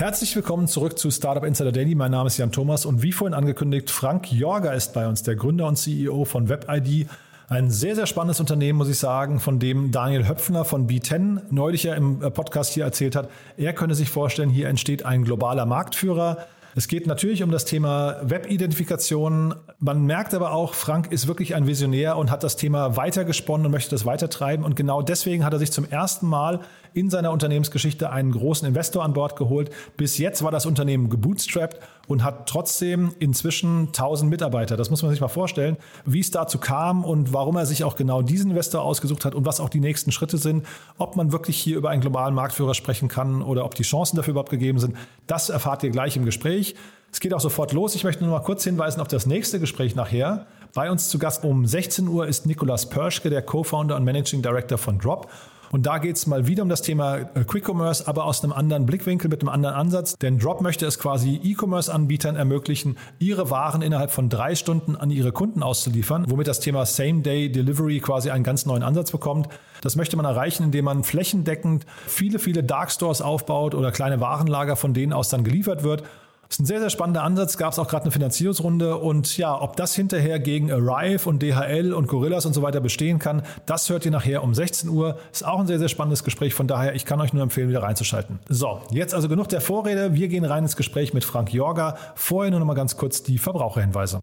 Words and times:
Herzlich 0.00 0.34
willkommen 0.34 0.66
zurück 0.66 0.98
zu 0.98 1.10
Startup 1.10 1.44
Insider 1.44 1.72
Daily. 1.72 1.94
Mein 1.94 2.12
Name 2.12 2.28
ist 2.28 2.38
Jan 2.38 2.50
Thomas 2.50 2.86
und 2.86 3.02
wie 3.02 3.12
vorhin 3.12 3.34
angekündigt, 3.34 3.90
Frank 3.90 4.32
Jorger 4.32 4.72
ist 4.72 4.94
bei 4.94 5.06
uns, 5.06 5.24
der 5.24 5.36
Gründer 5.36 5.66
und 5.66 5.76
CEO 5.76 6.24
von 6.24 6.48
WebID. 6.48 7.06
Ein 7.50 7.70
sehr, 7.70 7.94
sehr 7.94 8.06
spannendes 8.06 8.40
Unternehmen, 8.40 8.78
muss 8.78 8.88
ich 8.88 8.96
sagen, 8.96 9.40
von 9.40 9.58
dem 9.58 9.92
Daniel 9.92 10.26
Höpfner 10.26 10.64
von 10.64 10.88
B10 10.88 11.42
neulich 11.50 11.82
ja 11.82 11.92
im 11.96 12.18
Podcast 12.18 12.72
hier 12.72 12.84
erzählt 12.84 13.14
hat. 13.14 13.28
Er 13.58 13.74
könne 13.74 13.94
sich 13.94 14.08
vorstellen, 14.08 14.48
hier 14.48 14.70
entsteht 14.70 15.04
ein 15.04 15.22
globaler 15.22 15.66
Marktführer. 15.66 16.46
Es 16.74 16.88
geht 16.88 17.06
natürlich 17.06 17.42
um 17.42 17.50
das 17.50 17.66
Thema 17.66 18.16
Webidentifikation. 18.22 19.54
Man 19.80 20.06
merkt 20.06 20.32
aber 20.32 20.52
auch, 20.52 20.72
Frank 20.72 21.12
ist 21.12 21.26
wirklich 21.26 21.54
ein 21.54 21.66
Visionär 21.66 22.16
und 22.16 22.30
hat 22.30 22.42
das 22.42 22.56
Thema 22.56 22.96
weitergesponnen 22.96 23.66
und 23.66 23.72
möchte 23.72 23.90
das 23.90 24.06
weitertreiben. 24.06 24.64
Und 24.64 24.76
genau 24.76 25.02
deswegen 25.02 25.44
hat 25.44 25.52
er 25.52 25.58
sich 25.58 25.72
zum 25.72 25.84
ersten 25.84 26.26
Mal 26.26 26.60
in 26.94 27.10
seiner 27.10 27.30
Unternehmensgeschichte 27.32 28.10
einen 28.10 28.32
großen 28.32 28.66
Investor 28.66 29.04
an 29.04 29.12
Bord 29.12 29.36
geholt. 29.36 29.70
Bis 29.96 30.18
jetzt 30.18 30.42
war 30.42 30.50
das 30.50 30.66
Unternehmen 30.66 31.08
gebootstrapped 31.08 31.80
und 32.08 32.24
hat 32.24 32.48
trotzdem 32.48 33.14
inzwischen 33.18 33.88
1000 33.88 34.30
Mitarbeiter. 34.30 34.76
Das 34.76 34.90
muss 34.90 35.02
man 35.02 35.10
sich 35.10 35.20
mal 35.20 35.28
vorstellen, 35.28 35.76
wie 36.04 36.20
es 36.20 36.30
dazu 36.30 36.58
kam 36.58 37.04
und 37.04 37.32
warum 37.32 37.56
er 37.56 37.66
sich 37.66 37.84
auch 37.84 37.96
genau 37.96 38.22
diesen 38.22 38.50
Investor 38.50 38.82
ausgesucht 38.82 39.24
hat 39.24 39.34
und 39.34 39.46
was 39.46 39.60
auch 39.60 39.68
die 39.68 39.80
nächsten 39.80 40.12
Schritte 40.12 40.38
sind. 40.38 40.66
Ob 40.98 41.16
man 41.16 41.32
wirklich 41.32 41.58
hier 41.58 41.76
über 41.76 41.90
einen 41.90 42.00
globalen 42.00 42.34
Marktführer 42.34 42.74
sprechen 42.74 43.08
kann 43.08 43.42
oder 43.42 43.64
ob 43.64 43.74
die 43.74 43.82
Chancen 43.82 44.16
dafür 44.16 44.32
überhaupt 44.32 44.50
gegeben 44.50 44.78
sind, 44.78 44.96
das 45.26 45.48
erfahrt 45.48 45.82
ihr 45.82 45.90
gleich 45.90 46.16
im 46.16 46.24
Gespräch. 46.24 46.74
Es 47.12 47.20
geht 47.20 47.34
auch 47.34 47.40
sofort 47.40 47.72
los. 47.72 47.94
Ich 47.94 48.04
möchte 48.04 48.22
nur 48.24 48.32
mal 48.32 48.44
kurz 48.44 48.62
hinweisen 48.64 49.00
auf 49.00 49.08
das 49.08 49.26
nächste 49.26 49.58
Gespräch 49.58 49.94
nachher. 49.94 50.46
Bei 50.74 50.90
uns 50.90 51.08
zu 51.08 51.18
Gast 51.18 51.44
um 51.44 51.66
16 51.66 52.06
Uhr 52.06 52.28
ist 52.28 52.46
Nikolas 52.46 52.88
Perschke, 52.88 53.30
der 53.30 53.42
Co-Founder 53.42 53.96
und 53.96 54.04
Managing 54.04 54.42
Director 54.42 54.78
von 54.78 54.98
Drop. 54.98 55.28
Und 55.72 55.86
da 55.86 55.98
geht 55.98 56.16
es 56.16 56.26
mal 56.26 56.46
wieder 56.46 56.62
um 56.62 56.68
das 56.68 56.82
Thema 56.82 57.18
äh, 57.18 57.44
Quick 57.46 57.68
Commerce, 57.68 58.06
aber 58.08 58.24
aus 58.24 58.42
einem 58.42 58.52
anderen 58.52 58.86
Blickwinkel, 58.86 59.30
mit 59.30 59.40
einem 59.40 59.48
anderen 59.50 59.74
Ansatz. 59.76 60.16
Denn 60.18 60.38
Drop 60.38 60.60
möchte 60.60 60.84
es 60.86 60.98
quasi 60.98 61.40
E-Commerce-Anbietern 61.42 62.36
ermöglichen, 62.36 62.96
ihre 63.18 63.50
Waren 63.50 63.82
innerhalb 63.82 64.10
von 64.10 64.28
drei 64.28 64.54
Stunden 64.54 64.96
an 64.96 65.10
ihre 65.10 65.32
Kunden 65.32 65.62
auszuliefern, 65.62 66.24
womit 66.28 66.48
das 66.48 66.60
Thema 66.60 66.86
Same-Day-Delivery 66.86 68.00
quasi 68.00 68.30
einen 68.30 68.44
ganz 68.44 68.66
neuen 68.66 68.82
Ansatz 68.82 69.12
bekommt. 69.12 69.48
Das 69.80 69.96
möchte 69.96 70.16
man 70.16 70.26
erreichen, 70.26 70.64
indem 70.64 70.86
man 70.86 71.04
flächendeckend 71.04 71.86
viele, 72.06 72.38
viele 72.38 72.64
Dark 72.64 72.90
Stores 72.90 73.22
aufbaut 73.22 73.74
oder 73.74 73.92
kleine 73.92 74.20
Warenlager, 74.20 74.76
von 74.76 74.92
denen 74.92 75.12
aus 75.12 75.28
dann 75.28 75.44
geliefert 75.44 75.84
wird. 75.84 76.02
Das 76.50 76.56
ist 76.56 76.62
ein 76.62 76.66
sehr, 76.66 76.80
sehr 76.80 76.90
spannender 76.90 77.22
Ansatz. 77.22 77.56
Gab 77.56 77.72
es 77.72 77.78
auch 77.78 77.86
gerade 77.86 78.06
eine 78.06 78.10
Finanzierungsrunde. 78.10 78.96
Und 78.96 79.36
ja, 79.36 79.62
ob 79.62 79.76
das 79.76 79.94
hinterher 79.94 80.40
gegen 80.40 80.72
Arrive 80.72 81.28
und 81.28 81.40
DHL 81.40 81.94
und 81.94 82.08
Gorillas 82.08 82.44
und 82.44 82.54
so 82.54 82.62
weiter 82.62 82.80
bestehen 82.80 83.20
kann, 83.20 83.42
das 83.66 83.88
hört 83.88 84.04
ihr 84.04 84.10
nachher 84.10 84.42
um 84.42 84.52
16 84.52 84.90
Uhr. 84.90 85.16
Ist 85.30 85.46
auch 85.46 85.60
ein 85.60 85.68
sehr, 85.68 85.78
sehr 85.78 85.88
spannendes 85.88 86.24
Gespräch. 86.24 86.54
Von 86.54 86.66
daher, 86.66 86.96
ich 86.96 87.04
kann 87.04 87.20
euch 87.20 87.32
nur 87.32 87.44
empfehlen, 87.44 87.68
wieder 87.68 87.84
reinzuschalten. 87.84 88.40
So, 88.48 88.82
jetzt 88.90 89.14
also 89.14 89.28
genug 89.28 89.48
der 89.48 89.60
Vorrede. 89.60 90.14
Wir 90.14 90.26
gehen 90.26 90.44
rein 90.44 90.64
ins 90.64 90.74
Gespräch 90.74 91.14
mit 91.14 91.22
Frank 91.22 91.54
Jorga. 91.54 91.96
Vorher 92.16 92.50
nur 92.50 92.58
noch 92.58 92.66
mal 92.66 92.74
ganz 92.74 92.96
kurz 92.96 93.22
die 93.22 93.38
Verbraucherhinweise. 93.38 94.18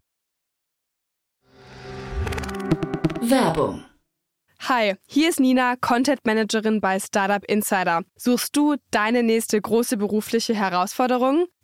Werbung 3.22 3.84
Hi, 4.62 4.96
hier 5.06 5.30
ist 5.30 5.40
Nina, 5.40 5.76
Content 5.76 6.26
Managerin 6.26 6.80
bei 6.80 6.98
Startup 6.98 7.42
Insider. 7.44 8.02
Suchst 8.16 8.56
du 8.56 8.74
deine 8.90 9.22
nächste 9.22 9.58
große 9.58 9.96
berufliche 9.96 10.54
Herausforderung? 10.54 11.46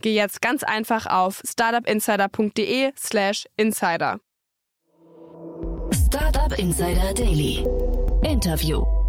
geh 0.00 0.14
jetzt 0.14 0.40
ganz 0.40 0.62
einfach 0.62 1.06
auf 1.06 1.42
startupinsider.de/slash 1.44 3.46
insider. 3.56 4.20
Startup 5.92 6.58
Insider 6.58 7.12
Daily. 7.14 7.66
Interview. 8.22 9.01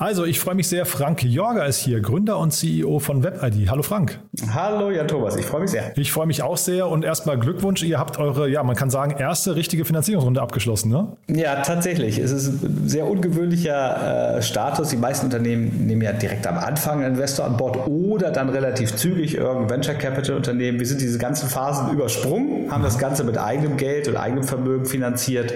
Also, 0.00 0.24
ich 0.24 0.40
freue 0.40 0.54
mich 0.54 0.66
sehr. 0.66 0.86
Frank 0.86 1.22
Jorger 1.24 1.66
ist 1.66 1.76
hier, 1.76 2.00
Gründer 2.00 2.38
und 2.38 2.52
CEO 2.52 3.00
von 3.00 3.22
WebID. 3.22 3.68
Hallo 3.68 3.82
Frank. 3.82 4.18
Hallo 4.54 4.90
Jan 4.90 5.06
Thomas, 5.06 5.36
ich 5.36 5.44
freue 5.44 5.60
mich 5.60 5.72
sehr. 5.72 5.92
Ich 5.94 6.10
freue 6.10 6.26
mich 6.26 6.42
auch 6.42 6.56
sehr 6.56 6.88
und 6.88 7.04
erstmal 7.04 7.38
Glückwunsch. 7.38 7.82
Ihr 7.82 7.98
habt 7.98 8.18
eure, 8.18 8.48
ja, 8.48 8.62
man 8.62 8.76
kann 8.76 8.88
sagen, 8.88 9.14
erste 9.18 9.56
richtige 9.56 9.84
Finanzierungsrunde 9.84 10.40
abgeschlossen, 10.40 10.90
ne? 10.90 11.18
Ja, 11.28 11.56
tatsächlich. 11.56 12.16
Es 12.16 12.30
ist 12.30 12.64
ein 12.64 12.88
sehr 12.88 13.06
ungewöhnlicher 13.06 14.38
äh, 14.38 14.42
Status. 14.42 14.88
Die 14.88 14.96
meisten 14.96 15.26
Unternehmen 15.26 15.86
nehmen 15.86 16.00
ja 16.00 16.14
direkt 16.14 16.46
am 16.46 16.56
Anfang 16.56 17.04
einen 17.04 17.16
Investor 17.16 17.44
an 17.44 17.58
Bord 17.58 17.86
oder 17.86 18.30
dann 18.30 18.48
relativ 18.48 18.96
zügig 18.96 19.34
irgendein 19.34 19.68
Venture 19.68 19.96
Capital 19.96 20.34
Unternehmen. 20.34 20.80
Wir 20.80 20.86
sind 20.86 21.02
diese 21.02 21.18
ganzen 21.18 21.50
Phasen 21.50 21.92
übersprungen, 21.92 22.72
haben 22.72 22.82
das 22.82 22.98
Ganze 22.98 23.22
mit 23.22 23.36
eigenem 23.36 23.76
Geld 23.76 24.08
und 24.08 24.16
eigenem 24.16 24.44
Vermögen 24.44 24.86
finanziert 24.86 25.52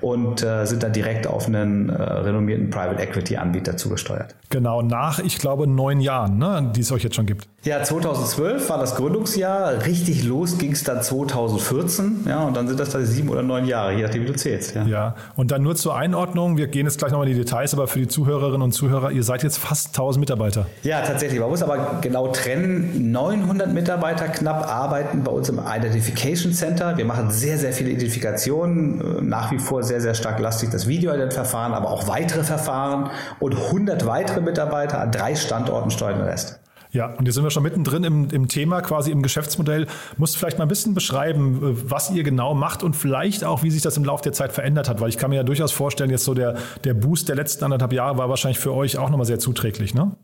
und 0.00 0.44
äh, 0.44 0.66
sind 0.66 0.84
dann 0.84 0.92
direkt 0.92 1.26
auf 1.26 1.48
einen 1.48 1.88
äh, 1.88 2.00
renommierten 2.00 2.70
Private 2.70 3.02
Equity 3.02 3.36
Anbieter 3.36 3.76
zu 3.76 3.87
zugesteuert. 3.88 4.34
Genau, 4.50 4.82
nach, 4.82 5.18
ich 5.18 5.38
glaube, 5.38 5.66
neun 5.66 6.00
Jahren, 6.00 6.38
ne, 6.38 6.72
die 6.74 6.80
es 6.80 6.92
euch 6.92 7.02
jetzt 7.02 7.16
schon 7.16 7.26
gibt. 7.26 7.48
Ja, 7.64 7.82
2012 7.82 8.70
war 8.70 8.78
das 8.78 8.94
Gründungsjahr. 8.94 9.84
Richtig 9.84 10.24
los 10.24 10.58
ging 10.58 10.72
es 10.72 10.84
dann 10.84 11.02
2014. 11.02 12.24
Ja, 12.26 12.44
und 12.44 12.56
dann 12.56 12.68
sind 12.68 12.78
das 12.78 12.90
da 12.90 13.00
sieben 13.00 13.28
oder 13.28 13.42
neun 13.42 13.66
Jahre, 13.66 13.94
je 13.94 14.02
nachdem, 14.02 14.22
wie 14.22 14.26
du 14.26 14.36
zählst. 14.36 14.76
Ja. 14.76 14.84
ja, 14.86 15.14
und 15.34 15.50
dann 15.50 15.62
nur 15.62 15.74
zur 15.74 15.96
Einordnung. 15.96 16.56
Wir 16.56 16.68
gehen 16.68 16.86
jetzt 16.86 16.98
gleich 16.98 17.10
nochmal 17.10 17.28
in 17.28 17.34
die 17.34 17.40
Details, 17.40 17.74
aber 17.74 17.88
für 17.88 17.98
die 17.98 18.06
Zuhörerinnen 18.06 18.62
und 18.62 18.72
Zuhörer, 18.72 19.10
ihr 19.10 19.24
seid 19.24 19.42
jetzt 19.42 19.58
fast 19.58 19.88
1000 19.88 20.20
Mitarbeiter. 20.20 20.66
Ja, 20.82 21.02
tatsächlich. 21.02 21.40
Man 21.40 21.50
muss 21.50 21.62
aber 21.62 21.98
genau 22.00 22.28
trennen. 22.28 23.10
900 23.10 23.72
Mitarbeiter 23.72 24.28
knapp 24.28 24.66
arbeiten 24.66 25.24
bei 25.24 25.32
uns 25.32 25.48
im 25.48 25.58
Identification 25.58 26.52
Center. 26.52 26.96
Wir 26.96 27.04
machen 27.04 27.32
sehr, 27.32 27.58
sehr 27.58 27.72
viele 27.72 27.90
Identifikationen. 27.90 29.28
Nach 29.28 29.50
wie 29.50 29.58
vor 29.58 29.82
sehr, 29.82 30.00
sehr 30.00 30.14
stark 30.14 30.38
lastig 30.38 30.70
das 30.70 30.86
Video-Ident-Verfahren, 30.86 31.74
aber 31.74 31.90
auch 31.90 32.06
weitere 32.06 32.44
Verfahren. 32.44 33.10
Und 33.40 33.58
100 33.78 34.06
weitere 34.06 34.40
Mitarbeiter 34.40 35.00
an 35.00 35.12
drei 35.12 35.36
Standorten 35.36 35.90
steuern 35.90 36.18
den 36.18 36.26
Rest. 36.26 36.58
Ja, 36.90 37.14
und 37.14 37.26
jetzt 37.26 37.34
sind 37.34 37.44
wir 37.44 37.50
schon 37.50 37.62
mittendrin 37.62 38.02
im, 38.02 38.30
im 38.30 38.48
Thema, 38.48 38.80
quasi 38.80 39.10
im 39.10 39.22
Geschäftsmodell. 39.22 39.86
Musst 40.16 40.34
du 40.34 40.38
vielleicht 40.38 40.58
mal 40.58 40.64
ein 40.64 40.68
bisschen 40.68 40.94
beschreiben, 40.94 41.56
äh, 41.62 41.90
was 41.90 42.10
ihr 42.10 42.22
genau 42.24 42.54
macht 42.54 42.82
und 42.82 42.96
vielleicht 42.96 43.44
auch, 43.44 43.62
wie 43.62 43.70
sich 43.70 43.82
das 43.82 43.96
im 43.96 44.04
Laufe 44.04 44.22
der 44.22 44.32
Zeit 44.32 44.52
verändert 44.52 44.88
hat, 44.88 45.00
weil 45.00 45.08
ich 45.08 45.18
kann 45.18 45.30
mir 45.30 45.36
ja 45.36 45.42
durchaus 45.42 45.70
vorstellen, 45.70 46.10
jetzt 46.10 46.24
so 46.24 46.34
der, 46.34 46.56
der 46.84 46.94
Boost 46.94 47.28
der 47.28 47.36
letzten 47.36 47.64
anderthalb 47.64 47.92
Jahre 47.92 48.16
war 48.18 48.28
wahrscheinlich 48.28 48.58
für 48.58 48.74
euch 48.74 48.96
auch 48.98 49.10
nochmal 49.10 49.26
sehr 49.26 49.38
zuträglich, 49.38 49.94
ne? 49.94 50.16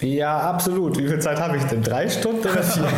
Ja, 0.00 0.38
absolut. 0.38 0.98
Wie 0.98 1.06
viel 1.06 1.18
Zeit 1.18 1.38
habe 1.40 1.56
ich 1.58 1.64
denn? 1.64 1.82
Drei 1.82 2.08
Stunden 2.08 2.40
oder 2.40 2.62
vier? 2.62 2.84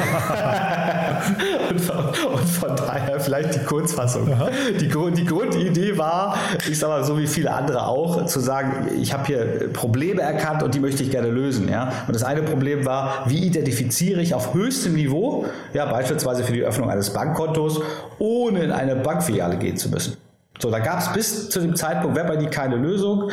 und, 1.71 1.81
von, 1.81 1.97
und, 1.97 2.49
von, 2.49 2.77
daher 2.77 3.19
vielleicht 3.19 3.55
die 3.55 3.65
Kurzfassung. 3.65 4.31
Die, 4.79 4.89
die, 4.89 5.25
Grundidee 5.25 5.99
war, 5.99 6.37
ich 6.69 6.79
sage 6.79 6.93
mal 6.93 7.05
so 7.05 7.19
wie 7.19 7.27
viele 7.27 7.53
andere 7.53 7.87
auch, 7.87 8.27
zu 8.27 8.39
sagen, 8.39 8.89
ich 9.01 9.13
habe 9.13 9.27
hier 9.27 9.73
Probleme 9.73 10.23
erkannt 10.23 10.63
und 10.63 10.75
die 10.75 10.81
möchte 10.81 11.03
ich 11.03 11.11
gerne 11.11 11.29
lösen. 11.29 11.69
Ja? 11.69 11.93
Und 12.07 12.15
das 12.15 12.23
eine 12.23 12.43
Problem 12.43 12.85
war, 12.85 13.25
wie 13.27 13.47
identifiziere 13.47 14.21
ich 14.21 14.35
auf 14.35 14.55
höchstem 14.55 14.93
Niveau, 14.93 15.47
ja, 15.73 15.87
beispielsweise 15.87 16.45
für 16.45 16.53
die 16.53 16.63
Öffnung 16.63 16.89
eines 16.89 17.11
Bankkontos, 17.11 17.81
ohne 18.19 18.63
in 18.63 18.71
eine 18.71 18.95
Bankfiliale 18.97 19.57
gehen 19.57 19.77
zu 19.77 19.89
müssen. 19.89 20.19
So, 20.61 20.71
da 20.71 20.79
gab 20.79 21.01
es 21.01 21.13
bis 21.13 21.51
zu 21.51 21.59
dem 21.59 21.75
Zeitpunkt 21.75 22.17
WebID 22.17 22.53
keine 22.53 22.77
Lösung. 22.77 23.33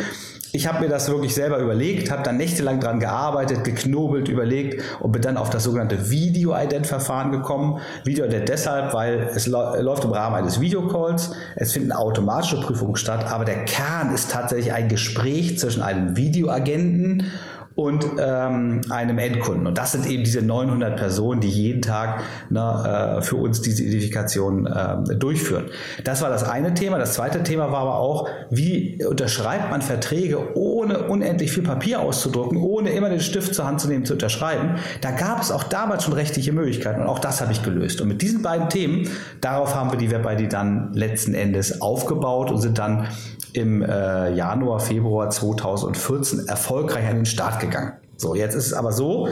Ich 0.52 0.66
habe 0.66 0.80
mir 0.80 0.90
das 0.90 1.08
wirklich 1.10 1.36
selber 1.36 1.60
überlegt, 1.60 2.10
habe 2.10 2.24
dann 2.24 2.38
nächtelang 2.38 2.80
dran 2.80 3.00
gearbeitet, 3.00 3.64
geknobelt, 3.64 4.30
überlegt 4.30 4.82
und 5.00 5.12
bin 5.12 5.22
dann 5.22 5.38
auf 5.38 5.52
das 5.52 5.64
sogenannte 5.64 6.10
Video-Ident-Verfahren 6.10 7.32
gekommen. 7.32 7.80
Video-Ident 8.04 8.50
deshalb, 8.50 8.94
weil 8.94 9.30
es 9.36 9.46
läuft 9.46 10.06
im 10.06 10.12
Rahmen 10.12 10.38
eines 10.38 10.60
Videocalls, 10.60 11.32
es 11.56 11.74
finden 11.74 11.92
automatische 11.92 12.60
Prüfungen 12.62 12.96
statt, 12.96 13.32
aber 13.32 13.46
der 13.46 13.66
Kern 13.66 14.12
ist 14.14 14.32
tatsächlich 14.32 14.74
ein 14.74 14.90
Gespräch 14.90 15.60
zwischen 15.60 15.84
einem 15.84 16.18
Videoagenten 16.18 17.32
und 17.80 18.06
ähm, 18.20 18.82
einem 18.90 19.18
Endkunden. 19.20 19.66
Und 19.66 19.78
das 19.78 19.94
sind 19.94 20.06
eben 20.06 20.26
diese 20.26 20.42
900 20.42 20.98
Personen, 20.98 21.40
die 21.40 21.48
jeden 21.48 21.82
Tag 21.82 22.22
ne, 22.50 23.20
äh, 23.20 23.22
für 23.22 23.38
uns 23.38 23.62
diese 23.62 23.84
Identifikation 23.84 24.68
äh, 24.68 25.16
durchführen. 25.16 25.68
Das 26.04 26.22
war 26.22 26.30
das 26.30 26.44
eine 26.44 26.74
Thema. 26.74 26.98
Das 26.98 27.14
zweite 27.14 27.42
Thema 27.42 27.72
war 27.72 27.80
aber 27.80 28.00
auch, 28.00 28.28
wie 28.50 29.02
unterschreibt 29.06 29.72
man 29.72 29.82
Verträge, 29.82 30.58
ohne 30.58 31.04
unendlich 31.04 31.54
viel 31.54 31.64
Papier 31.64 32.02
auszudrucken, 32.02 32.58
ohne 32.58 32.90
immer 32.90 33.08
den 33.08 33.22
Stift 33.22 33.56
zur 33.56 33.66
Hand 33.66 33.80
zu 33.80 33.88
nehmen, 33.88 34.04
zu 34.04 34.12
unterschreiben. 34.12 34.76
Da 35.00 35.12
gab 35.12 35.42
es 35.42 35.50
auch 35.50 35.64
damals 35.64 36.04
schon 36.04 36.14
rechtliche 36.14 36.52
Möglichkeiten 36.52 37.00
und 37.00 37.08
auch 37.08 37.20
das 37.20 37.40
habe 37.40 37.54
ich 37.54 37.64
gelöst. 37.64 38.02
Und 38.02 38.10
mit 38.10 38.22
diesen 38.22 38.42
beiden 38.42 38.68
Themen, 38.68 39.10
darauf 39.40 39.74
haben 39.74 39.90
wir 39.90 39.98
die 39.98 40.12
WebID 40.12 40.52
dann 40.52 40.92
letzten 40.94 41.34
Endes 41.34 41.82
aufgebaut 41.82 42.52
und 42.52 42.58
sind 42.58 42.78
dann 42.78 43.08
im 43.54 43.82
äh, 43.82 44.34
Januar, 44.34 44.80
Februar 44.80 45.30
2014 45.30 46.48
erfolgreich 46.48 47.08
an 47.08 47.18
den 47.18 47.26
Start 47.26 47.60
gegangen. 47.60 47.94
So, 48.18 48.36
jetzt 48.36 48.56
ist 48.56 48.68
es 48.68 48.74
aber 48.74 48.92
so, 48.92 49.30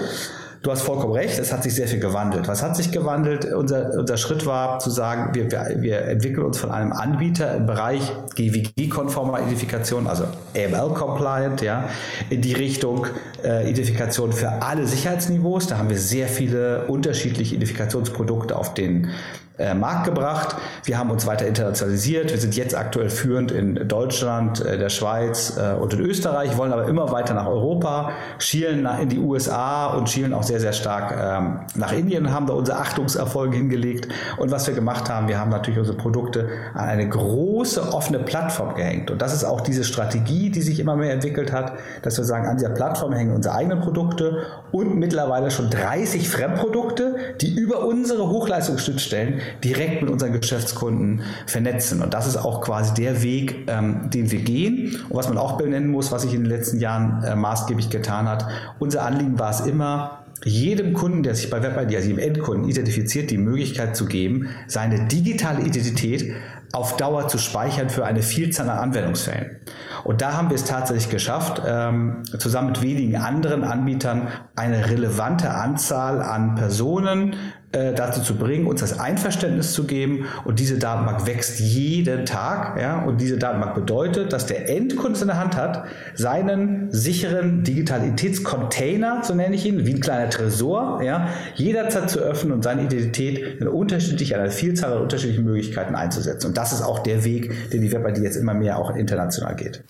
du 0.63 0.71
hast 0.71 0.81
vollkommen 0.81 1.13
recht, 1.13 1.39
es 1.39 1.51
hat 1.51 1.63
sich 1.63 1.75
sehr 1.75 1.87
viel 1.87 1.99
gewandelt. 1.99 2.47
Was 2.47 2.63
hat 2.63 2.75
sich 2.75 2.91
gewandelt? 2.91 3.45
Unser, 3.53 3.91
unser 3.97 4.17
Schritt 4.17 4.45
war 4.45 4.79
zu 4.79 4.89
sagen, 4.89 5.33
wir, 5.33 5.51
wir, 5.51 5.81
wir 5.81 6.01
entwickeln 6.03 6.45
uns 6.45 6.57
von 6.57 6.71
einem 6.71 6.91
Anbieter 6.91 7.55
im 7.55 7.65
Bereich 7.65 8.01
GWG-konformer 8.35 9.39
Identifikation, 9.39 10.07
also 10.07 10.25
AML-compliant, 10.55 11.61
ja, 11.61 11.89
in 12.29 12.41
die 12.41 12.53
Richtung 12.53 13.07
äh, 13.43 13.69
Identifikation 13.69 14.31
für 14.31 14.61
alle 14.61 14.87
Sicherheitsniveaus. 14.87 15.67
Da 15.67 15.77
haben 15.77 15.89
wir 15.89 15.97
sehr 15.97 16.27
viele 16.27 16.85
unterschiedliche 16.87 17.55
Identifikationsprodukte 17.55 18.55
auf 18.55 18.73
den 18.73 19.09
äh, 19.57 19.74
Markt 19.74 20.06
gebracht. 20.06 20.56
Wir 20.83 21.00
haben 21.00 21.09
uns 21.09 21.25
weiter 21.25 21.48
internationalisiert. 21.48 22.31
Wir 22.31 22.38
sind 22.38 22.56
jetzt 22.56 22.75
aktuell 22.75 23.09
führend 23.09 23.51
in 23.51 23.88
Deutschland, 23.88 24.63
äh, 24.63 24.77
der 24.77 24.89
Schweiz 24.89 25.57
äh, 25.57 25.74
und 25.74 25.94
in 25.94 26.01
Österreich, 26.01 26.57
wollen 26.57 26.71
aber 26.71 26.88
immer 26.88 27.12
weiter 27.12 27.33
nach 27.33 27.48
Europa, 27.48 28.12
schielen 28.38 28.83
nach, 28.83 29.00
in 29.00 29.09
die 29.09 29.18
USA 29.18 29.88
und 29.88 30.09
schielen 30.09 30.33
auch 30.33 30.44
sehr, 30.44 30.59
sehr 30.59 30.74
stark 30.74 31.15
ähm, 31.19 31.62
nach 31.75 31.92
Indien, 31.92 32.31
haben 32.31 32.45
da 32.45 32.54
unsere 32.54 32.77
Achtungserfolge 32.77 33.57
hingelegt. 33.57 34.07
Und 34.38 34.51
was 34.51 34.68
wir 34.68 34.75
gemacht 34.75 35.09
haben, 35.09 35.27
wir 35.27 35.39
haben 35.39 35.50
natürlich 35.50 35.80
unsere 35.80 35.98
Produkte 35.98 36.50
an 36.74 36.89
eine 36.89 37.09
große 37.09 37.94
offene 37.94 38.19
Plattform 38.19 38.75
gehängt. 38.75 39.09
Und 39.09 39.21
das 39.21 39.33
ist 39.33 39.44
auch 39.44 39.62
diese 39.62 39.83
Strategie, 39.83 40.51
die 40.51 40.62
sich 40.62 40.80
immer 40.80 40.95
mehr 40.95 41.13
entwickelt 41.13 41.51
hat, 41.51 41.74
dass 42.04 42.18
wir 42.18 42.25
sagen, 42.25 42.48
an 42.48 42.57
dieser 42.57 42.69
Plattform 42.69 43.13
hängen 43.13 43.33
unsere 43.33 43.56
eigenen 43.56 43.81
Produkte 43.81 44.44
und 44.71 44.95
mittlerweile 44.98 45.50
schon 45.50 45.69
30 45.69 46.30
Fremdprodukte, 46.30 47.15
die 47.42 47.56
über 47.56 47.86
unsere 47.86 48.30
Hochleistungsschnittstellen 48.30 49.42
direkt 49.63 50.01
mit 50.01 50.11
unseren 50.11 50.33
Geschäftskunden 50.33 51.21
vernetzen. 51.45 52.01
Und 52.01 52.13
das 52.13 52.27
ist 52.27 52.38
auch 52.38 52.61
quasi 52.61 52.94
der 52.94 53.23
Weg, 53.23 53.65
ähm, 53.67 54.09
den 54.09 54.31
wir 54.31 54.39
gehen. 54.39 54.97
Und 55.09 55.17
was 55.17 55.29
man 55.29 55.38
auch 55.38 55.57
benennen 55.57 55.89
muss, 55.89 56.11
was 56.11 56.23
sich 56.23 56.33
in 56.33 56.44
den 56.44 56.49
letzten 56.49 56.79
Jahren 56.79 57.23
äh, 57.23 57.35
maßgeblich 57.35 57.89
getan 57.89 58.27
hat, 58.27 58.45
unser 58.79 59.03
Anliegen 59.03 59.39
war 59.39 59.51
es 59.51 59.61
immer, 59.61 60.23
jedem 60.44 60.94
Kunden, 60.94 61.23
der 61.23 61.35
sich 61.35 61.49
bei 61.49 61.63
WebID, 61.63 61.95
also 61.95 62.09
jedem 62.09 62.19
Endkunden 62.19 62.69
identifiziert, 62.69 63.31
die 63.31 63.38
Möglichkeit 63.38 63.95
zu 63.95 64.05
geben, 64.05 64.49
seine 64.67 65.07
digitale 65.07 65.61
Identität 65.61 66.31
auf 66.73 66.97
Dauer 66.97 67.27
zu 67.27 67.38
speichern 67.38 67.89
für 67.89 68.05
eine 68.05 68.21
Vielzahl 68.21 68.69
an 68.69 68.77
Anwendungsfällen. 68.77 69.57
Und 70.03 70.21
da 70.21 70.33
haben 70.33 70.49
wir 70.49 70.55
es 70.55 70.65
tatsächlich 70.65 71.09
geschafft, 71.09 71.61
ähm, 71.65 72.23
zusammen 72.38 72.67
mit 72.69 72.81
wenigen 72.81 73.15
anderen 73.15 73.63
Anbietern 73.63 74.27
eine 74.55 74.89
relevante 74.89 75.49
Anzahl 75.49 76.21
an 76.21 76.55
Personen 76.55 77.35
äh, 77.73 77.93
dazu 77.93 78.21
zu 78.21 78.35
bringen, 78.35 78.65
uns 78.65 78.79
das 78.79 78.97
Einverständnis 78.97 79.73
zu 79.73 79.85
geben. 79.85 80.25
Und 80.45 80.59
diese 80.59 80.77
Datenbank 80.77 81.27
wächst 81.27 81.59
jeden 81.59 82.25
Tag. 82.25 82.79
Ja? 82.79 83.03
Und 83.03 83.19
diese 83.19 83.37
Datenbank 83.37 83.75
bedeutet, 83.75 84.31
dass 84.31 84.45
der 84.45 84.69
Endkunde 84.69 85.19
in 85.19 85.27
der 85.27 85.37
Hand 85.37 85.57
hat, 85.57 85.83
seinen 86.15 86.91
sicheren 86.91 87.63
Digitalitätscontainer, 87.63 89.21
so 89.23 89.33
nenne 89.35 89.55
ich 89.55 89.65
ihn, 89.65 89.85
wie 89.85 89.95
ein 89.95 89.99
kleiner 89.99 90.29
Tresor, 90.29 91.01
ja, 91.03 91.27
jederzeit 91.55 92.09
zu 92.09 92.19
öffnen 92.19 92.53
und 92.53 92.63
seine 92.63 92.83
Identität 92.83 93.59
in 93.59 93.67
unterschiedlich, 93.67 94.35
einer 94.35 94.49
Vielzahl 94.49 94.93
an 94.93 95.01
unterschiedlichen 95.01 95.43
Möglichkeiten 95.43 95.95
einzusetzen. 95.95 96.47
Und 96.47 96.57
das 96.57 96.71
ist 96.71 96.81
auch 96.81 96.99
der 96.99 97.25
Weg, 97.25 97.71
den 97.71 97.81
die 97.81 97.91
WebID 97.91 98.19
jetzt 98.19 98.37
immer 98.37 98.53
mehr 98.53 98.77
auch 98.77 98.95
international 98.95 99.55
geht. 99.55 99.83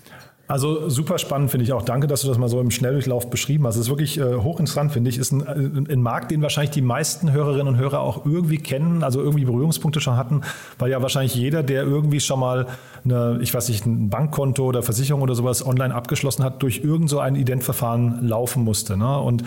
Also 0.47 0.87
super 0.87 1.17
spannend 1.17 1.51
finde 1.51 1.65
ich 1.65 1.73
auch. 1.73 1.81
Danke, 1.81 2.07
dass 2.07 2.21
du 2.21 2.29
das 2.29 2.37
mal 2.37 2.47
so 2.47 2.61
im 2.61 2.71
Schnelldurchlauf 2.71 3.29
beschrieben 3.29 3.67
hast. 3.67 3.75
Es 3.75 3.81
ist 3.81 3.89
wirklich 3.89 4.17
äh, 4.17 4.35
hochinteressant, 4.35 4.93
finde 4.93 5.09
ich. 5.09 5.17
Ist 5.17 5.33
ein, 5.33 5.45
äh, 5.45 5.93
ein 5.93 6.01
Markt, 6.01 6.31
den 6.31 6.41
wahrscheinlich 6.41 6.71
die 6.71 6.81
meisten 6.81 7.33
Hörerinnen 7.33 7.67
und 7.67 7.77
Hörer 7.77 7.99
auch 7.99 8.25
irgendwie 8.25 8.57
kennen, 8.57 9.03
also 9.03 9.21
irgendwie 9.21 9.43
Berührungspunkte 9.43 9.99
schon 9.99 10.15
hatten, 10.15 10.41
weil 10.79 10.89
ja 10.89 11.01
wahrscheinlich 11.01 11.35
jeder, 11.35 11.63
der 11.63 11.83
irgendwie 11.83 12.21
schon 12.21 12.39
mal 12.39 12.67
eine, 13.03 13.39
ich 13.41 13.53
weiß 13.53 13.67
nicht, 13.67 13.85
ein 13.85 14.09
Bankkonto 14.09 14.63
oder 14.63 14.83
Versicherung 14.83 15.21
oder 15.21 15.35
sowas 15.35 15.65
online 15.65 15.93
abgeschlossen 15.93 16.45
hat, 16.45 16.63
durch 16.63 16.81
irgend 16.81 17.09
so 17.09 17.19
ein 17.19 17.35
Identverfahren 17.35 18.25
laufen 18.25 18.63
musste. 18.63 18.95
Ne? 18.95 19.19
Und 19.19 19.43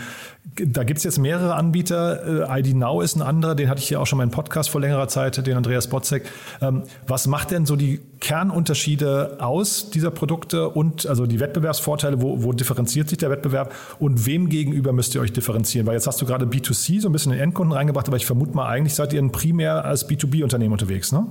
da 0.57 0.85
gibt 0.85 0.99
es 0.99 1.05
jetzt 1.05 1.19
mehrere 1.19 1.55
Anbieter. 1.55 2.49
Äh, 2.51 2.61
ID 2.61 2.75
Now 2.75 3.01
ist 3.01 3.17
ein 3.17 3.23
anderer, 3.23 3.55
den 3.55 3.69
hatte 3.69 3.81
ich 3.81 3.91
ja 3.91 3.99
auch 3.99 4.07
schon 4.07 4.21
im 4.21 4.31
Podcast 4.31 4.71
vor 4.71 4.81
längerer 4.81 5.09
Zeit, 5.09 5.47
den 5.47 5.57
Andreas 5.57 5.89
Botzek. 5.89 6.25
Ähm, 6.61 6.83
was 7.07 7.27
macht 7.27 7.51
denn 7.51 7.67
so 7.67 7.77
die 7.77 8.01
Kernunterschiede 8.21 9.39
aus 9.41 9.91
dieser 9.91 10.11
Produkte 10.11 10.69
und 10.69 11.07
also 11.07 11.27
die 11.27 11.41
Wettbewerbsvorteile? 11.41 12.21
Wo, 12.21 12.43
wo 12.43 12.53
differenziert 12.53 13.09
sich 13.09 13.19
der 13.19 13.31
Wettbewerb 13.31 13.73
und 13.99 14.27
wem 14.27 14.49
gegenüber 14.49 14.93
müsst 14.93 15.15
ihr 15.15 15.21
euch 15.21 15.33
differenzieren? 15.33 15.87
Weil 15.87 15.95
jetzt 15.95 16.07
hast 16.07 16.21
du 16.21 16.27
gerade 16.27 16.47
B2C 16.47 17.01
so 17.01 17.09
ein 17.09 17.13
bisschen 17.13 17.33
in 17.33 17.39
den 17.39 17.45
Endkunden 17.45 17.77
reingebracht, 17.77 18.09
aber 18.09 18.17
ich 18.17 18.27
vermute 18.27 18.55
mal, 18.55 18.67
eigentlich 18.67 18.95
seid 18.95 19.13
ihr 19.13 19.21
ein 19.21 19.33
primär 19.33 19.85
als 19.85 20.09
B2B-Unternehmen 20.09 20.73
unterwegs, 20.73 21.13
ne? 21.13 21.27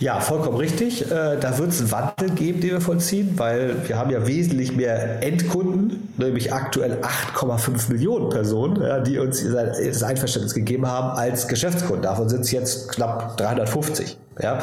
Ja, 0.00 0.20
vollkommen 0.20 0.56
richtig. 0.58 1.10
Äh, 1.10 1.38
da 1.40 1.58
wird 1.58 1.70
es 1.70 1.90
Wandel 1.90 2.30
geben, 2.30 2.60
den 2.60 2.70
wir 2.70 2.80
vollziehen, 2.80 3.34
weil 3.36 3.88
wir 3.88 3.98
haben 3.98 4.10
ja 4.10 4.26
wesentlich 4.26 4.74
mehr 4.74 5.22
Endkunden, 5.22 6.12
nämlich 6.16 6.52
aktuell 6.52 6.98
8,5 7.34 7.92
Millionen 7.92 8.28
Personen, 8.28 9.04
die 9.04 9.18
uns 9.18 9.42
das 9.42 10.02
Einverständnis 10.02 10.54
gegeben 10.54 10.86
haben 10.86 11.18
als 11.18 11.48
Geschäftskunden. 11.48 12.02
Davon 12.02 12.28
sind 12.28 12.42
es 12.42 12.52
jetzt 12.52 12.88
knapp 12.90 13.36
350. 13.38 14.16
Ja? 14.40 14.58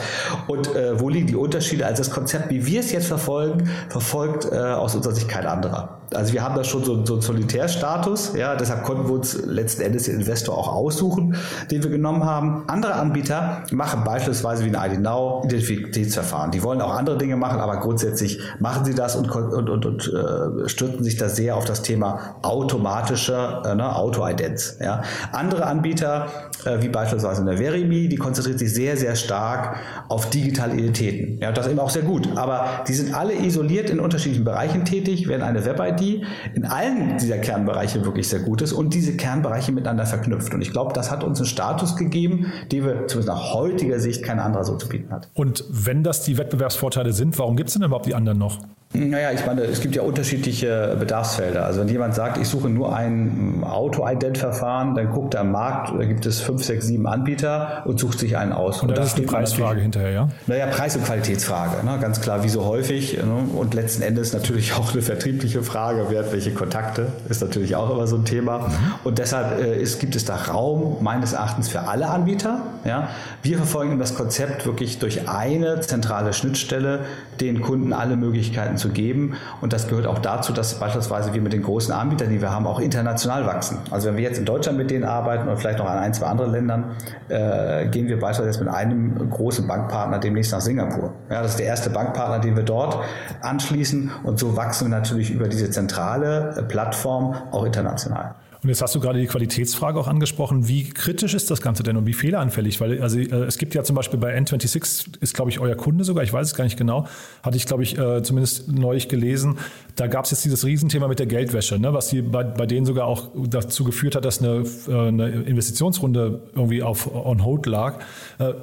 Und 0.48 0.74
äh, 0.76 1.00
wo 1.00 1.10
liegen 1.10 1.28
die 1.28 1.36
Unterschiede? 1.36 1.86
Also 1.86 2.04
das 2.04 2.12
Konzept, 2.12 2.50
wie 2.50 2.66
wir 2.66 2.80
es 2.80 2.92
jetzt 2.92 3.08
verfolgen, 3.08 3.70
verfolgt 3.90 4.46
äh, 4.52 4.58
aus 4.58 4.96
unserer 4.96 5.14
Sicht 5.14 5.30
kein 5.30 5.46
anderer. 5.46 6.00
Also 6.14 6.34
wir 6.34 6.44
haben 6.44 6.56
da 6.56 6.64
schon 6.64 6.84
so, 6.84 7.04
so 7.06 7.14
einen 7.14 7.22
Solitärstatus, 7.22 8.34
ja, 8.36 8.56
deshalb 8.56 8.84
konnten 8.84 9.08
wir 9.08 9.16
uns 9.16 9.44
letzten 9.46 9.82
Endes 9.82 10.04
den 10.04 10.16
Investor 10.16 10.56
auch 10.56 10.72
aussuchen, 10.72 11.36
den 11.72 11.84
wir 11.84 11.90
genommen 11.90 12.24
haben. 12.24 12.64
Andere 12.68 12.94
Anbieter 12.94 13.64
machen 13.72 14.04
beispielsweise 14.04 14.66
wie 14.66 14.76
ein 14.76 14.92
ID 14.92 15.02
Now 15.02 15.42
Identitätsverfahren. 15.46 16.52
Die 16.52 16.62
wollen 16.62 16.82
auch 16.82 16.94
andere 16.96 17.18
Dinge 17.18 17.38
machen, 17.38 17.60
aber 17.60 17.78
grundsätzlich 17.80 18.40
machen 18.60 18.86
sie 18.86 18.94
das 18.94 19.16
und, 19.16 19.30
und, 19.32 19.70
und, 19.70 19.86
und 19.86 20.14
äh, 20.14 20.70
stürzen 20.70 21.04
sich 21.04 21.18
da 21.18 21.28
sehr 21.28 21.56
auf 21.56 21.66
das 21.66 21.82
Thema 21.82 22.38
automatische 22.44 23.62
äh, 23.66 23.76
ne, 23.76 23.96
Auto-Idents. 23.96 24.78
Ja. 24.80 25.02
Andere 25.32 25.66
Anbieter, 25.66 26.28
äh, 26.66 26.82
wie 26.82 26.90
beispielsweise 26.90 27.42
in 27.42 27.48
der 27.48 27.58
Verimi, 27.58 28.08
die 28.08 28.18
konzentriert 28.18 28.60
sich 28.60 28.74
sehr, 28.74 28.96
sehr 28.96 29.16
stark 29.16 29.65
auf 30.08 30.30
digitale 30.30 30.74
Identitäten. 30.74 31.40
Ja, 31.42 31.52
das 31.52 31.66
ist 31.66 31.72
eben 31.72 31.80
auch 31.80 31.90
sehr 31.90 32.04
gut. 32.04 32.28
Aber 32.36 32.84
die 32.88 32.94
sind 32.94 33.14
alle 33.14 33.34
isoliert 33.34 33.90
in 33.90 34.00
unterschiedlichen 34.00 34.44
Bereichen 34.46 34.86
tätig, 34.86 35.28
werden 35.28 35.42
eine 35.42 35.66
Web-ID 35.66 36.24
in 36.54 36.66
allen 36.66 37.18
dieser 37.18 37.38
Kernbereiche 37.38 38.04
wirklich 38.06 38.28
sehr 38.28 38.40
gut 38.40 38.62
ist 38.62 38.74
und 38.74 38.94
diese 38.94 39.16
Kernbereiche 39.16 39.72
miteinander 39.72 40.06
verknüpft. 40.06 40.54
Und 40.54 40.62
ich 40.62 40.72
glaube, 40.72 40.94
das 40.94 41.12
hat 41.12 41.24
uns 41.24 41.40
einen 41.40 41.48
Status 41.48 41.96
gegeben, 41.96 42.52
den 42.72 42.86
wir 42.86 43.08
zumindest 43.08 43.28
nach 43.28 43.54
heutiger 43.54 44.00
Sicht 44.00 44.24
kein 44.24 44.40
anderer 44.40 44.64
so 44.64 44.76
zu 44.78 44.88
bieten 44.88 45.12
hat. 45.12 45.30
Und 45.34 45.64
wenn 45.70 46.04
das 46.04 46.22
die 46.24 46.38
Wettbewerbsvorteile 46.38 47.14
sind, 47.14 47.38
warum 47.40 47.56
gibt 47.56 47.70
es 47.70 47.74
denn 47.76 47.84
überhaupt 47.84 48.06
die 48.06 48.16
anderen 48.16 48.38
noch? 48.38 48.60
Naja, 48.96 49.32
ich 49.32 49.46
meine, 49.46 49.62
es 49.64 49.82
gibt 49.82 49.96
ja 49.96 50.02
unterschiedliche 50.02 50.96
Bedarfsfelder. 51.00 51.66
Also 51.66 51.82
wenn 51.82 51.88
jemand 51.88 52.16
sagt, 52.16 52.38
ich 52.38 52.48
suche 52.48 52.70
nur 52.70 52.96
ein 52.96 53.64
Auto-Ident-Verfahren, 53.64 54.96
dann 54.96 55.10
guckt 55.10 55.34
er 55.34 55.42
am 55.42 55.52
Markt, 55.52 55.94
da 55.98 56.06
gibt 56.06 56.26
es 56.26 56.42
fünf, 56.42 56.64
sechs, 56.64 56.88
sieben 56.88 57.08
Anbieter 57.08 57.84
und 57.86 58.00
sucht 58.00 58.20
sich 58.20 58.38
einen 58.38 58.54
aus. 58.54 58.82
Und, 58.82 58.90
und 58.90 58.98
das 58.98 59.08
ist 59.08 59.18
die 59.18 59.24
Preisfrage 59.24 59.82
hinterher, 59.82 60.12
ja? 60.12 60.30
Naja, 60.48 60.68
Preis- 60.68 60.96
und 60.96 61.06
Qualitätsfrage, 61.06 61.86
ne? 61.86 61.98
ganz 62.00 62.22
klar, 62.22 62.44
wie 62.44 62.50
so 62.50 62.66
häufig. 62.66 63.18
Ne? 63.18 63.50
Und 63.56 63.74
letzten 63.74 64.02
Endes 64.02 64.34
natürlich 64.34 64.74
auch 64.74 64.94
eine 64.94 65.02
vertriebliche 65.02 65.64
Frage, 65.64 66.06
wer 66.10 66.24
hat 66.24 66.32
welche 66.32 66.52
Kontakte, 66.52 67.08
ist 67.30 67.42
natürlich 67.42 67.76
auch 67.76 67.90
immer 67.90 68.08
so 68.08 68.16
ein 68.16 68.26
Thema. 68.26 68.60
Mhm. 68.60 68.74
Und 69.04 69.20
deshalb 69.20 69.60
äh, 69.60 69.82
ist, 69.82 70.00
gibt 70.00 70.16
es 70.16 70.26
da 70.26 70.36
Raum 70.36 70.98
meines 71.02 71.34
Erachtens 71.34 71.68
für 71.68 71.82
alle 71.82 72.08
Anbieter. 72.10 72.62
Ja? 72.86 73.10
Wir 73.44 73.58
verfolgen 73.58 74.00
das 74.00 74.16
Konzept 74.16 74.66
wirklich 74.66 75.00
durch 75.00 75.28
eine 75.28 75.80
zentrale 75.82 76.34
Schnittstelle, 76.34 77.02
den 77.40 77.62
Kunden 77.62 77.94
alle 77.94 78.16
Möglichkeiten 78.16 78.78
zu 78.78 78.85
geben. 78.90 79.36
Und 79.62 79.74
das 79.74 79.88
gehört 79.88 80.08
auch 80.08 80.20
dazu, 80.20 80.54
dass 80.54 80.80
beispielsweise 80.80 81.34
wir 81.34 81.42
mit 81.42 81.54
den 81.54 81.64
großen 81.64 81.94
Anbietern, 81.94 82.30
die 82.30 82.42
wir 82.42 82.52
haben, 82.52 82.68
auch 82.68 82.80
international 82.80 83.46
wachsen. 83.46 83.78
Also 83.92 84.08
wenn 84.08 84.18
wir 84.18 84.24
jetzt 84.24 84.38
in 84.38 84.46
Deutschland 84.46 84.78
mit 84.78 84.92
denen 84.92 85.04
arbeiten 85.04 85.48
oder 85.48 85.58
vielleicht 85.58 85.80
noch 85.80 85.90
an 85.90 85.98
ein, 85.98 86.14
zwei 86.14 86.28
anderen 86.28 86.52
Ländern, 86.52 86.96
äh, 87.30 87.88
gehen 87.88 88.08
wir 88.08 88.20
beispielsweise 88.20 88.64
mit 88.64 88.74
einem 88.74 89.30
großen 89.30 89.68
Bankpartner 89.68 90.20
demnächst 90.20 90.52
nach 90.52 90.62
Singapur. 90.62 91.14
Ja, 91.30 91.42
das 91.42 91.52
ist 91.52 91.60
der 91.60 91.68
erste 91.68 91.90
Bankpartner, 91.90 92.40
den 92.40 92.56
wir 92.56 92.64
dort 92.64 93.04
anschließen. 93.42 94.12
Und 94.24 94.40
so 94.40 94.56
wachsen 94.56 94.90
wir 94.90 94.98
natürlich 94.98 95.32
über 95.32 95.48
diese 95.48 95.70
zentrale 95.70 96.56
äh, 96.58 96.64
Plattform 96.64 97.36
auch 97.52 97.66
international. 97.66 98.36
Und 98.66 98.70
jetzt 98.70 98.82
hast 98.82 98.96
du 98.96 99.00
gerade 99.00 99.20
die 99.20 99.28
Qualitätsfrage 99.28 100.00
auch 100.00 100.08
angesprochen. 100.08 100.68
Wie 100.68 100.90
kritisch 100.90 101.36
ist 101.36 101.52
das 101.52 101.62
Ganze 101.62 101.84
denn 101.84 101.98
und 101.98 102.08
wie 102.08 102.14
fehleranfällig? 102.14 102.82
Weil 102.82 103.00
also, 103.00 103.20
äh, 103.20 103.44
es 103.44 103.60
gibt 103.60 103.76
ja 103.76 103.84
zum 103.84 103.96
Beispiel 103.96 104.20
bei 104.20 104.36
N26, 104.36 105.22
ist 105.22 105.36
glaube 105.36 105.52
ich 105.52 105.60
euer 105.60 105.76
Kunde 105.76 106.04
sogar, 106.04 106.24
ich 106.24 106.34
weiß 106.34 106.48
es 106.48 106.56
gar 106.56 106.64
nicht 106.64 106.76
genau, 106.76 107.06
hatte 107.44 107.58
ich 107.58 107.68
glaube 107.68 107.84
ich 107.84 107.96
äh, 107.96 108.24
zumindest 108.24 108.68
neulich 108.68 109.08
gelesen. 109.08 109.60
Da 109.96 110.08
gab 110.08 110.26
es 110.26 110.32
jetzt 110.32 110.46
dieses 110.46 110.66
Riesenthema 110.66 111.08
mit 111.08 111.20
der 111.20 111.28
Geldwäsche, 111.28 111.78
ne, 111.78 111.94
was 111.94 112.08
die 112.08 112.24
bei, 112.24 112.44
bei 112.44 112.66
denen 112.66 112.88
sogar 112.88 113.06
auch 113.06 113.30
dazu 113.36 113.84
geführt 113.84 114.16
hat, 114.16 114.26
dass 114.26 114.42
eine, 114.42 114.64
äh, 114.88 115.10
eine 115.10 115.30
Investitionsrunde 115.30 116.42
irgendwie 116.56 116.82
auf 116.82 117.14
on 117.14 117.46
hold 117.46 117.68
lag. 117.68 118.00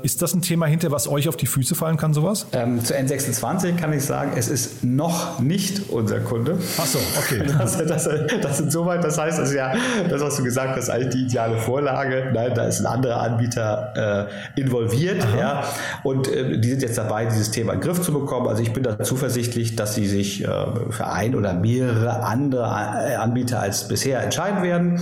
Ist 0.02 0.20
das 0.20 0.34
ein 0.34 0.42
Thema 0.42 0.66
hinter, 0.66 0.90
was 0.90 1.08
euch 1.08 1.28
auf 1.28 1.36
die 1.36 1.46
Füße 1.46 1.74
fallen 1.76 1.96
kann, 1.96 2.12
sowas? 2.12 2.46
Ähm, 2.52 2.84
zu 2.84 2.94
N26 2.94 3.76
kann 3.76 3.92
ich 3.92 4.02
sagen, 4.02 4.32
es 4.34 4.48
ist 4.48 4.82
noch 4.82 5.38
nicht 5.38 5.90
unser 5.90 6.18
Kunde. 6.20 6.58
Ach 6.76 6.86
so, 6.86 6.98
okay. 7.18 7.42
Das, 7.62 7.78
das, 7.78 8.08
das 8.42 8.60
insoweit, 8.60 9.04
das 9.04 9.16
heißt, 9.16 9.38
es 9.38 9.50
ist 9.50 9.54
ja 9.54 9.72
das, 10.08 10.20
was 10.20 10.36
du 10.36 10.44
gesagt 10.44 10.76
hast, 10.76 10.90
eigentlich 10.90 11.14
die 11.14 11.22
ideale 11.24 11.56
Vorlage. 11.56 12.30
Nein, 12.32 12.52
da 12.54 12.64
ist 12.64 12.80
ein 12.80 12.86
anderer 12.86 13.22
Anbieter 13.22 14.28
äh, 14.56 14.60
involviert. 14.60 15.26
Ja, 15.38 15.64
und 16.02 16.28
äh, 16.28 16.58
die 16.58 16.70
sind 16.70 16.82
jetzt 16.82 16.98
dabei, 16.98 17.26
dieses 17.26 17.50
Thema 17.50 17.72
in 17.72 17.80
den 17.80 17.88
Griff 17.88 18.00
zu 18.02 18.12
bekommen. 18.12 18.48
Also 18.48 18.62
ich 18.62 18.72
bin 18.72 18.82
da 18.82 18.98
zuversichtlich, 19.02 19.76
dass 19.76 19.94
sie 19.94 20.06
sich 20.06 20.44
äh, 20.44 20.48
für 20.90 21.06
ein 21.06 21.34
oder 21.34 21.54
mehrere 21.54 22.22
andere 22.22 22.62
äh, 22.62 23.14
Anbieter 23.14 23.60
als 23.60 23.88
bisher 23.88 24.22
entscheiden 24.22 24.62
werden. 24.62 25.00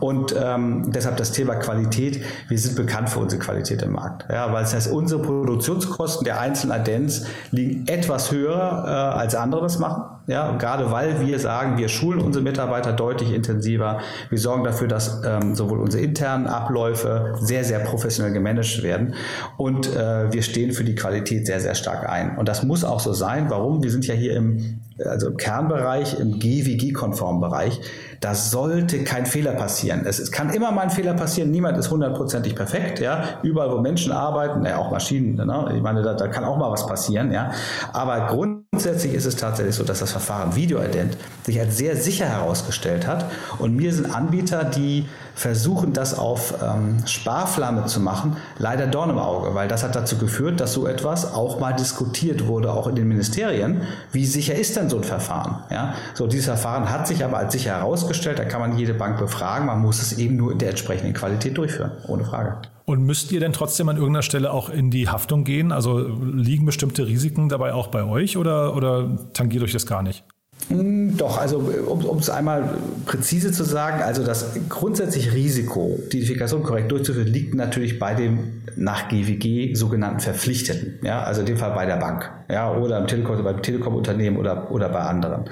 Und 0.00 0.34
ähm, 0.38 0.90
deshalb 0.92 1.16
das 1.16 1.32
Thema 1.32 1.54
Qualität. 1.56 2.22
Wir 2.48 2.58
sind 2.58 2.76
bekannt 2.76 3.10
für 3.10 3.20
unsere 3.20 3.40
Qualität 3.40 3.82
im 3.82 3.92
Markt. 3.92 4.26
Ja, 4.30 4.52
weil 4.52 4.64
es 4.64 4.74
heißt, 4.74 4.90
unsere 4.90 5.22
Produktionskosten 5.22 6.24
der 6.24 6.40
einzelnen 6.40 6.72
Adens 6.72 7.26
liegen 7.50 7.86
etwas 7.86 8.30
höher, 8.30 8.84
äh, 8.86 9.18
als 9.18 9.34
andere 9.34 9.62
das 9.62 9.78
machen. 9.78 10.04
Ja, 10.28 10.56
gerade 10.56 10.90
weil 10.92 11.26
wir 11.26 11.38
sagen, 11.40 11.78
wir 11.78 11.88
schulen 11.88 12.20
unsere 12.20 12.44
Mitarbeiter 12.44 12.92
deutlich 12.92 13.32
intensiver. 13.32 13.98
Wir 14.30 14.38
sorgen 14.38 14.62
dafür, 14.62 14.86
dass 14.86 15.20
ähm, 15.24 15.56
sowohl 15.56 15.80
unsere 15.80 16.02
internen 16.02 16.46
Abläufe 16.46 17.34
sehr, 17.40 17.64
sehr 17.64 17.80
professionell 17.80 18.32
gemanagt 18.32 18.82
werden. 18.82 19.14
Und 19.56 19.94
äh, 19.96 20.32
wir 20.32 20.42
stehen 20.42 20.72
für 20.72 20.84
die 20.84 20.94
Qualität 20.94 21.46
sehr, 21.46 21.60
sehr 21.60 21.74
stark 21.74 22.08
ein. 22.08 22.38
Und 22.38 22.48
das 22.48 22.62
muss 22.62 22.84
auch 22.84 23.00
so 23.00 23.12
sein. 23.12 23.50
Warum? 23.50 23.82
Wir 23.82 23.90
sind 23.90 24.06
ja 24.06 24.14
hier 24.14 24.36
im, 24.36 24.80
also 25.04 25.28
im 25.28 25.36
Kernbereich, 25.36 26.18
im 26.20 26.38
GWG-konformen 26.38 27.40
Bereich. 27.40 27.80
Da 28.20 28.36
sollte 28.36 29.02
kein 29.02 29.26
Fehler 29.26 29.52
passieren. 29.52 30.02
Es, 30.06 30.20
es, 30.20 30.30
kann 30.30 30.50
immer 30.50 30.70
mal 30.70 30.82
ein 30.82 30.90
Fehler 30.90 31.14
passieren. 31.14 31.50
Niemand 31.50 31.76
ist 31.78 31.90
hundertprozentig 31.90 32.54
perfekt. 32.54 33.00
Ja, 33.00 33.40
überall, 33.42 33.72
wo 33.72 33.80
Menschen 33.80 34.12
arbeiten, 34.12 34.64
ja, 34.64 34.78
auch 34.78 34.92
Maschinen. 34.92 35.34
Ne? 35.34 35.72
Ich 35.74 35.82
meine, 35.82 36.02
da, 36.02 36.14
da 36.14 36.28
kann 36.28 36.44
auch 36.44 36.56
mal 36.56 36.70
was 36.70 36.86
passieren. 36.86 37.32
Ja, 37.32 37.50
aber 37.92 38.28
grundsätzlich 38.74 39.12
ist 39.12 39.26
es 39.26 39.36
tatsächlich 39.36 39.74
so, 39.74 39.84
dass 39.84 39.98
das 39.98 40.12
Verfahren 40.12 40.56
Videoident 40.56 41.18
sich 41.44 41.60
als 41.60 41.76
sehr 41.76 41.94
sicher 41.94 42.24
herausgestellt 42.24 43.06
hat. 43.06 43.30
Und 43.58 43.76
mir 43.76 43.92
sind 43.92 44.06
Anbieter, 44.06 44.64
die 44.64 45.04
versuchen, 45.34 45.92
das 45.92 46.18
auf 46.18 46.54
ähm, 46.62 47.06
Sparflamme 47.06 47.86
zu 47.86 48.00
machen, 48.00 48.36
leider 48.58 48.86
Dorn 48.86 49.10
im 49.10 49.18
Auge, 49.18 49.54
weil 49.54 49.68
das 49.68 49.82
hat 49.82 49.96
dazu 49.96 50.18
geführt, 50.18 50.60
dass 50.60 50.72
so 50.72 50.86
etwas 50.86 51.34
auch 51.34 51.60
mal 51.60 51.72
diskutiert 51.72 52.46
wurde, 52.46 52.72
auch 52.72 52.86
in 52.86 52.94
den 52.94 53.08
Ministerien. 53.08 53.82
Wie 54.12 54.26
sicher 54.26 54.54
ist 54.54 54.76
denn 54.76 54.88
so 54.88 54.98
ein 54.98 55.04
Verfahren? 55.04 55.64
Ja, 55.70 55.94
so 56.14 56.26
dieses 56.26 56.46
Verfahren 56.46 56.90
hat 56.90 57.06
sich 57.06 57.24
aber 57.24 57.38
als 57.38 57.52
sicher 57.52 57.76
herausgestellt. 57.76 58.38
Da 58.38 58.44
kann 58.44 58.60
man 58.60 58.78
jede 58.78 58.94
Bank 58.94 59.18
befragen. 59.18 59.66
Man 59.66 59.80
muss 59.80 60.00
es 60.00 60.18
eben 60.18 60.36
nur 60.36 60.52
in 60.52 60.58
der 60.58 60.70
entsprechenden 60.70 61.14
Qualität 61.14 61.56
durchführen, 61.56 61.92
ohne 62.06 62.24
Frage. 62.24 62.56
Und 62.84 63.04
müsst 63.04 63.30
ihr 63.32 63.40
denn 63.40 63.52
trotzdem 63.52 63.88
an 63.88 63.96
irgendeiner 63.96 64.22
Stelle 64.22 64.52
auch 64.52 64.68
in 64.68 64.90
die 64.90 65.08
Haftung 65.08 65.44
gehen? 65.44 65.72
Also 65.72 65.98
liegen 65.98 66.66
bestimmte 66.66 67.06
Risiken 67.06 67.48
dabei 67.48 67.74
auch 67.74 67.88
bei 67.88 68.04
euch 68.04 68.36
oder, 68.36 68.74
oder 68.74 69.16
tangiert 69.32 69.62
euch 69.62 69.72
das 69.72 69.86
gar 69.86 70.02
nicht? 70.02 70.24
Hm, 70.68 71.16
doch, 71.16 71.38
also 71.38 71.58
um 71.58 72.18
es 72.18 72.30
einmal 72.30 72.78
präzise 73.04 73.52
zu 73.52 73.64
sagen, 73.64 74.02
also 74.02 74.24
das 74.24 74.54
grundsätzliche 74.68 75.32
Risiko, 75.32 75.98
die 76.12 76.18
Identifikation 76.18 76.62
korrekt 76.62 76.90
durchzuführen, 76.90 77.28
liegt 77.28 77.54
natürlich 77.54 77.98
bei 77.98 78.14
dem 78.14 78.62
nach 78.76 79.08
GWG 79.08 79.74
sogenannten 79.74 80.20
Verpflichteten, 80.20 80.98
ja, 81.02 81.22
also 81.22 81.40
in 81.40 81.46
dem 81.46 81.56
Fall 81.56 81.72
bei 81.72 81.84
der 81.84 81.96
Bank, 81.96 82.30
ja, 82.48 82.74
oder 82.74 82.98
im 82.98 83.06
Telekom, 83.06 83.42
beim 83.42 83.62
Telekom-Unternehmen 83.62 84.36
oder, 84.36 84.70
oder 84.70 84.88
bei 84.88 85.00
anderen. 85.00 85.44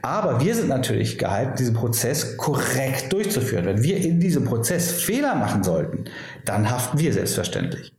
Aber 0.00 0.40
wir 0.40 0.54
sind 0.54 0.68
natürlich 0.68 1.18
gehalten, 1.18 1.56
diesen 1.58 1.74
Prozess 1.74 2.36
korrekt 2.36 3.12
durchzuführen. 3.12 3.66
Wenn 3.66 3.82
wir 3.82 3.98
in 3.98 4.20
diesem 4.20 4.44
Prozess 4.44 4.92
Fehler 4.92 5.34
machen 5.34 5.62
sollten, 5.62 6.04
dann 6.44 6.70
haften 6.70 6.98
wir 6.98 7.12
selbstverständlich. 7.12 7.92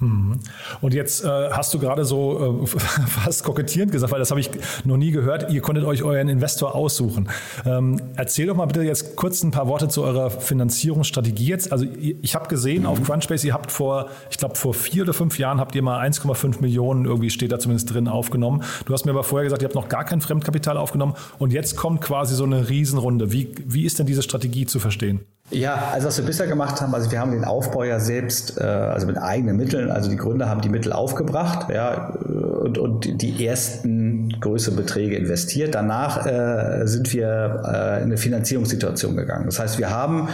Mhm. 0.00 0.40
Und 0.80 0.92
jetzt 0.92 1.24
äh, 1.24 1.50
hast 1.50 1.72
du 1.72 1.78
gerade 1.78 2.04
so 2.04 2.62
äh, 2.62 2.66
fast 2.66 3.44
kokettierend 3.44 3.92
gesagt, 3.92 4.12
weil 4.12 4.18
das 4.18 4.30
habe 4.30 4.40
ich 4.40 4.50
noch 4.84 4.96
nie 4.96 5.12
gehört. 5.12 5.52
Ihr 5.52 5.60
konntet 5.60 5.84
euch 5.84 6.02
euren 6.02 6.28
Investor 6.28 6.74
aussuchen. 6.74 7.28
Ähm, 7.64 8.00
erzähl 8.16 8.46
doch 8.46 8.56
mal 8.56 8.66
bitte 8.66 8.82
jetzt 8.82 9.14
kurz 9.14 9.44
ein 9.44 9.52
paar 9.52 9.68
Worte 9.68 9.88
zu 9.88 10.02
eurer 10.02 10.30
Finanzierungsstrategie 10.30 11.46
jetzt. 11.46 11.70
Also 11.70 11.86
ich 11.86 12.34
habe 12.34 12.48
gesehen 12.48 12.82
mhm. 12.82 12.88
auf 12.88 13.02
Crunchbase, 13.02 13.46
ihr 13.46 13.54
habt 13.54 13.70
vor, 13.70 14.10
ich 14.30 14.38
glaube 14.38 14.56
vor 14.56 14.74
vier 14.74 15.04
oder 15.04 15.12
fünf 15.12 15.38
Jahren 15.38 15.60
habt 15.60 15.76
ihr 15.76 15.82
mal 15.82 16.04
1,5 16.04 16.60
Millionen 16.60 17.04
irgendwie 17.04 17.30
steht 17.30 17.52
da 17.52 17.60
zumindest 17.60 17.94
drin 17.94 18.08
aufgenommen. 18.08 18.64
Du 18.86 18.92
hast 18.92 19.04
mir 19.04 19.12
aber 19.12 19.22
vorher 19.22 19.44
gesagt, 19.44 19.62
ihr 19.62 19.66
habt 19.66 19.76
noch 19.76 19.88
gar 19.88 20.04
kein 20.04 20.20
Fremdkapital 20.20 20.76
aufgenommen 20.76 21.14
und 21.38 21.52
jetzt 21.52 21.76
kommt 21.76 22.00
quasi 22.00 22.34
so 22.34 22.44
eine 22.44 22.68
Riesenrunde. 22.68 23.30
Wie, 23.30 23.54
wie 23.64 23.84
ist 23.84 24.00
denn 24.00 24.06
diese 24.06 24.22
Strategie 24.22 24.66
zu 24.66 24.80
verstehen? 24.80 25.20
Ja, 25.50 25.90
also 25.92 26.08
was 26.08 26.16
wir 26.16 26.24
bisher 26.24 26.46
gemacht 26.46 26.80
haben, 26.80 26.94
also 26.94 27.10
wir 27.10 27.20
haben 27.20 27.32
den 27.32 27.44
Aufbau 27.44 27.84
ja 27.84 28.00
selbst, 28.00 28.58
äh, 28.58 28.62
also 28.62 29.06
mit 29.06 29.18
eigenen 29.18 29.56
Mitteln, 29.56 29.90
also 29.90 30.08
die 30.08 30.16
Gründer 30.16 30.48
haben 30.48 30.62
die 30.62 30.70
Mittel 30.70 30.92
aufgebracht, 30.92 31.68
ja, 31.72 32.08
und, 32.08 32.78
und 32.78 33.20
die 33.20 33.46
ersten 33.46 34.40
größeren 34.40 34.76
Beträge 34.76 35.16
investiert. 35.16 35.74
Danach 35.74 36.24
äh, 36.24 36.86
sind 36.86 37.12
wir 37.12 37.62
äh, 37.62 37.98
in 37.98 38.04
eine 38.04 38.16
Finanzierungssituation 38.16 39.16
gegangen. 39.16 39.44
Das 39.44 39.58
heißt, 39.58 39.78
wir 39.78 39.90
haben 39.90 40.30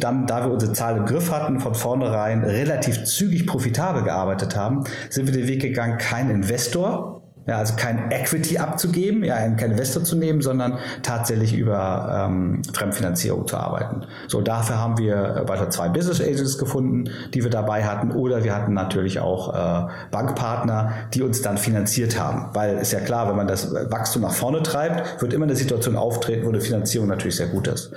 dann, 0.00 0.26
da 0.26 0.44
wir 0.44 0.52
unsere 0.52 0.72
Zahl 0.72 0.96
im 0.96 1.04
Griff 1.04 1.30
hatten, 1.30 1.60
von 1.60 1.74
vornherein 1.74 2.42
relativ 2.42 3.04
zügig 3.04 3.46
profitabel 3.46 4.04
gearbeitet 4.04 4.56
haben, 4.56 4.84
sind 5.10 5.26
wir 5.26 5.34
den 5.34 5.48
Weg 5.48 5.60
gegangen, 5.60 5.98
kein 5.98 6.30
Investor, 6.30 7.15
ja, 7.46 7.58
also 7.58 7.74
kein 7.76 8.10
Equity 8.10 8.58
abzugeben, 8.58 9.22
ja, 9.22 9.36
kein 9.36 9.70
Investor 9.70 10.02
zu 10.02 10.16
nehmen, 10.16 10.42
sondern 10.42 10.78
tatsächlich 11.02 11.54
über 11.54 12.26
ähm, 12.28 12.62
Fremdfinanzierung 12.72 13.46
zu 13.46 13.56
arbeiten. 13.56 14.02
So, 14.26 14.40
dafür 14.40 14.80
haben 14.80 14.98
wir 14.98 15.44
weiter 15.46 15.70
zwei 15.70 15.88
Business 15.88 16.20
Agents 16.20 16.58
gefunden, 16.58 17.08
die 17.34 17.44
wir 17.44 17.50
dabei 17.50 17.84
hatten, 17.84 18.10
oder 18.10 18.42
wir 18.42 18.54
hatten 18.54 18.74
natürlich 18.74 19.20
auch 19.20 19.54
äh, 19.54 19.86
Bankpartner, 20.10 20.92
die 21.14 21.22
uns 21.22 21.40
dann 21.40 21.56
finanziert 21.56 22.18
haben. 22.18 22.50
Weil 22.52 22.78
ist 22.78 22.92
ja 22.92 22.98
klar, 22.98 23.28
wenn 23.28 23.36
man 23.36 23.46
das 23.46 23.72
Wachstum 23.72 24.22
nach 24.22 24.34
vorne 24.34 24.64
treibt, 24.64 25.22
wird 25.22 25.32
immer 25.32 25.44
eine 25.44 25.56
Situation 25.56 25.94
auftreten, 25.94 26.46
wo 26.46 26.48
eine 26.48 26.60
Finanzierung 26.60 27.06
natürlich 27.06 27.36
sehr 27.36 27.46
gut 27.46 27.68
ist. 27.68 27.92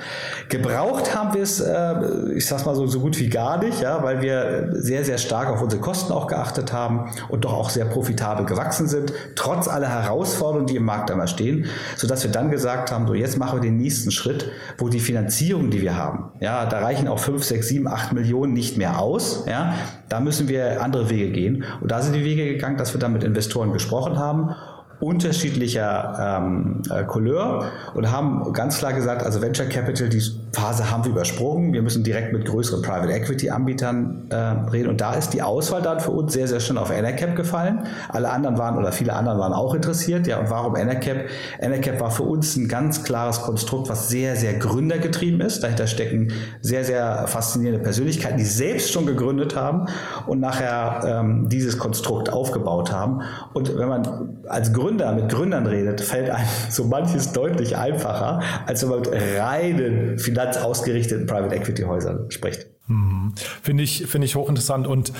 Gebraucht 0.50 1.16
haben 1.16 1.34
wir 1.34 1.42
es, 1.42 1.60
äh, 1.60 2.34
ich 2.36 2.46
sag's 2.46 2.66
mal 2.66 2.76
so, 2.76 2.86
so 2.86 3.00
gut 3.00 3.18
wie 3.20 3.30
gar 3.30 3.58
nicht, 3.58 3.82
ja, 3.82 4.04
weil 4.04 4.22
wir 4.22 4.70
sehr, 4.74 5.04
sehr 5.04 5.18
stark 5.18 5.50
auf 5.50 5.60
unsere 5.64 5.82
Kosten 5.82 6.14
auch 6.14 6.28
geachtet 6.28 6.72
haben 6.72 7.12
und 7.30 7.46
doch 7.46 7.54
auch 7.54 7.72
sehr 7.72 7.86
profitabel 7.86 8.46
gewachsen 8.46 8.88
sind 8.88 9.12
trotz 9.40 9.68
aller 9.70 9.88
Herausforderungen, 9.88 10.68
die 10.68 10.76
im 10.76 10.84
Markt 10.84 11.10
einmal 11.10 11.30
stehen, 11.30 11.66
sodass 11.96 12.24
wir 12.24 12.32
dann 12.32 12.52
gesagt 12.52 12.92
haben, 12.92 13.08
so 13.08 13.14
jetzt 13.14 13.38
machen 13.38 13.58
wir 13.58 13.62
den 13.62 13.78
nächsten 13.78 14.12
Schritt, 14.12 14.52
wo 14.78 14.90
die 14.90 15.00
Finanzierung, 15.00 15.70
die 15.70 15.82
wir 15.82 15.96
haben, 15.96 16.32
ja, 16.42 16.66
da 16.66 16.80
reichen 16.80 17.08
auch 17.08 17.20
5, 17.20 17.44
6, 17.44 17.68
7, 17.68 17.88
8 17.88 18.14
Millionen 18.14 18.54
nicht 18.54 18.78
mehr 18.78 19.00
aus, 19.00 19.46
ja, 19.48 19.76
da 20.10 20.20
müssen 20.20 20.50
wir 20.50 20.82
andere 20.82 21.10
Wege 21.10 21.32
gehen. 21.32 21.64
Und 21.82 21.92
da 21.92 22.02
sind 22.02 22.14
die 22.14 22.26
Wege 22.26 22.46
gegangen, 22.46 22.78
dass 22.78 22.94
wir 22.94 23.00
dann 23.00 23.14
mit 23.14 23.24
Investoren 23.24 23.72
gesprochen 23.72 24.18
haben 24.18 24.56
unterschiedlicher 25.00 26.42
ähm, 26.42 26.82
äh, 26.90 27.04
Couleur 27.06 27.72
und 27.94 28.12
haben 28.12 28.52
ganz 28.52 28.80
klar 28.80 28.94
gesagt, 28.94 29.24
also 29.24 29.42
Venture 29.42 29.68
Capital, 29.68 30.10
die 30.10 30.22
Phase 30.52 30.92
haben 30.92 31.06
wir 31.06 31.12
übersprungen. 31.12 31.72
Wir 31.72 31.82
müssen 31.82 32.04
direkt 32.04 32.34
mit 32.34 32.46
größeren 32.46 32.82
Private 32.82 33.14
Equity 33.14 33.50
Anbietern 33.50 34.26
äh, 34.30 34.36
reden. 34.36 34.90
Und 34.90 35.00
da 35.00 35.14
ist 35.14 35.30
die 35.30 35.42
Auswahl 35.42 35.82
dann 35.82 36.02
für 36.02 36.12
uns 36.12 36.34
sehr, 36.34 36.48
sehr 36.48 36.60
schön 36.60 36.78
auf 36.78 36.92
Enercap 36.92 37.36
gefallen. 37.36 37.86
Alle 38.10 38.30
anderen 38.30 38.58
waren 38.58 38.78
oder 38.78 38.92
viele 38.92 39.14
anderen 39.14 39.40
waren 39.40 39.54
auch 39.54 39.74
interessiert. 39.74 40.28
Ja, 40.28 40.40
und 40.40 40.50
warum 40.50 40.76
Enercap? 40.76 41.28
Enercap 41.60 42.02
war 42.02 42.12
für 42.12 42.24
uns 42.24 42.58
ein 42.58 42.68
ganz 42.68 43.04
klares 43.04 43.42
Konstrukt, 43.42 43.90
was 43.90 44.10
sehr, 44.10 44.36
sehr 44.36 44.56
gründergetrieben 44.56 45.40
ist. 45.40 45.64
Dahinter 45.64 45.88
stecken 45.88 46.34
sehr, 46.62 46.84
sehr 46.84 47.28
faszinierende 47.28 47.82
Persönlichkeiten, 47.82 48.38
die 48.38 48.44
selbst 48.44 48.92
schon 48.92 49.06
gegründet 49.06 49.56
haben 49.56 49.86
und 50.28 50.42
nachher 50.42 51.04
ähm, 51.06 51.48
dieses 51.48 51.78
Konstrukt 51.78 52.34
aufgebaut 52.34 52.92
haben. 52.92 53.22
Und 53.54 53.78
wenn 53.78 53.88
man 53.88 54.40
als 54.48 54.74
Gründer 54.74 54.89
Gründer 54.90 55.14
mit 55.14 55.30
Gründern 55.30 55.68
redet, 55.68 56.02
fällt 56.02 56.32
einem 56.32 56.48
so 56.70 56.86
manches 56.86 57.32
deutlich 57.32 57.78
einfacher, 57.78 58.42
als 58.66 58.82
wenn 58.82 58.90
man 58.90 59.00
mit 59.02 59.12
reinen 59.12 60.18
finanzausgerichteten 60.18 61.28
Private 61.28 61.56
Equity 61.56 61.84
Häusern 61.84 62.32
spricht. 62.32 62.66
Hm. 62.88 63.34
Finde 63.62 63.84
ich, 63.84 64.08
finde 64.08 64.26
ich 64.26 64.36
hochinteressant 64.36 64.88
und 64.88 65.14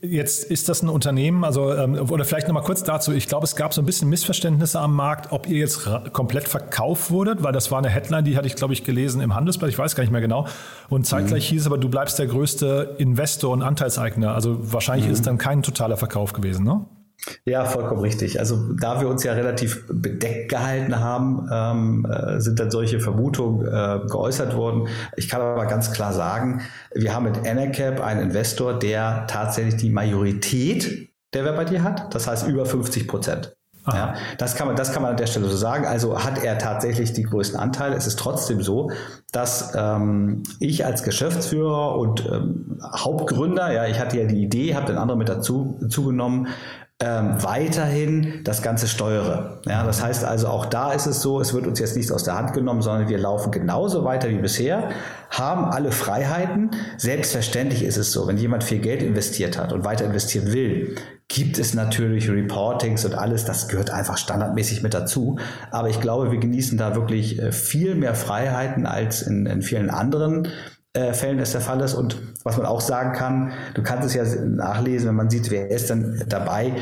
Jetzt 0.00 0.50
ist 0.50 0.70
das 0.70 0.82
ein 0.82 0.88
Unternehmen, 0.88 1.44
also 1.44 1.72
ähm, 1.74 1.94
oder 2.10 2.24
vielleicht 2.24 2.48
nochmal 2.48 2.62
kurz 2.62 2.82
dazu. 2.82 3.12
Ich 3.12 3.28
glaube, 3.28 3.44
es 3.44 3.56
gab 3.56 3.74
so 3.74 3.82
ein 3.82 3.84
bisschen 3.84 4.08
Missverständnisse 4.08 4.80
am 4.80 4.96
Markt, 4.96 5.32
ob 5.32 5.46
ihr 5.46 5.58
jetzt 5.58 5.86
komplett 6.12 6.48
verkauft 6.48 7.10
wurdet, 7.10 7.42
weil 7.42 7.52
das 7.52 7.70
war 7.70 7.78
eine 7.78 7.90
Headline, 7.90 8.24
die 8.24 8.36
hatte 8.36 8.46
ich, 8.46 8.56
glaube 8.56 8.72
ich, 8.72 8.84
gelesen 8.84 9.20
im 9.20 9.34
Handelsblatt, 9.34 9.68
ich 9.68 9.78
weiß 9.78 9.94
gar 9.94 10.02
nicht 10.02 10.10
mehr 10.10 10.22
genau. 10.22 10.46
Und 10.88 11.06
zeitgleich 11.06 11.50
mhm. 11.50 11.52
hieß 11.52 11.60
es 11.60 11.66
aber, 11.66 11.76
du 11.76 11.90
bleibst 11.90 12.18
der 12.18 12.26
größte 12.26 12.96
Investor 12.98 13.52
und 13.52 13.62
Anteilseigner. 13.62 14.34
Also 14.34 14.72
wahrscheinlich 14.72 15.06
mhm. 15.06 15.12
ist 15.12 15.18
es 15.18 15.24
dann 15.24 15.36
kein 15.36 15.62
totaler 15.62 15.98
Verkauf 15.98 16.32
gewesen, 16.32 16.64
ne? 16.64 16.86
Ja, 17.44 17.64
vollkommen 17.64 18.00
richtig. 18.00 18.40
Also 18.40 18.72
da 18.74 19.00
wir 19.00 19.08
uns 19.08 19.22
ja 19.22 19.32
relativ 19.32 19.86
bedeckt 19.88 20.48
gehalten 20.48 20.98
haben, 20.98 21.48
ähm, 21.52 22.06
äh, 22.10 22.40
sind 22.40 22.58
dann 22.58 22.70
solche 22.70 22.98
Vermutungen 23.00 23.66
äh, 23.66 24.00
geäußert 24.08 24.56
worden. 24.56 24.88
Ich 25.16 25.28
kann 25.28 25.40
aber 25.40 25.66
ganz 25.66 25.92
klar 25.92 26.12
sagen, 26.12 26.62
wir 26.94 27.14
haben 27.14 27.24
mit 27.24 27.46
Anacap 27.46 28.00
einen 28.00 28.22
Investor, 28.22 28.78
der 28.78 29.26
tatsächlich 29.28 29.76
die 29.76 29.90
Majorität 29.90 31.10
der 31.32 31.44
WebID 31.44 31.80
hat, 31.80 32.14
das 32.14 32.26
heißt 32.26 32.46
über 32.46 32.66
50 32.66 33.08
Prozent. 33.08 33.56
Ja, 33.90 34.14
das 34.38 34.54
kann 34.54 34.68
man, 34.68 34.76
das 34.76 34.92
kann 34.92 35.02
man 35.02 35.12
an 35.12 35.16
der 35.16 35.26
Stelle 35.26 35.48
so 35.48 35.56
sagen. 35.56 35.86
Also 35.86 36.22
hat 36.22 36.44
er 36.44 36.56
tatsächlich 36.56 37.14
die 37.14 37.24
größten 37.24 37.58
Anteile. 37.58 37.96
Es 37.96 38.06
ist 38.06 38.16
trotzdem 38.16 38.62
so, 38.62 38.92
dass 39.32 39.72
ähm, 39.74 40.44
ich 40.60 40.84
als 40.84 41.02
Geschäftsführer 41.02 41.98
und 41.98 42.24
ähm, 42.26 42.78
Hauptgründer, 42.80 43.72
ja, 43.72 43.86
ich 43.86 43.98
hatte 43.98 44.20
ja 44.20 44.26
die 44.26 44.40
Idee, 44.40 44.76
habe 44.76 44.86
den 44.86 44.98
anderen 44.98 45.18
mit 45.18 45.28
dazu 45.28 45.80
zugenommen, 45.88 46.46
ähm, 47.02 47.42
weiterhin 47.42 48.44
das 48.44 48.62
Ganze 48.62 48.86
steuere. 48.86 49.60
Ja, 49.66 49.84
das 49.84 50.02
heißt 50.02 50.24
also, 50.24 50.46
auch 50.46 50.66
da 50.66 50.92
ist 50.92 51.06
es 51.06 51.20
so, 51.20 51.40
es 51.40 51.52
wird 51.52 51.66
uns 51.66 51.80
jetzt 51.80 51.96
nichts 51.96 52.12
aus 52.12 52.22
der 52.22 52.36
Hand 52.36 52.52
genommen, 52.52 52.80
sondern 52.80 53.08
wir 53.08 53.18
laufen 53.18 53.50
genauso 53.50 54.04
weiter 54.04 54.28
wie 54.28 54.36
bisher, 54.36 54.90
haben 55.30 55.64
alle 55.64 55.90
Freiheiten. 55.90 56.70
Selbstverständlich 56.96 57.82
ist 57.82 57.96
es 57.96 58.12
so, 58.12 58.28
wenn 58.28 58.36
jemand 58.36 58.62
viel 58.62 58.78
Geld 58.78 59.02
investiert 59.02 59.58
hat 59.58 59.72
und 59.72 59.84
weiter 59.84 60.04
investieren 60.04 60.52
will, 60.52 60.94
gibt 61.26 61.58
es 61.58 61.74
natürlich 61.74 62.30
Reportings 62.30 63.04
und 63.04 63.14
alles, 63.14 63.44
das 63.44 63.66
gehört 63.66 63.90
einfach 63.90 64.16
standardmäßig 64.16 64.82
mit 64.82 64.94
dazu. 64.94 65.38
Aber 65.70 65.88
ich 65.88 66.00
glaube, 66.00 66.30
wir 66.30 66.38
genießen 66.38 66.78
da 66.78 66.94
wirklich 66.94 67.40
äh, 67.40 67.50
viel 67.50 67.96
mehr 67.96 68.14
Freiheiten 68.14 68.86
als 68.86 69.22
in, 69.22 69.46
in 69.46 69.62
vielen 69.62 69.90
anderen 69.90 70.48
äh, 70.94 71.14
Fällen 71.14 71.38
das 71.38 71.52
der 71.52 71.62
Fall 71.62 71.80
ist. 71.80 71.94
Und 71.94 72.20
was 72.44 72.58
man 72.58 72.66
auch 72.66 72.82
sagen 72.82 73.12
kann, 73.12 73.52
du 73.74 73.82
kannst 73.82 74.04
es 74.04 74.14
ja 74.14 74.24
nachlesen, 74.44 75.08
wenn 75.08 75.14
man 75.14 75.30
sieht, 75.30 75.50
wer 75.50 75.70
ist 75.70 75.88
dann 75.88 76.22
dabei. 76.28 76.74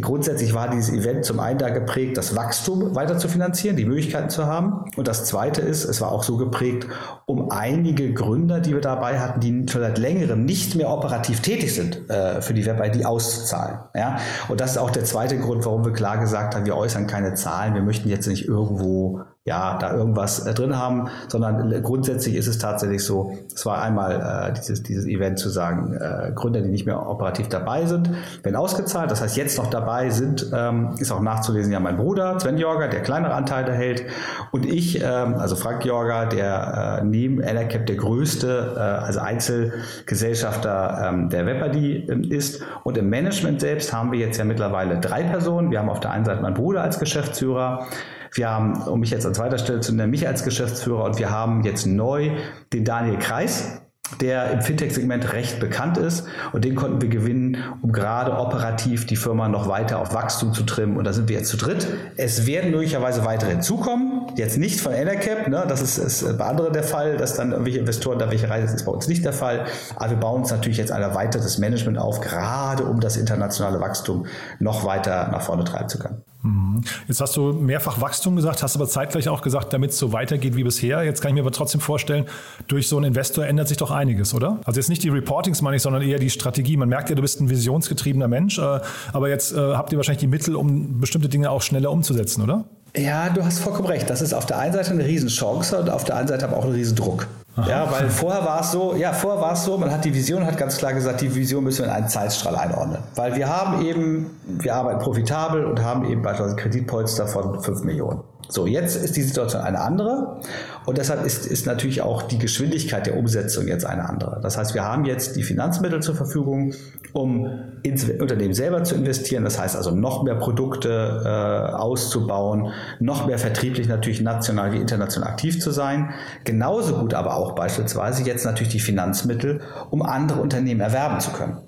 Grundsätzlich 0.00 0.52
war 0.52 0.68
dieses 0.68 0.92
Event 0.92 1.24
zum 1.24 1.40
einen 1.40 1.58
da 1.58 1.70
geprägt, 1.70 2.18
das 2.18 2.36
Wachstum 2.36 2.94
weiter 2.94 3.16
zu 3.16 3.26
finanzieren, 3.28 3.76
die 3.76 3.86
Möglichkeiten 3.86 4.28
zu 4.28 4.46
haben. 4.46 4.90
Und 4.96 5.08
das 5.08 5.24
zweite 5.24 5.62
ist, 5.62 5.84
es 5.84 6.02
war 6.02 6.12
auch 6.12 6.24
so 6.24 6.36
geprägt, 6.36 6.86
um 7.24 7.50
einige 7.50 8.12
Gründer, 8.12 8.60
die 8.60 8.74
wir 8.74 8.82
dabei 8.82 9.18
hatten, 9.18 9.40
die 9.40 9.66
schon 9.70 9.80
seit 9.80 9.96
längerem 9.96 10.44
nicht 10.44 10.74
mehr 10.74 10.90
operativ 10.90 11.40
tätig 11.40 11.74
sind, 11.74 12.10
äh, 12.10 12.42
für 12.42 12.52
die 12.52 12.66
Web-ID 12.66 13.06
auszuzahlen. 13.06 13.78
Ja? 13.94 14.18
Und 14.48 14.60
das 14.60 14.72
ist 14.72 14.78
auch 14.78 14.90
der 14.90 15.04
zweite 15.04 15.38
Grund, 15.38 15.64
warum 15.64 15.86
wir 15.86 15.92
klar 15.92 16.18
gesagt 16.18 16.54
haben, 16.54 16.66
wir 16.66 16.76
äußern 16.76 17.06
keine 17.06 17.32
Zahlen, 17.32 17.72
wir 17.74 17.82
möchten 17.82 18.10
jetzt 18.10 18.26
nicht 18.26 18.46
irgendwo 18.46 19.22
ja, 19.46 19.76
da 19.76 19.94
irgendwas 19.94 20.46
äh, 20.46 20.54
drin 20.54 20.78
haben, 20.78 21.08
sondern 21.28 21.82
grundsätzlich 21.82 22.34
ist 22.34 22.46
es 22.46 22.56
tatsächlich 22.56 23.04
so, 23.04 23.36
es 23.54 23.66
war 23.66 23.82
einmal 23.82 24.48
äh, 24.48 24.52
dieses, 24.54 24.82
dieses 24.82 25.04
Event 25.04 25.38
zu 25.38 25.50
sagen, 25.50 25.92
äh, 25.92 26.32
Gründer, 26.34 26.62
die 26.62 26.70
nicht 26.70 26.86
mehr 26.86 27.06
operativ 27.06 27.50
dabei 27.50 27.84
sind, 27.84 28.10
werden 28.42 28.56
ausgezahlt. 28.56 29.10
Das 29.10 29.20
heißt, 29.20 29.36
jetzt 29.36 29.58
noch 29.58 29.68
dabei 29.68 30.08
sind, 30.08 30.50
ähm, 30.54 30.94
ist 30.98 31.12
auch 31.12 31.20
nachzulesen, 31.20 31.72
ja 31.72 31.80
mein 31.80 31.98
Bruder, 31.98 32.40
Sven 32.40 32.56
Jorger, 32.56 32.88
der 32.88 33.02
kleinere 33.02 33.34
Anteile 33.34 33.72
hält 33.72 34.04
und 34.50 34.64
ich, 34.64 35.02
ähm, 35.02 35.34
also 35.34 35.56
Frank 35.56 35.84
Jorger, 35.84 36.24
der 36.24 37.00
äh, 37.02 37.04
neben 37.04 37.40
NRCap 37.40 37.84
der 37.84 37.96
größte, 37.96 38.72
äh, 38.76 38.80
also 38.80 39.20
Einzelgesellschafter 39.20 41.10
ähm, 41.10 41.28
der 41.28 41.44
WebID 41.44 42.08
äh, 42.08 42.34
ist. 42.34 42.62
Und 42.82 42.96
im 42.96 43.10
Management 43.10 43.60
selbst 43.60 43.92
haben 43.92 44.10
wir 44.10 44.18
jetzt 44.18 44.38
ja 44.38 44.44
mittlerweile 44.44 45.00
drei 45.00 45.22
Personen. 45.22 45.70
Wir 45.70 45.80
haben 45.80 45.90
auf 45.90 46.00
der 46.00 46.12
einen 46.12 46.24
Seite 46.24 46.40
meinen 46.40 46.54
Bruder 46.54 46.82
als 46.82 46.98
Geschäftsführer, 46.98 47.86
wir 48.34 48.50
haben, 48.50 48.82
um 48.82 49.00
mich 49.00 49.10
jetzt 49.10 49.26
an 49.26 49.34
zweiter 49.34 49.58
Stelle 49.58 49.80
zu 49.80 49.94
nennen, 49.94 50.10
mich 50.10 50.26
als 50.26 50.44
Geschäftsführer 50.44 51.04
und 51.04 51.18
wir 51.18 51.30
haben 51.30 51.62
jetzt 51.62 51.86
neu 51.86 52.32
den 52.72 52.84
Daniel 52.84 53.18
Kreis, 53.18 53.80
der 54.20 54.50
im 54.50 54.60
Fintech-Segment 54.60 55.32
recht 55.32 55.60
bekannt 55.60 55.96
ist. 55.96 56.26
Und 56.52 56.64
den 56.64 56.74
konnten 56.74 57.00
wir 57.00 57.08
gewinnen, 57.08 57.56
um 57.82 57.92
gerade 57.92 58.36
operativ 58.36 59.06
die 59.06 59.16
Firma 59.16 59.48
noch 59.48 59.68
weiter 59.68 59.98
auf 59.98 60.12
Wachstum 60.14 60.52
zu 60.52 60.64
trimmen. 60.64 60.96
Und 60.96 61.04
da 61.04 61.12
sind 61.12 61.28
wir 61.28 61.38
jetzt 61.38 61.48
zu 61.48 61.56
dritt. 61.56 61.86
Es 62.16 62.46
werden 62.46 62.70
möglicherweise 62.70 63.24
weitere 63.24 63.50
hinzukommen, 63.50 64.13
jetzt 64.36 64.58
nicht 64.58 64.80
von 64.80 64.92
Enercap, 64.92 65.48
ne? 65.48 65.64
das 65.68 65.80
ist, 65.80 65.98
ist 65.98 66.38
bei 66.38 66.44
anderen 66.44 66.72
der 66.72 66.84
Fall, 66.84 67.16
dass 67.16 67.34
dann 67.34 67.52
irgendwelche 67.52 67.78
Investoren 67.78 68.18
da 68.18 68.30
welche 68.30 68.48
reisen, 68.48 68.66
das 68.66 68.74
ist 68.74 68.84
bei 68.84 68.92
uns 68.92 69.08
nicht 69.08 69.24
der 69.24 69.32
Fall, 69.32 69.66
aber 69.96 70.10
wir 70.10 70.16
bauen 70.16 70.42
uns 70.42 70.50
natürlich 70.50 70.78
jetzt 70.78 70.92
ein 70.92 71.02
erweitertes 71.02 71.58
Management 71.58 71.98
auf, 71.98 72.20
gerade 72.20 72.84
um 72.84 73.00
das 73.00 73.16
internationale 73.16 73.80
Wachstum 73.80 74.26
noch 74.58 74.84
weiter 74.84 75.28
nach 75.28 75.42
vorne 75.42 75.64
treiben 75.64 75.88
zu 75.88 75.98
können. 75.98 76.22
Mhm. 76.44 76.82
Jetzt 77.08 77.20
hast 77.20 77.36
du 77.36 77.52
mehrfach 77.54 78.00
Wachstum 78.00 78.36
gesagt, 78.36 78.62
hast 78.62 78.76
aber 78.76 78.86
zeitgleich 78.86 79.28
auch 79.28 79.40
gesagt, 79.40 79.72
damit 79.72 79.90
es 79.90 79.98
so 79.98 80.12
weitergeht 80.12 80.56
wie 80.56 80.62
bisher. 80.62 81.02
Jetzt 81.02 81.22
kann 81.22 81.30
ich 81.30 81.34
mir 81.34 81.40
aber 81.40 81.52
trotzdem 81.52 81.80
vorstellen, 81.80 82.26
durch 82.68 82.86
so 82.86 82.96
einen 82.96 83.06
Investor 83.06 83.46
ändert 83.46 83.68
sich 83.68 83.78
doch 83.78 83.90
einiges, 83.90 84.34
oder? 84.34 84.60
Also 84.64 84.78
jetzt 84.78 84.90
nicht 84.90 85.02
die 85.02 85.08
Reportings 85.08 85.62
meine 85.62 85.76
ich, 85.76 85.82
sondern 85.82 86.02
eher 86.02 86.18
die 86.18 86.30
Strategie. 86.30 86.76
Man 86.76 86.90
merkt 86.90 87.08
ja, 87.08 87.16
du 87.16 87.22
bist 87.22 87.40
ein 87.40 87.48
visionsgetriebener 87.48 88.28
Mensch, 88.28 88.58
äh, 88.58 88.80
aber 89.12 89.28
jetzt 89.30 89.52
äh, 89.52 89.56
habt 89.56 89.92
ihr 89.92 89.96
wahrscheinlich 89.96 90.20
die 90.20 90.26
Mittel, 90.26 90.54
um 90.54 91.00
bestimmte 91.00 91.30
Dinge 91.30 91.50
auch 91.50 91.62
schneller 91.62 91.90
umzusetzen, 91.90 92.42
oder? 92.42 92.66
Ja, 92.96 93.28
du 93.28 93.44
hast 93.44 93.58
vollkommen 93.58 93.88
recht. 93.88 94.08
Das 94.08 94.22
ist 94.22 94.32
auf 94.32 94.46
der 94.46 94.58
einen 94.58 94.72
Seite 94.72 94.92
eine 94.92 95.04
Riesenchance 95.04 95.76
und 95.78 95.90
auf 95.90 96.04
der 96.04 96.16
anderen 96.16 96.40
Seite 96.40 96.50
aber 96.50 96.58
auch 96.58 96.64
ein 96.64 96.72
Riesendruck. 96.72 97.26
Aha. 97.56 97.68
Ja, 97.68 97.92
weil 97.92 98.08
vorher 98.08 98.44
war 98.44 98.60
es 98.60 98.72
so, 98.72 98.94
ja, 98.94 99.12
vorher 99.12 99.40
war 99.40 99.52
es 99.52 99.64
so, 99.64 99.78
man 99.78 99.90
hat 99.90 100.04
die 100.04 100.14
Vision, 100.14 100.44
hat 100.44 100.56
ganz 100.58 100.76
klar 100.76 100.92
gesagt, 100.92 101.20
die 101.20 101.34
Vision 101.34 101.62
müssen 101.62 101.84
wir 101.84 101.86
in 101.86 101.92
einen 101.92 102.08
Zeitstrahl 102.08 102.56
einordnen. 102.56 102.98
Weil 103.14 103.36
wir 103.36 103.48
haben 103.48 103.84
eben, 103.84 104.30
wir 104.44 104.74
arbeiten 104.74 105.00
profitabel 105.00 105.64
und 105.64 105.82
haben 105.82 106.04
eben 106.04 106.22
beispielsweise 106.22 106.56
Kreditpolster 106.56 107.26
von 107.26 107.60
5 107.62 107.84
Millionen. 107.84 108.20
So, 108.48 108.66
jetzt 108.66 108.96
ist 108.96 109.16
die 109.16 109.22
Situation 109.22 109.62
eine 109.62 109.80
andere 109.80 110.40
und 110.86 110.98
deshalb 110.98 111.24
ist, 111.24 111.46
ist 111.46 111.66
natürlich 111.66 112.02
auch 112.02 112.22
die 112.22 112.38
Geschwindigkeit 112.38 113.06
der 113.06 113.16
Umsetzung 113.16 113.66
jetzt 113.66 113.86
eine 113.86 114.08
andere. 114.08 114.40
Das 114.42 114.58
heißt, 114.58 114.74
wir 114.74 114.84
haben 114.84 115.04
jetzt 115.04 115.36
die 115.36 115.42
Finanzmittel 115.42 116.02
zur 116.02 116.14
Verfügung, 116.14 116.74
um 117.12 117.48
ins 117.82 118.04
Unternehmen 118.04 118.54
selber 118.54 118.84
zu 118.84 118.94
investieren. 118.94 119.44
Das 119.44 119.58
heißt 119.58 119.76
also 119.76 119.92
noch 119.92 120.22
mehr 120.24 120.34
Produkte 120.34 121.22
äh, 121.24 121.74
auszubauen, 121.74 122.72
noch 123.00 123.26
mehr 123.26 123.38
vertrieblich 123.38 123.88
natürlich 123.88 124.20
national 124.20 124.72
wie 124.72 124.78
international 124.78 125.30
aktiv 125.30 125.60
zu 125.60 125.70
sein. 125.70 126.10
Genauso 126.44 126.98
gut 126.98 127.14
aber 127.14 127.36
auch 127.36 127.54
beispielsweise 127.54 128.24
jetzt 128.24 128.44
natürlich 128.44 128.72
die 128.72 128.80
Finanzmittel, 128.80 129.62
um 129.90 130.02
andere 130.02 130.40
Unternehmen 130.40 130.80
erwerben 130.80 131.20
zu 131.20 131.30
können. 131.30 131.58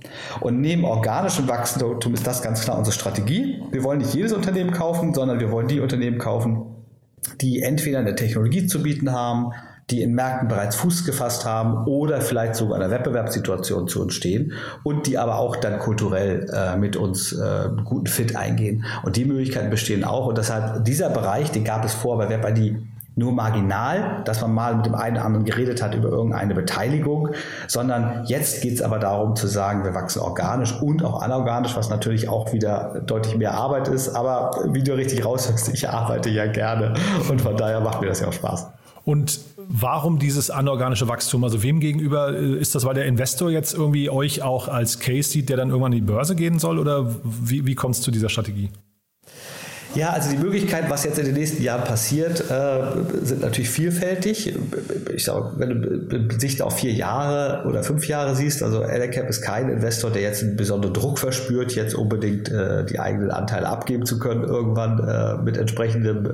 Und 0.40 0.60
neben 0.60 0.84
organischem 0.84 1.48
Wachstum 1.48 2.12
ist 2.12 2.26
das 2.26 2.42
ganz 2.42 2.62
klar 2.62 2.76
unsere 2.76 2.94
Strategie. 2.94 3.62
Wir 3.70 3.82
wollen 3.82 3.98
nicht 3.98 4.14
jedes 4.14 4.32
Unternehmen 4.32 4.72
kaufen, 4.72 5.14
sondern 5.14 5.40
wir 5.40 5.50
wollen 5.50 5.68
die 5.68 5.80
Unternehmen 5.80 6.18
kaufen, 6.18 6.75
die 7.40 7.62
entweder 7.62 7.98
eine 7.98 8.14
Technologie 8.14 8.66
zu 8.66 8.82
bieten 8.82 9.12
haben, 9.12 9.52
die 9.90 10.02
in 10.02 10.14
Märkten 10.14 10.48
bereits 10.48 10.74
Fuß 10.76 11.04
gefasst 11.04 11.44
haben 11.44 11.86
oder 11.86 12.20
vielleicht 12.20 12.56
sogar 12.56 12.80
eine 12.80 12.90
Wettbewerbssituation 12.90 13.86
zu 13.86 14.02
uns 14.02 14.14
stehen 14.14 14.52
und 14.82 15.06
die 15.06 15.16
aber 15.16 15.38
auch 15.38 15.56
dann 15.56 15.78
kulturell 15.78 16.50
äh, 16.52 16.76
mit 16.76 16.96
uns 16.96 17.32
äh, 17.32 17.68
guten 17.84 18.08
Fit 18.08 18.34
eingehen. 18.34 18.84
Und 19.04 19.16
die 19.16 19.24
Möglichkeiten 19.24 19.70
bestehen 19.70 20.02
auch. 20.02 20.26
Und 20.26 20.38
deshalb 20.38 20.84
dieser 20.84 21.10
Bereich, 21.10 21.52
den 21.52 21.62
gab 21.62 21.84
es 21.84 21.94
vor 21.94 22.18
bei 22.18 22.28
WebID 22.28 22.78
nur 23.16 23.32
marginal, 23.32 24.22
dass 24.24 24.42
man 24.42 24.52
mal 24.52 24.76
mit 24.76 24.86
dem 24.86 24.94
einen 24.94 25.16
oder 25.16 25.24
anderen 25.24 25.46
geredet 25.46 25.82
hat 25.82 25.94
über 25.94 26.10
irgendeine 26.10 26.54
Beteiligung, 26.54 27.30
sondern 27.66 28.24
jetzt 28.26 28.62
geht 28.62 28.74
es 28.74 28.82
aber 28.82 28.98
darum 28.98 29.34
zu 29.34 29.46
sagen, 29.46 29.84
wir 29.84 29.94
wachsen 29.94 30.20
organisch 30.20 30.74
und 30.80 31.02
auch 31.02 31.22
anorganisch, 31.22 31.74
was 31.76 31.88
natürlich 31.88 32.28
auch 32.28 32.52
wieder 32.52 33.00
deutlich 33.06 33.36
mehr 33.36 33.54
Arbeit 33.54 33.88
ist. 33.88 34.10
Aber 34.10 34.50
wie 34.70 34.82
du 34.82 34.94
richtig 34.94 35.24
raushörst, 35.24 35.72
ich 35.72 35.88
arbeite 35.88 36.28
ja 36.28 36.46
gerne 36.46 36.92
und 37.30 37.40
von 37.40 37.56
daher 37.56 37.80
macht 37.80 38.02
mir 38.02 38.08
das 38.08 38.20
ja 38.20 38.28
auch 38.28 38.34
Spaß. 38.34 38.68
Und 39.04 39.40
warum 39.56 40.18
dieses 40.18 40.50
anorganische 40.50 41.08
Wachstum? 41.08 41.44
Also 41.44 41.62
wem 41.62 41.80
gegenüber 41.80 42.36
äh, 42.36 42.58
ist 42.58 42.74
das, 42.74 42.84
weil 42.84 42.94
der 42.94 43.06
Investor 43.06 43.50
jetzt 43.50 43.72
irgendwie 43.72 44.10
euch 44.10 44.42
auch 44.42 44.68
als 44.68 44.98
Case 44.98 45.30
sieht, 45.30 45.48
der 45.48 45.56
dann 45.56 45.68
irgendwann 45.70 45.92
in 45.92 46.00
die 46.00 46.12
Börse 46.12 46.34
gehen 46.34 46.58
soll? 46.58 46.78
Oder 46.78 47.06
wie, 47.24 47.66
wie 47.66 47.76
kommt 47.76 47.94
es 47.94 48.02
zu 48.02 48.10
dieser 48.10 48.28
Strategie? 48.28 48.70
Ja, 49.96 50.10
also 50.10 50.30
die 50.30 50.36
Möglichkeiten, 50.36 50.90
was 50.90 51.04
jetzt 51.04 51.18
in 51.18 51.24
den 51.24 51.34
nächsten 51.34 51.62
Jahren 51.62 51.84
passiert, 51.84 52.50
äh, 52.50 52.82
sind 53.22 53.40
natürlich 53.40 53.70
vielfältig. 53.70 54.54
Ich 55.14 55.24
sage, 55.24 55.52
wenn 55.56 56.08
du 56.10 56.38
Sicht 56.38 56.60
auf 56.60 56.76
vier 56.76 56.92
Jahre 56.92 57.66
oder 57.66 57.82
fünf 57.82 58.06
Jahre 58.06 58.36
siehst, 58.36 58.62
also 58.62 58.82
Elecap 58.82 59.26
ist 59.30 59.40
kein 59.40 59.70
Investor, 59.70 60.10
der 60.10 60.20
jetzt 60.20 60.42
einen 60.42 60.56
besonderen 60.56 60.92
Druck 60.92 61.18
verspürt, 61.18 61.74
jetzt 61.74 61.94
unbedingt 61.94 62.50
äh, 62.50 62.84
die 62.84 63.00
eigenen 63.00 63.30
Anteile 63.30 63.68
abgeben 63.68 64.04
zu 64.04 64.18
können, 64.18 64.44
irgendwann 64.44 64.98
äh, 64.98 65.42
mit 65.42 65.56
entsprechendem 65.56 66.24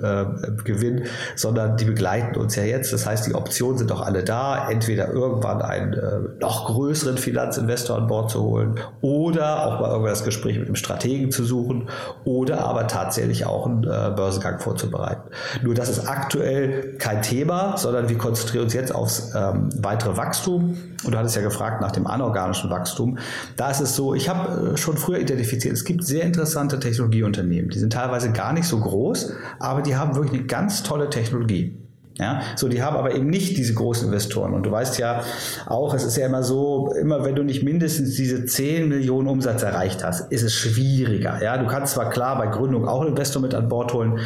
Gewinn, 0.64 1.04
sondern 1.36 1.76
die 1.76 1.84
begleiten 1.84 2.36
uns 2.36 2.56
ja 2.56 2.64
jetzt. 2.64 2.92
Das 2.92 3.06
heißt, 3.06 3.26
die 3.26 3.34
Optionen 3.34 3.78
sind 3.78 3.90
doch 3.90 4.00
alle 4.00 4.24
da, 4.24 4.68
entweder 4.68 5.12
irgendwann 5.12 5.62
einen 5.62 5.96
noch 6.40 6.66
größeren 6.66 7.16
Finanzinvestor 7.16 7.96
an 7.96 8.06
Bord 8.08 8.30
zu 8.30 8.42
holen 8.42 8.80
oder 9.00 9.66
auch 9.66 9.80
mal 9.80 9.90
irgendwann 9.90 10.12
das 10.12 10.24
Gespräch 10.24 10.58
mit 10.58 10.68
dem 10.68 10.74
Strategen 10.74 11.30
zu 11.30 11.44
suchen 11.44 11.88
oder 12.24 12.64
aber 12.64 12.86
tatsächlich 12.88 13.46
auch 13.46 13.51
auch 13.52 13.66
einen 13.66 13.84
äh, 13.84 14.12
Börsengang 14.14 14.58
vorzubereiten. 14.58 15.30
Nur 15.62 15.74
das 15.74 15.88
ist 15.88 16.08
aktuell 16.08 16.96
kein 16.98 17.22
Thema, 17.22 17.76
sondern 17.76 18.08
wir 18.08 18.18
konzentrieren 18.18 18.64
uns 18.64 18.74
jetzt 18.74 18.94
aufs 18.94 19.32
ähm, 19.34 19.70
weitere 19.78 20.16
Wachstum. 20.16 20.76
Und 21.04 21.12
du 21.12 21.18
hattest 21.18 21.36
ja 21.36 21.42
gefragt 21.42 21.80
nach 21.80 21.92
dem 21.92 22.06
anorganischen 22.06 22.70
Wachstum. 22.70 23.18
Da 23.56 23.70
ist 23.70 23.80
es 23.80 23.96
so, 23.96 24.14
ich 24.14 24.28
habe 24.28 24.72
äh, 24.72 24.76
schon 24.76 24.96
früher 24.96 25.18
identifiziert, 25.18 25.74
es 25.74 25.84
gibt 25.84 26.04
sehr 26.04 26.24
interessante 26.24 26.78
Technologieunternehmen. 26.78 27.70
Die 27.70 27.78
sind 27.78 27.92
teilweise 27.92 28.32
gar 28.32 28.52
nicht 28.52 28.66
so 28.66 28.78
groß, 28.80 29.32
aber 29.58 29.82
die 29.82 29.96
haben 29.96 30.14
wirklich 30.14 30.40
eine 30.40 30.46
ganz 30.46 30.82
tolle 30.82 31.10
Technologie. 31.10 31.81
Ja, 32.18 32.42
so, 32.56 32.68
die 32.68 32.82
haben 32.82 32.96
aber 32.96 33.14
eben 33.14 33.28
nicht 33.28 33.56
diese 33.56 33.72
großen 33.74 34.06
Investoren. 34.06 34.52
Und 34.52 34.64
du 34.64 34.70
weißt 34.70 34.98
ja 34.98 35.22
auch, 35.66 35.94
es 35.94 36.04
ist 36.04 36.16
ja 36.16 36.26
immer 36.26 36.42
so, 36.42 36.92
immer 37.00 37.24
wenn 37.24 37.34
du 37.34 37.42
nicht 37.42 37.62
mindestens 37.62 38.16
diese 38.16 38.44
10 38.44 38.88
Millionen 38.88 39.28
Umsatz 39.28 39.62
erreicht 39.62 40.04
hast, 40.04 40.30
ist 40.30 40.42
es 40.42 40.54
schwieriger. 40.54 41.42
Ja, 41.42 41.56
du 41.56 41.66
kannst 41.66 41.94
zwar 41.94 42.10
klar 42.10 42.36
bei 42.36 42.48
Gründung 42.48 42.86
auch 42.86 43.00
einen 43.00 43.10
Investor 43.10 43.40
mit 43.40 43.54
an 43.54 43.68
Bord 43.68 43.94
holen, 43.94 44.18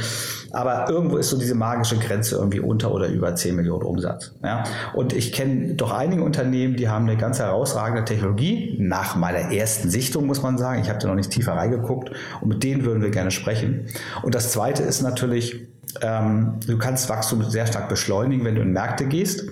aber 0.50 0.88
irgendwo 0.88 1.16
ist 1.16 1.30
so 1.30 1.38
diese 1.38 1.54
magische 1.54 1.96
Grenze 1.96 2.36
irgendwie 2.36 2.60
unter 2.60 2.92
oder 2.92 3.06
über 3.06 3.34
10 3.34 3.54
Millionen 3.54 3.84
Umsatz. 3.84 4.32
Ja, 4.42 4.64
und 4.94 5.12
ich 5.12 5.32
kenne 5.32 5.74
doch 5.74 5.92
einige 5.92 6.24
Unternehmen, 6.24 6.76
die 6.76 6.88
haben 6.88 7.08
eine 7.08 7.16
ganz 7.16 7.38
herausragende 7.38 8.04
Technologie. 8.04 8.76
Nach 8.80 9.14
meiner 9.14 9.52
ersten 9.52 9.90
Sichtung 9.90 10.26
muss 10.26 10.42
man 10.42 10.58
sagen. 10.58 10.80
Ich 10.82 10.88
habe 10.88 10.98
da 10.98 11.08
noch 11.08 11.14
nicht 11.14 11.30
tiefer 11.30 11.52
reingeguckt 11.52 12.10
und 12.40 12.48
mit 12.48 12.64
denen 12.64 12.84
würden 12.84 13.02
wir 13.02 13.10
gerne 13.10 13.30
sprechen. 13.30 13.86
Und 14.22 14.34
das 14.34 14.50
zweite 14.50 14.82
ist 14.82 15.02
natürlich, 15.02 15.68
ähm, 16.02 16.60
du 16.66 16.78
kannst 16.78 17.08
Wachstum 17.08 17.42
sehr 17.44 17.66
stark 17.66 17.88
beschleunigen, 17.88 18.44
wenn 18.44 18.54
du 18.54 18.62
in 18.62 18.72
Märkte 18.72 19.06
gehst 19.06 19.44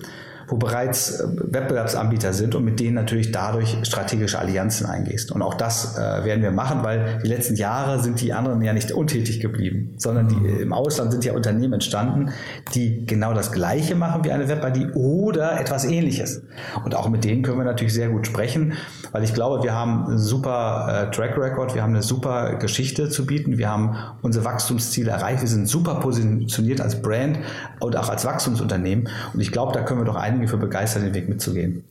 wo 0.47 0.57
bereits 0.57 1.19
äh, 1.19 1.27
Wettbewerbsanbieter 1.27 2.33
sind 2.33 2.55
und 2.55 2.63
mit 2.63 2.79
denen 2.79 2.95
natürlich 2.95 3.31
dadurch 3.31 3.77
strategische 3.83 4.39
Allianzen 4.39 4.85
eingehst. 4.85 5.31
Und 5.31 5.41
auch 5.41 5.55
das 5.55 5.97
äh, 5.97 6.25
werden 6.25 6.41
wir 6.41 6.51
machen, 6.51 6.83
weil 6.83 7.19
die 7.23 7.27
letzten 7.27 7.55
Jahre 7.55 8.01
sind 8.01 8.21
die 8.21 8.33
anderen 8.33 8.61
ja 8.61 8.73
nicht 8.73 8.91
untätig 8.91 9.39
geblieben, 9.39 9.95
sondern 9.97 10.27
die, 10.27 10.61
im 10.61 10.73
Ausland 10.73 11.11
sind 11.11 11.25
ja 11.25 11.33
Unternehmen 11.33 11.73
entstanden, 11.73 12.31
die 12.73 13.05
genau 13.05 13.33
das 13.33 13.51
Gleiche 13.51 13.95
machen 13.95 14.23
wie 14.23 14.31
eine 14.31 14.47
Web-ID 14.47 14.95
oder 14.95 15.59
etwas 15.59 15.85
Ähnliches. 15.85 16.43
Und 16.83 16.95
auch 16.95 17.09
mit 17.09 17.23
denen 17.23 17.41
können 17.41 17.57
wir 17.57 17.65
natürlich 17.65 17.93
sehr 17.93 18.09
gut 18.09 18.27
sprechen, 18.27 18.73
weil 19.11 19.23
ich 19.23 19.33
glaube, 19.33 19.63
wir 19.63 19.73
haben 19.73 20.05
einen 20.05 20.19
super 20.19 21.07
äh, 21.09 21.15
Track 21.15 21.37
Record, 21.37 21.75
wir 21.75 21.81
haben 21.81 21.93
eine 21.93 22.03
super 22.03 22.55
Geschichte 22.55 23.09
zu 23.09 23.25
bieten, 23.25 23.57
wir 23.57 23.69
haben 23.69 23.95
unsere 24.21 24.45
Wachstumsziele 24.45 25.11
erreicht, 25.11 25.41
wir 25.41 25.49
sind 25.49 25.67
super 25.67 25.95
positioniert 25.95 26.81
als 26.81 27.01
Brand 27.01 27.39
und 27.79 27.95
auch 27.97 28.09
als 28.09 28.25
Wachstumsunternehmen. 28.25 29.09
Und 29.33 29.39
ich 29.39 29.51
glaube, 29.51 29.73
da 29.73 29.81
können 29.81 30.01
wir 30.01 30.05
doch 30.05 30.15
einige 30.15 30.34
einige 30.35 30.47
für 30.47 30.57
begeistert, 30.57 31.03
den 31.03 31.13
Weg 31.13 31.29
mitzugehen. 31.29 31.83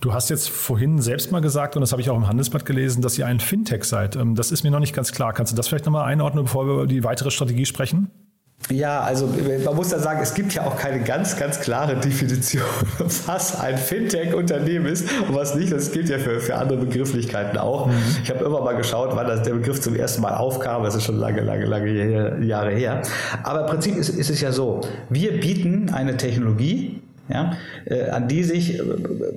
Du 0.00 0.12
hast 0.12 0.28
jetzt 0.28 0.50
vorhin 0.50 1.00
selbst 1.00 1.32
mal 1.32 1.40
gesagt, 1.40 1.74
und 1.76 1.80
das 1.80 1.92
habe 1.92 2.02
ich 2.02 2.10
auch 2.10 2.16
im 2.16 2.28
Handelsblatt 2.28 2.66
gelesen, 2.66 3.00
dass 3.00 3.16
ihr 3.16 3.26
ein 3.26 3.40
Fintech 3.40 3.84
seid. 3.84 4.14
Ähm, 4.16 4.34
das 4.34 4.52
ist 4.52 4.62
mir 4.62 4.70
noch 4.70 4.80
nicht 4.80 4.94
ganz 4.94 5.12
klar. 5.12 5.32
Kannst 5.32 5.52
du 5.52 5.56
das 5.56 5.68
vielleicht 5.68 5.86
nochmal 5.86 6.04
einordnen, 6.04 6.44
bevor 6.44 6.66
wir 6.66 6.74
über 6.74 6.86
die 6.86 7.02
weitere 7.02 7.30
Strategie 7.30 7.64
sprechen? 7.64 8.10
Ja, 8.70 9.00
also 9.00 9.28
man 9.64 9.76
muss 9.76 9.90
da 9.90 9.98
sagen, 9.98 10.18
es 10.20 10.34
gibt 10.34 10.54
ja 10.54 10.66
auch 10.66 10.76
keine 10.76 11.00
ganz, 11.04 11.36
ganz 11.36 11.60
klare 11.60 11.94
Definition, 11.96 12.64
was 13.26 13.60
ein 13.60 13.78
Fintech-Unternehmen 13.78 14.86
ist 14.86 15.08
und 15.28 15.36
was 15.36 15.54
nicht. 15.54 15.72
Das 15.72 15.92
gilt 15.92 16.08
ja 16.08 16.18
für, 16.18 16.40
für 16.40 16.56
andere 16.56 16.78
Begrifflichkeiten 16.78 17.58
auch. 17.58 17.86
Mhm. 17.86 17.92
Ich 18.24 18.30
habe 18.30 18.44
immer 18.44 18.62
mal 18.62 18.74
geschaut, 18.74 19.10
wann 19.14 19.26
das 19.26 19.42
der 19.42 19.52
Begriff 19.54 19.80
zum 19.80 19.94
ersten 19.94 20.22
Mal 20.22 20.34
aufkam. 20.34 20.82
Das 20.82 20.96
ist 20.96 21.04
schon 21.04 21.16
lange, 21.16 21.42
lange, 21.42 21.64
lange 21.66 22.44
Jahre 22.44 22.72
her. 22.72 23.02
Aber 23.44 23.60
im 23.60 23.66
Prinzip 23.66 23.96
ist, 23.96 24.08
ist 24.08 24.30
es 24.30 24.40
ja 24.40 24.50
so, 24.50 24.80
wir 25.10 25.38
bieten 25.38 25.90
eine 25.90 26.16
Technologie, 26.16 27.02
ja, 27.28 27.52
äh, 27.84 28.08
an 28.10 28.28
die 28.28 28.44
sich 28.44 28.78
äh, 28.78 28.82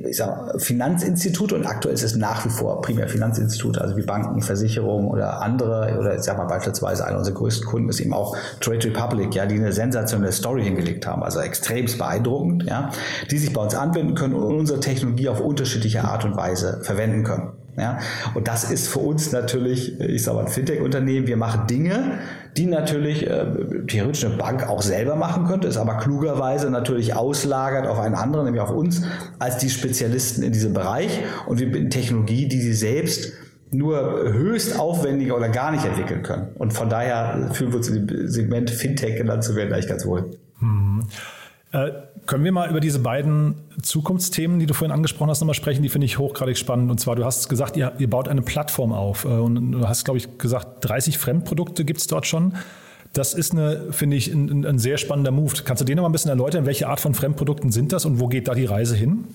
ich 0.08 0.18
sag, 0.18 0.62
Finanzinstitute 0.62 1.56
und 1.56 1.66
aktuell 1.66 1.94
ist 1.94 2.04
es 2.04 2.16
nach 2.16 2.46
wie 2.46 2.50
vor 2.50 2.82
primär 2.82 3.08
Finanzinstitute, 3.08 3.82
also 3.82 3.98
wie 3.98 4.04
Banken, 4.04 4.42
Versicherungen 4.42 5.08
oder 5.08 5.42
andere, 5.42 5.98
oder 6.00 6.16
ich 6.16 6.22
sag 6.22 6.38
mal 6.38 6.46
beispielsweise 6.46 7.06
einer 7.06 7.18
unserer 7.18 7.36
größten 7.36 7.68
Kunden 7.68 7.90
ist 7.90 8.00
eben 8.00 8.14
auch 8.14 8.36
Trade 8.60 8.84
Republic, 8.86 9.34
ja, 9.36 9.46
die 9.46 9.56
eine 9.56 9.74
sensationelle 9.74 10.32
Story 10.32 10.64
hingelegt 10.64 11.08
haben, 11.08 11.24
also 11.24 11.40
extremst 11.40 11.98
beeindruckend, 11.98 12.64
ja, 12.64 12.92
die 13.32 13.38
sich 13.38 13.54
bei 13.54 13.62
uns 13.62 13.76
anwenden 13.76 14.16
können 14.16 14.34
und 14.34 14.44
unsere 14.44 14.80
Technologie 14.80 15.30
auf 15.30 15.42
unterschiedliche 15.42 16.04
Art 16.04 16.26
und 16.26 16.36
Weise 16.36 16.82
verwenden 16.84 17.24
können. 17.24 17.59
Ja? 17.80 18.00
Und 18.34 18.48
das 18.48 18.70
ist 18.70 18.88
für 18.88 19.00
uns 19.00 19.32
natürlich, 19.32 20.00
ich 20.00 20.24
sage 20.24 20.38
mal, 20.38 20.46
ein 20.46 20.52
Fintech-Unternehmen. 20.52 21.28
Wir 21.28 21.38
machen 21.38 21.68
Dinge, 21.68 22.20
die 22.58 22.66
natürlich 22.66 23.28
äh, 23.28 23.46
theoretisch 23.88 24.26
eine 24.26 24.36
Bank 24.36 24.68
auch 24.68 24.82
selber 24.82 25.16
machen 25.16 25.48
könnte, 25.48 25.68
ist 25.68 25.78
aber 25.78 25.98
klugerweise 25.98 26.70
natürlich 26.70 27.16
auslagert 27.16 27.88
auf 27.88 28.00
einen 28.00 28.16
anderen, 28.16 28.46
nämlich 28.46 28.62
auf 28.62 28.72
uns, 28.72 29.02
als 29.38 29.58
die 29.58 29.70
Spezialisten 29.70 30.44
in 30.44 30.52
diesem 30.52 30.74
Bereich. 30.74 31.22
Und 31.48 31.60
wir 31.60 31.72
bieten 31.72 31.90
Technologie, 31.90 32.48
die 32.48 32.62
sie 32.62 32.74
selbst 32.74 33.34
nur 33.72 34.24
höchst 34.32 34.80
aufwendiger 34.80 35.38
oder 35.38 35.50
gar 35.50 35.72
nicht 35.72 35.86
entwickeln 35.86 36.24
können. 36.24 36.50
Und 36.56 36.74
von 36.74 36.90
daher 36.90 37.50
fühlen 37.54 37.72
wir 37.72 37.78
uns 37.78 37.92
dem 37.92 38.28
Segment 38.28 38.70
Fintech 38.70 39.18
genannt 39.18 39.44
zu 39.44 39.56
werden 39.56 39.72
eigentlich 39.74 39.88
ganz 39.88 40.06
wohl. 40.06 40.32
Mhm. 40.60 41.04
Äh, 41.72 41.92
können 42.26 42.44
wir 42.44 42.52
mal 42.52 42.70
über 42.70 42.80
diese 42.80 43.00
beiden 43.00 43.56
Zukunftsthemen, 43.82 44.60
die 44.60 44.66
du 44.66 44.74
vorhin 44.74 44.92
angesprochen 44.92 45.30
hast, 45.30 45.40
nochmal 45.42 45.56
sprechen? 45.56 45.84
Die 45.84 45.90
finde 45.90 46.06
ich 46.06 46.18
hochgradig 46.18 46.58
spannend. 46.58 46.90
Und 46.90 47.00
zwar, 47.00 47.16
du 47.16 47.26
hast 47.26 47.50
gesagt, 47.50 47.78
ihr, 47.78 47.94
ihr 47.98 48.10
baut 48.10 48.28
eine 48.28 48.42
Plattform 48.42 48.92
auf. 48.92 49.26
Äh, 49.26 49.30
und 49.30 49.72
du 49.72 49.88
hast, 49.88 50.06
glaube 50.06 50.18
ich, 50.18 50.38
gesagt, 50.38 50.86
30 50.88 51.18
Fremdprodukte 51.18 51.86
gibt 51.86 52.00
es 52.00 52.08
dort 52.08 52.26
schon. 52.26 52.54
Das 53.14 53.34
ist 53.34 53.54
eine, 53.54 53.92
finde 53.92 54.18
ich, 54.18 54.32
ein, 54.32 54.66
ein, 54.66 54.78
sehr 54.78 54.98
spannender 54.98 55.32
Move. 55.32 55.54
Kannst 55.64 55.82
du 55.82 55.86
den 55.86 55.98
noch 55.98 56.06
ein 56.06 56.12
bisschen 56.12 56.30
erläutern? 56.30 56.66
Welche 56.66 56.88
Art 56.88 57.00
von 57.00 57.16
Fremdprodukten 57.16 57.72
sind 57.72 57.92
das 57.92 58.06
und 58.06 58.20
wo 58.20 58.28
geht 58.28 58.48
da 58.48 58.54
die 58.54 58.66
Reise 58.66 58.96
hin? 58.96 59.26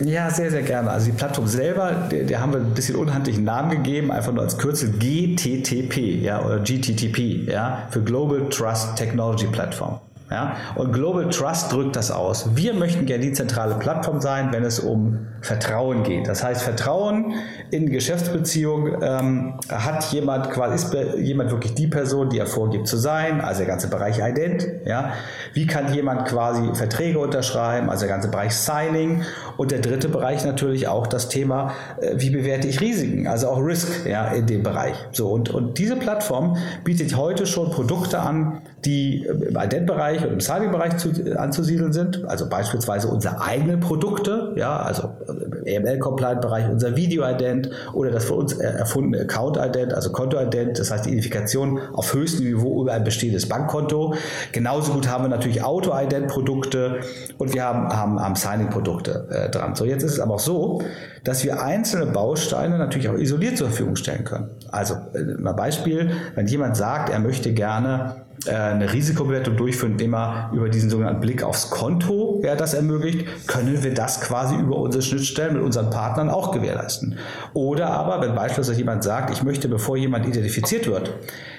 Ja, 0.00 0.30
sehr, 0.30 0.52
sehr 0.52 0.62
gerne. 0.62 0.90
Also 0.90 1.06
die 1.06 1.16
Plattform 1.16 1.48
selber, 1.48 1.90
der, 2.08 2.22
der 2.24 2.40
haben 2.40 2.52
wir 2.52 2.60
ein 2.60 2.74
bisschen 2.74 2.94
unhandlichen 2.94 3.42
Namen 3.42 3.70
gegeben, 3.70 4.12
einfach 4.12 4.32
nur 4.32 4.44
als 4.44 4.56
Kürzel 4.56 4.92
GTTP, 4.92 6.22
ja, 6.22 6.44
oder 6.44 6.60
GTTP, 6.60 7.50
ja, 7.50 7.88
für 7.90 8.00
Global 8.00 8.48
Trust 8.48 8.94
Technology 8.94 9.46
Platform. 9.46 9.98
Ja? 10.30 10.56
Und 10.74 10.92
Global 10.92 11.28
Trust 11.30 11.72
drückt 11.72 11.96
das 11.96 12.10
aus. 12.10 12.50
Wir 12.54 12.74
möchten 12.74 13.06
gerne 13.06 13.24
die 13.24 13.32
zentrale 13.32 13.74
Plattform 13.74 14.20
sein, 14.20 14.48
wenn 14.52 14.64
es 14.64 14.78
um 14.80 15.26
Vertrauen 15.40 16.02
geht. 16.02 16.28
Das 16.28 16.42
heißt, 16.42 16.62
Vertrauen 16.62 17.34
in 17.70 17.90
Geschäftsbeziehungen 17.90 18.96
ähm, 19.02 19.54
hat 19.70 20.04
jemand 20.12 20.50
quasi, 20.50 20.74
ist 20.74 20.96
jemand 21.18 21.50
wirklich 21.50 21.74
die 21.74 21.86
Person, 21.86 22.28
die 22.28 22.38
er 22.38 22.46
vorgibt 22.46 22.88
zu 22.88 22.96
sein, 22.96 23.40
also 23.40 23.58
der 23.58 23.68
ganze 23.68 23.88
Bereich 23.88 24.18
Ident. 24.18 24.66
Ja? 24.84 25.12
Wie 25.54 25.66
kann 25.66 25.92
jemand 25.94 26.26
quasi 26.26 26.74
Verträge 26.74 27.18
unterschreiben, 27.18 27.88
also 27.90 28.06
der 28.06 28.14
ganze 28.14 28.28
Bereich 28.28 28.54
Signing. 28.54 29.22
Und 29.56 29.70
der 29.70 29.80
dritte 29.80 30.08
Bereich 30.08 30.44
natürlich 30.44 30.88
auch 30.88 31.06
das 31.06 31.28
Thema, 31.28 31.72
äh, 32.00 32.14
wie 32.16 32.30
bewerte 32.30 32.68
ich 32.68 32.80
Risiken, 32.80 33.26
also 33.26 33.48
auch 33.48 33.58
Risk 33.58 34.06
ja, 34.06 34.28
in 34.28 34.46
dem 34.46 34.62
Bereich. 34.62 34.94
So, 35.12 35.28
und, 35.28 35.50
und 35.50 35.78
diese 35.78 35.96
Plattform 35.96 36.56
bietet 36.84 37.16
heute 37.16 37.46
schon 37.46 37.70
Produkte 37.70 38.20
an, 38.20 38.62
die 38.84 39.24
im 39.24 39.56
Ident-Bereich 39.56 40.17
und 40.24 40.32
im 40.32 40.40
Signing-Bereich 40.40 40.92
anzusiedeln 41.36 41.92
sind, 41.92 42.24
also 42.26 42.48
beispielsweise 42.48 43.08
unsere 43.08 43.40
eigenen 43.40 43.80
Produkte, 43.80 44.52
ja, 44.56 44.76
also 44.76 45.10
AML-Compliant-Bereich, 45.28 46.68
unser 46.70 46.96
Video-Ident 46.96 47.70
oder 47.92 48.10
das 48.10 48.24
für 48.24 48.34
uns 48.34 48.52
erfundene 48.54 49.24
Account-Ident, 49.24 49.94
also 49.94 50.12
Konto-Ident, 50.12 50.78
das 50.78 50.90
heißt 50.90 51.06
die 51.06 51.10
Identifikation 51.10 51.78
auf 51.92 52.12
höchstem 52.14 52.46
Niveau 52.46 52.82
über 52.82 52.92
ein 52.92 53.04
bestehendes 53.04 53.48
Bankkonto. 53.48 54.14
Genauso 54.52 54.92
gut 54.92 55.08
haben 55.08 55.24
wir 55.24 55.28
natürlich 55.28 55.62
Auto-Ident-Produkte 55.62 57.00
und 57.38 57.54
wir 57.54 57.64
haben, 57.64 57.88
haben, 57.88 58.20
haben 58.20 58.34
Signing-Produkte 58.34 59.26
äh, 59.30 59.50
dran. 59.50 59.74
So, 59.74 59.84
jetzt 59.84 60.02
ist 60.02 60.12
es 60.12 60.20
aber 60.20 60.34
auch 60.34 60.40
so, 60.40 60.82
dass 61.24 61.44
wir 61.44 61.62
einzelne 61.62 62.06
Bausteine 62.06 62.78
natürlich 62.78 63.08
auch 63.08 63.14
isoliert 63.14 63.58
zur 63.58 63.68
Verfügung 63.68 63.96
stellen 63.96 64.24
können. 64.24 64.50
Also, 64.70 64.94
äh, 65.14 65.22
mal 65.38 65.52
Beispiel, 65.52 66.10
wenn 66.34 66.46
jemand 66.46 66.76
sagt, 66.76 67.10
er 67.10 67.18
möchte 67.18 67.52
gerne 67.52 68.27
äh, 68.48 68.52
eine 68.52 68.92
Risikobewertung 68.92 69.56
durchführen, 69.56 69.92
indem 69.92 70.14
er 70.14 70.50
über 70.52 70.68
diesen 70.68 70.90
sogenannten 70.90 71.20
Blick 71.20 71.42
aufs 71.42 71.70
Konto 71.70 72.40
ja, 72.44 72.56
das 72.56 72.74
ermöglicht, 72.74 73.46
können 73.46 73.82
wir 73.82 73.94
das 73.94 74.20
quasi 74.20 74.56
über 74.56 74.76
unsere 74.76 75.02
Schnittstellen 75.02 75.54
mit 75.54 75.62
unseren 75.62 75.90
Partnern 75.90 76.28
auch 76.28 76.50
gewährleisten. 76.52 77.18
Oder 77.54 77.90
aber, 77.90 78.20
wenn 78.20 78.34
beispielsweise 78.34 78.78
jemand 78.78 79.04
sagt, 79.04 79.30
ich 79.30 79.42
möchte, 79.42 79.68
bevor 79.68 79.96
jemand 79.96 80.26
identifiziert 80.26 80.86
wird, 80.86 81.12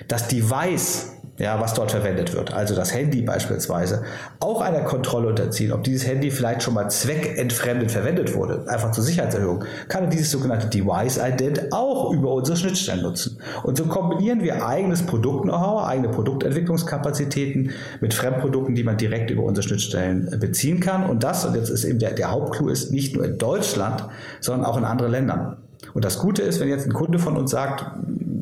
das 0.07 0.27
Device 0.27 1.13
ja, 1.39 1.59
was 1.59 1.73
dort 1.73 1.91
verwendet 1.91 2.33
wird, 2.33 2.53
also 2.53 2.75
das 2.75 2.93
Handy 2.93 3.21
beispielsweise, 3.21 4.03
auch 4.41 4.61
einer 4.61 4.81
Kontrolle 4.81 5.29
unterziehen, 5.29 5.71
ob 5.71 5.83
dieses 5.83 6.05
Handy 6.05 6.31
vielleicht 6.31 6.63
schon 6.63 6.73
mal 6.73 6.89
zweckentfremdet 6.89 7.91
verwendet 7.91 8.35
wurde, 8.35 8.65
einfach 8.67 8.91
zur 8.91 9.05
Sicherheitserhöhung, 9.05 9.63
kann 9.87 10.09
dieses 10.09 10.31
sogenannte 10.31 10.67
Device 10.67 11.17
Ident 11.17 11.71
auch 11.71 12.11
über 12.11 12.33
unsere 12.33 12.57
Schnittstellen 12.57 13.03
nutzen. 13.03 13.39
Und 13.63 13.77
so 13.77 13.85
kombinieren 13.85 14.43
wir 14.43 14.67
eigenes 14.67 15.01
Produkt-Know-how, 15.03 15.87
eigene 15.87 16.09
Produktentwicklungskapazitäten 16.09 17.71
mit 18.01 18.13
Fremdprodukten, 18.13 18.75
die 18.75 18.83
man 18.83 18.97
direkt 18.97 19.31
über 19.31 19.43
unsere 19.43 19.65
Schnittstellen 19.65 20.29
beziehen 20.39 20.81
kann. 20.81 21.09
Und 21.09 21.23
das, 21.23 21.45
und 21.45 21.55
jetzt 21.55 21.69
ist 21.69 21.85
eben 21.85 21.99
der, 21.99 22.11
der 22.11 22.31
Hauptclou, 22.31 22.67
ist 22.67 22.91
nicht 22.91 23.15
nur 23.15 23.23
in 23.23 23.37
Deutschland, 23.37 24.05
sondern 24.41 24.65
auch 24.65 24.77
in 24.77 24.83
anderen 24.83 25.11
Ländern. 25.11 25.57
Und 25.93 26.05
das 26.05 26.19
Gute 26.19 26.41
ist, 26.41 26.59
wenn 26.59 26.67
jetzt 26.67 26.85
ein 26.85 26.93
Kunde 26.93 27.17
von 27.17 27.37
uns 27.37 27.51
sagt, 27.51 27.85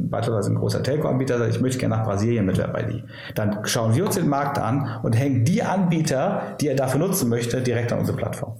beispielsweise 0.09 0.51
ein 0.51 0.55
großer 0.55 0.83
Telco-Anbieter 0.83 1.37
sagt, 1.37 1.55
ich 1.55 1.61
möchte 1.61 1.79
gerne 1.79 1.97
nach 1.97 2.05
Brasilien 2.05 2.45
mit 2.45 2.57
WebID. 2.57 3.03
Dann 3.35 3.59
schauen 3.63 3.95
wir 3.95 4.05
uns 4.05 4.15
den 4.15 4.29
Markt 4.29 4.57
an 4.59 4.99
und 5.03 5.13
hängen 5.13 5.45
die 5.45 5.63
Anbieter, 5.63 6.55
die 6.59 6.67
er 6.67 6.75
dafür 6.75 6.99
nutzen 6.99 7.29
möchte, 7.29 7.61
direkt 7.61 7.91
an 7.91 7.99
unsere 7.99 8.17
Plattform. 8.17 8.57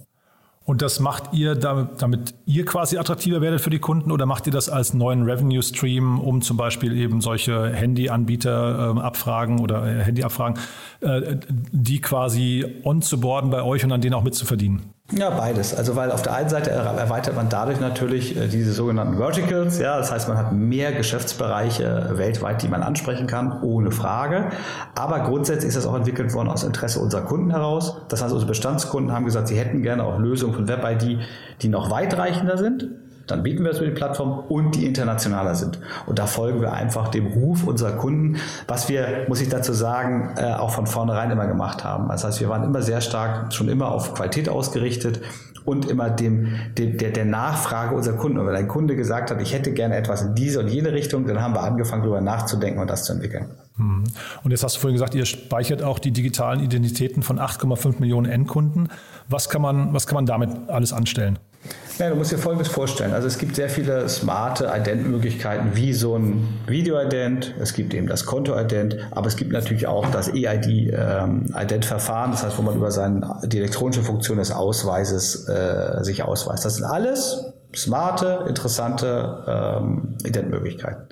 Und 0.68 0.82
das 0.82 1.00
macht 1.00 1.32
ihr, 1.32 1.54
damit, 1.54 2.02
damit, 2.02 2.34
ihr 2.44 2.66
quasi 2.66 2.98
attraktiver 2.98 3.40
werdet 3.40 3.62
für 3.62 3.70
die 3.70 3.78
Kunden 3.78 4.12
oder 4.12 4.26
macht 4.26 4.46
ihr 4.46 4.52
das 4.52 4.68
als 4.68 4.92
neuen 4.92 5.22
Revenue 5.22 5.62
Stream, 5.62 6.20
um 6.20 6.42
zum 6.42 6.58
Beispiel 6.58 6.94
eben 6.94 7.22
solche 7.22 7.70
Handyanbieter 7.70 8.94
äh, 8.94 9.00
abfragen 9.00 9.60
oder 9.60 9.86
äh, 9.86 10.04
Handyabfragen, 10.04 10.58
äh, 11.00 11.36
die 11.72 12.02
quasi 12.02 12.66
on 12.84 13.00
zu 13.00 13.18
boarden 13.18 13.48
bei 13.48 13.62
euch 13.62 13.82
und 13.82 13.92
an 13.92 14.02
denen 14.02 14.12
auch 14.12 14.22
mitzuverdienen? 14.22 14.92
Ja, 15.10 15.30
beides. 15.30 15.74
Also 15.74 15.96
weil 15.96 16.10
auf 16.10 16.20
der 16.20 16.34
einen 16.34 16.50
Seite 16.50 16.70
erweitert 16.70 17.34
man 17.34 17.48
dadurch 17.48 17.80
natürlich 17.80 18.36
äh, 18.36 18.46
diese 18.46 18.72
sogenannten 18.72 19.16
Verticals, 19.16 19.78
ja, 19.78 19.96
das 19.96 20.12
heißt, 20.12 20.28
man 20.28 20.36
hat 20.36 20.52
mehr 20.52 20.92
Geschäftsbereiche 20.92 22.10
weltweit, 22.12 22.62
die 22.62 22.68
man 22.68 22.82
ansprechen 22.82 23.26
kann, 23.26 23.62
ohne 23.62 23.90
Frage. 23.90 24.50
Aber 24.94 25.20
grundsätzlich 25.20 25.68
ist 25.68 25.78
das 25.78 25.86
auch 25.86 25.96
entwickelt 25.96 26.34
worden 26.34 26.50
aus 26.50 26.62
Interesse 26.62 27.00
unserer 27.00 27.22
Kunden 27.22 27.50
heraus. 27.50 27.96
Das 28.10 28.22
heißt, 28.22 28.34
unsere 28.34 28.50
Bestandskunden 28.50 29.10
haben 29.10 29.24
gesagt, 29.24 29.48
sie 29.48 29.58
hätten 29.58 29.82
gerne 29.82 30.04
auch 30.04 30.18
Lösungen 30.18 30.52
von 30.52 30.68
WebID, 30.68 31.20
die 31.62 31.68
noch 31.68 31.90
weitreichender 31.90 32.58
sind 32.58 32.90
dann 33.30 33.42
bieten 33.42 33.64
wir 33.64 33.70
es 33.70 33.78
über 33.78 33.86
die 33.86 33.94
Plattform 33.94 34.40
und 34.48 34.74
die 34.74 34.86
internationaler 34.86 35.54
sind. 35.54 35.78
Und 36.06 36.18
da 36.18 36.26
folgen 36.26 36.60
wir 36.60 36.72
einfach 36.72 37.08
dem 37.08 37.26
Ruf 37.26 37.64
unserer 37.64 37.92
Kunden, 37.92 38.36
was 38.66 38.88
wir, 38.88 39.26
muss 39.28 39.40
ich 39.40 39.48
dazu 39.48 39.72
sagen, 39.72 40.34
äh, 40.36 40.54
auch 40.54 40.70
von 40.70 40.86
vornherein 40.86 41.30
immer 41.30 41.46
gemacht 41.46 41.84
haben. 41.84 42.08
Das 42.08 42.24
heißt, 42.24 42.40
wir 42.40 42.48
waren 42.48 42.64
immer 42.64 42.82
sehr 42.82 43.00
stark, 43.00 43.52
schon 43.52 43.68
immer 43.68 43.92
auf 43.92 44.14
Qualität 44.14 44.48
ausgerichtet 44.48 45.20
und 45.68 45.88
immer 45.88 46.08
dem, 46.08 46.56
dem 46.78 46.96
der, 46.96 47.10
der 47.10 47.26
Nachfrage 47.26 47.94
unserer 47.94 48.16
Kunden. 48.16 48.38
Und 48.38 48.46
wenn 48.46 48.56
ein 48.56 48.68
Kunde 48.68 48.96
gesagt 48.96 49.30
hat, 49.30 49.40
ich 49.42 49.52
hätte 49.52 49.72
gerne 49.72 49.96
etwas 49.96 50.22
in 50.22 50.34
diese 50.34 50.60
und 50.60 50.68
jene 50.68 50.92
Richtung, 50.92 51.26
dann 51.26 51.42
haben 51.42 51.54
wir 51.54 51.62
angefangen, 51.62 52.02
darüber 52.02 52.22
nachzudenken 52.22 52.80
und 52.80 52.88
das 52.88 53.04
zu 53.04 53.12
entwickeln. 53.12 53.50
Mhm. 53.76 54.04
Und 54.42 54.50
jetzt 54.50 54.64
hast 54.64 54.76
du 54.76 54.80
vorhin 54.80 54.94
gesagt, 54.94 55.14
ihr 55.14 55.26
speichert 55.26 55.82
auch 55.82 55.98
die 55.98 56.10
digitalen 56.10 56.60
Identitäten 56.60 57.22
von 57.22 57.38
8,5 57.38 58.00
Millionen 58.00 58.30
Endkunden. 58.30 58.88
Was 59.28 59.50
kann 59.50 59.60
man, 59.60 59.92
was 59.92 60.06
kann 60.06 60.14
man 60.14 60.26
damit 60.26 60.50
alles 60.68 60.92
anstellen? 60.92 61.38
Ja, 61.98 62.10
du 62.10 62.14
musst 62.14 62.30
dir 62.30 62.38
Folgendes 62.38 62.68
vorstellen. 62.68 63.12
Also 63.12 63.26
es 63.26 63.38
gibt 63.38 63.56
sehr 63.56 63.68
viele 63.68 64.08
smarte 64.08 64.70
Ident-Möglichkeiten, 64.72 65.70
wie 65.74 65.92
so 65.92 66.16
ein 66.16 66.46
Video-Ident. 66.68 67.56
Es 67.58 67.72
gibt 67.72 67.92
eben 67.92 68.06
das 68.06 68.24
Konto-Ident, 68.24 68.98
aber 69.10 69.26
es 69.26 69.34
gibt 69.36 69.50
natürlich 69.50 69.88
auch 69.88 70.08
das 70.10 70.28
EID-Ident-Verfahren, 70.28 72.26
ähm, 72.26 72.30
das 72.30 72.44
heißt, 72.44 72.56
wo 72.56 72.62
man 72.62 72.76
über 72.76 72.92
seine, 72.92 73.40
die 73.46 73.58
elektronische 73.58 74.02
Funktion 74.02 74.38
des 74.38 74.52
Ausweises 74.52 75.48
äh, 75.48 76.04
sich 76.04 76.22
ausweist. 76.22 76.64
Das 76.64 76.76
sind 76.76 76.84
alles 76.84 77.52
smarte, 77.74 78.44
interessante 78.48 79.42
ähm, 79.48 80.14
Ident-Möglichkeiten. 80.24 81.02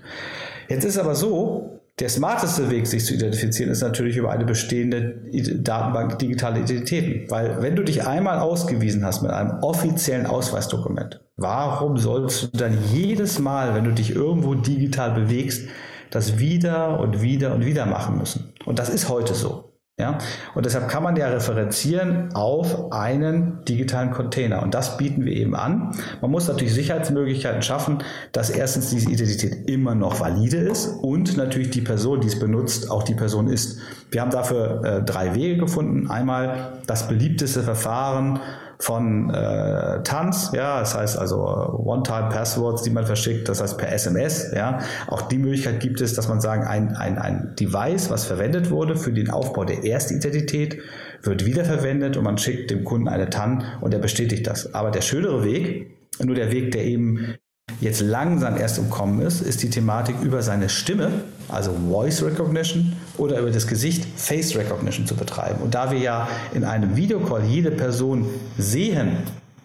Jetzt 0.69 0.85
ist 0.85 0.99
aber 0.99 1.17
so, 1.17 1.76
der 1.99 2.11
smarteste 2.11 2.71
Weg, 2.71 2.87
sich 2.87 3.07
zu 3.07 3.15
identifizieren, 3.15 3.71
ist 3.71 3.81
natürlich 3.81 4.19
über 4.19 4.31
eine 4.31 4.45
bestehende 4.45 5.23
Datenbank 5.33 6.19
digitale 6.19 6.61
Identitäten. 6.61 7.31
Weil 7.31 7.63
wenn 7.63 7.75
du 7.75 7.83
dich 7.85 8.07
einmal 8.07 8.39
ausgewiesen 8.39 9.05
hast 9.05 9.23
mit 9.23 9.31
einem 9.31 9.61
offiziellen 9.63 10.27
Ausweisdokument, 10.27 11.21
warum 11.37 11.97
sollst 11.97 12.43
du 12.43 12.59
dann 12.59 12.77
jedes 12.93 13.39
Mal, 13.39 13.75
wenn 13.75 13.85
du 13.85 13.93
dich 13.93 14.15
irgendwo 14.15 14.55
digital 14.55 15.13
bewegst, 15.13 15.69
das 16.11 16.39
wieder 16.39 17.01
und 17.01 17.23
wieder 17.23 17.55
und 17.55 17.65
wieder 17.65 17.87
machen 17.87 18.19
müssen? 18.19 18.53
Und 18.67 18.79
das 18.79 18.91
ist 18.91 19.09
heute 19.09 19.35
so. 19.35 19.73
Ja? 19.99 20.19
Und 20.55 20.67
deshalb 20.67 20.89
kann 20.89 21.03
man 21.03 21.17
ja 21.17 21.29
referenzieren 21.29 22.35
auf 22.35 22.93
einen 22.93 23.65
digitalen 23.65 24.11
Container. 24.11 24.63
Und 24.63 24.75
das 24.75 24.99
bieten 24.99 25.25
wir 25.25 25.33
eben 25.33 25.57
an. 25.57 25.93
Man 26.21 26.31
muss 26.31 26.49
natürlich 26.49 26.75
Sicherheitsmöglichkeiten 26.75 27.63
schaffen, 27.63 28.05
dass 28.33 28.51
erstens 28.51 28.91
diese 28.91 29.11
Identität 29.11 29.71
immer 29.71 29.95
noch 29.95 30.21
valide 30.21 30.59
ist 30.59 30.89
und 31.01 31.39
natürlich 31.39 31.71
die 31.71 31.81
Person, 31.81 32.21
die 32.21 32.29
es 32.29 32.39
benutzt, 32.39 32.91
auch 32.91 33.05
die 33.05 33.15
Person 33.15 33.49
ist. 33.49 33.79
Wir 34.11 34.21
haben 34.21 34.31
dafür 34.31 34.85
äh, 34.85 35.03
drei 35.03 35.35
Wege 35.35 35.57
gefunden. 35.57 36.11
Einmal 36.11 36.75
das 36.87 37.09
beliebteste 37.09 37.63
Verfahren, 37.63 38.39
von 38.79 39.31
äh, 39.31 40.03
Tanz, 40.03 40.51
ja, 40.53 40.81
das 40.81 40.95
heißt 40.95 41.19
also 41.19 41.39
One-Time-Passwords, 41.39 42.83
die 42.83 42.91
man 42.91 43.07
verschickt, 43.07 43.49
das 43.49 43.63
heißt 43.63 43.79
per 43.79 43.93
SMS, 43.93 44.53
ja. 44.55 44.81
Auch 45.07 45.23
die 45.23 45.39
Möglichkeit 45.39 45.81
gibt 45.81 46.01
es, 46.01 46.15
dass 46.15 46.29
man 46.29 46.41
sagen, 46.41 46.65
ein, 46.65 46.95
ein, 46.95 47.19
ein 47.19 47.55
Device, 47.59 48.11
was 48.11 48.25
verwendet 48.25 48.71
wurde 48.71 48.97
für 48.97 49.13
den 49.13 49.31
Aufbau 49.31 49.65
der 49.65 49.85
Erstidentität, 49.85 50.79
wird 51.23 51.47
wiederverwendet 51.47 52.17
und 52.17 52.25
man 52.25 52.39
schickt 52.39 52.71
dem 52.71 52.85
Kunden 52.85 53.09
eine 53.09 53.31
TAN 53.31 53.65
und 53.81 53.95
er 53.95 54.01
bestätigt 54.01 54.47
das. 54.47 54.75
Aber 54.75 54.91
der 54.91 55.01
schönere 55.01 55.45
Weg, 55.45 55.97
nur 56.23 56.35
der 56.35 56.51
Weg, 56.51 56.73
der 56.73 56.85
eben 56.85 57.37
jetzt 57.81 58.01
langsam 58.01 58.57
erst 58.57 58.79
umkommen 58.79 59.21
ist, 59.21 59.41
ist 59.41 59.63
die 59.63 59.71
Thematik 59.71 60.17
über 60.23 60.43
seine 60.43 60.69
Stimme, 60.69 61.11
also 61.49 61.73
Voice 61.91 62.23
Recognition, 62.23 62.93
oder 63.19 63.39
über 63.39 63.51
das 63.51 63.67
Gesicht 63.67 64.07
Face 64.17 64.57
Recognition 64.57 65.07
zu 65.07 65.15
betreiben. 65.15 65.63
Und 65.63 65.75
da 65.75 65.91
wir 65.91 65.99
ja 65.99 66.29
in 66.55 66.65
einem 66.65 66.97
Videocall 66.97 67.45
jede 67.45 67.71
Person 67.71 68.27
sehen 68.59 69.19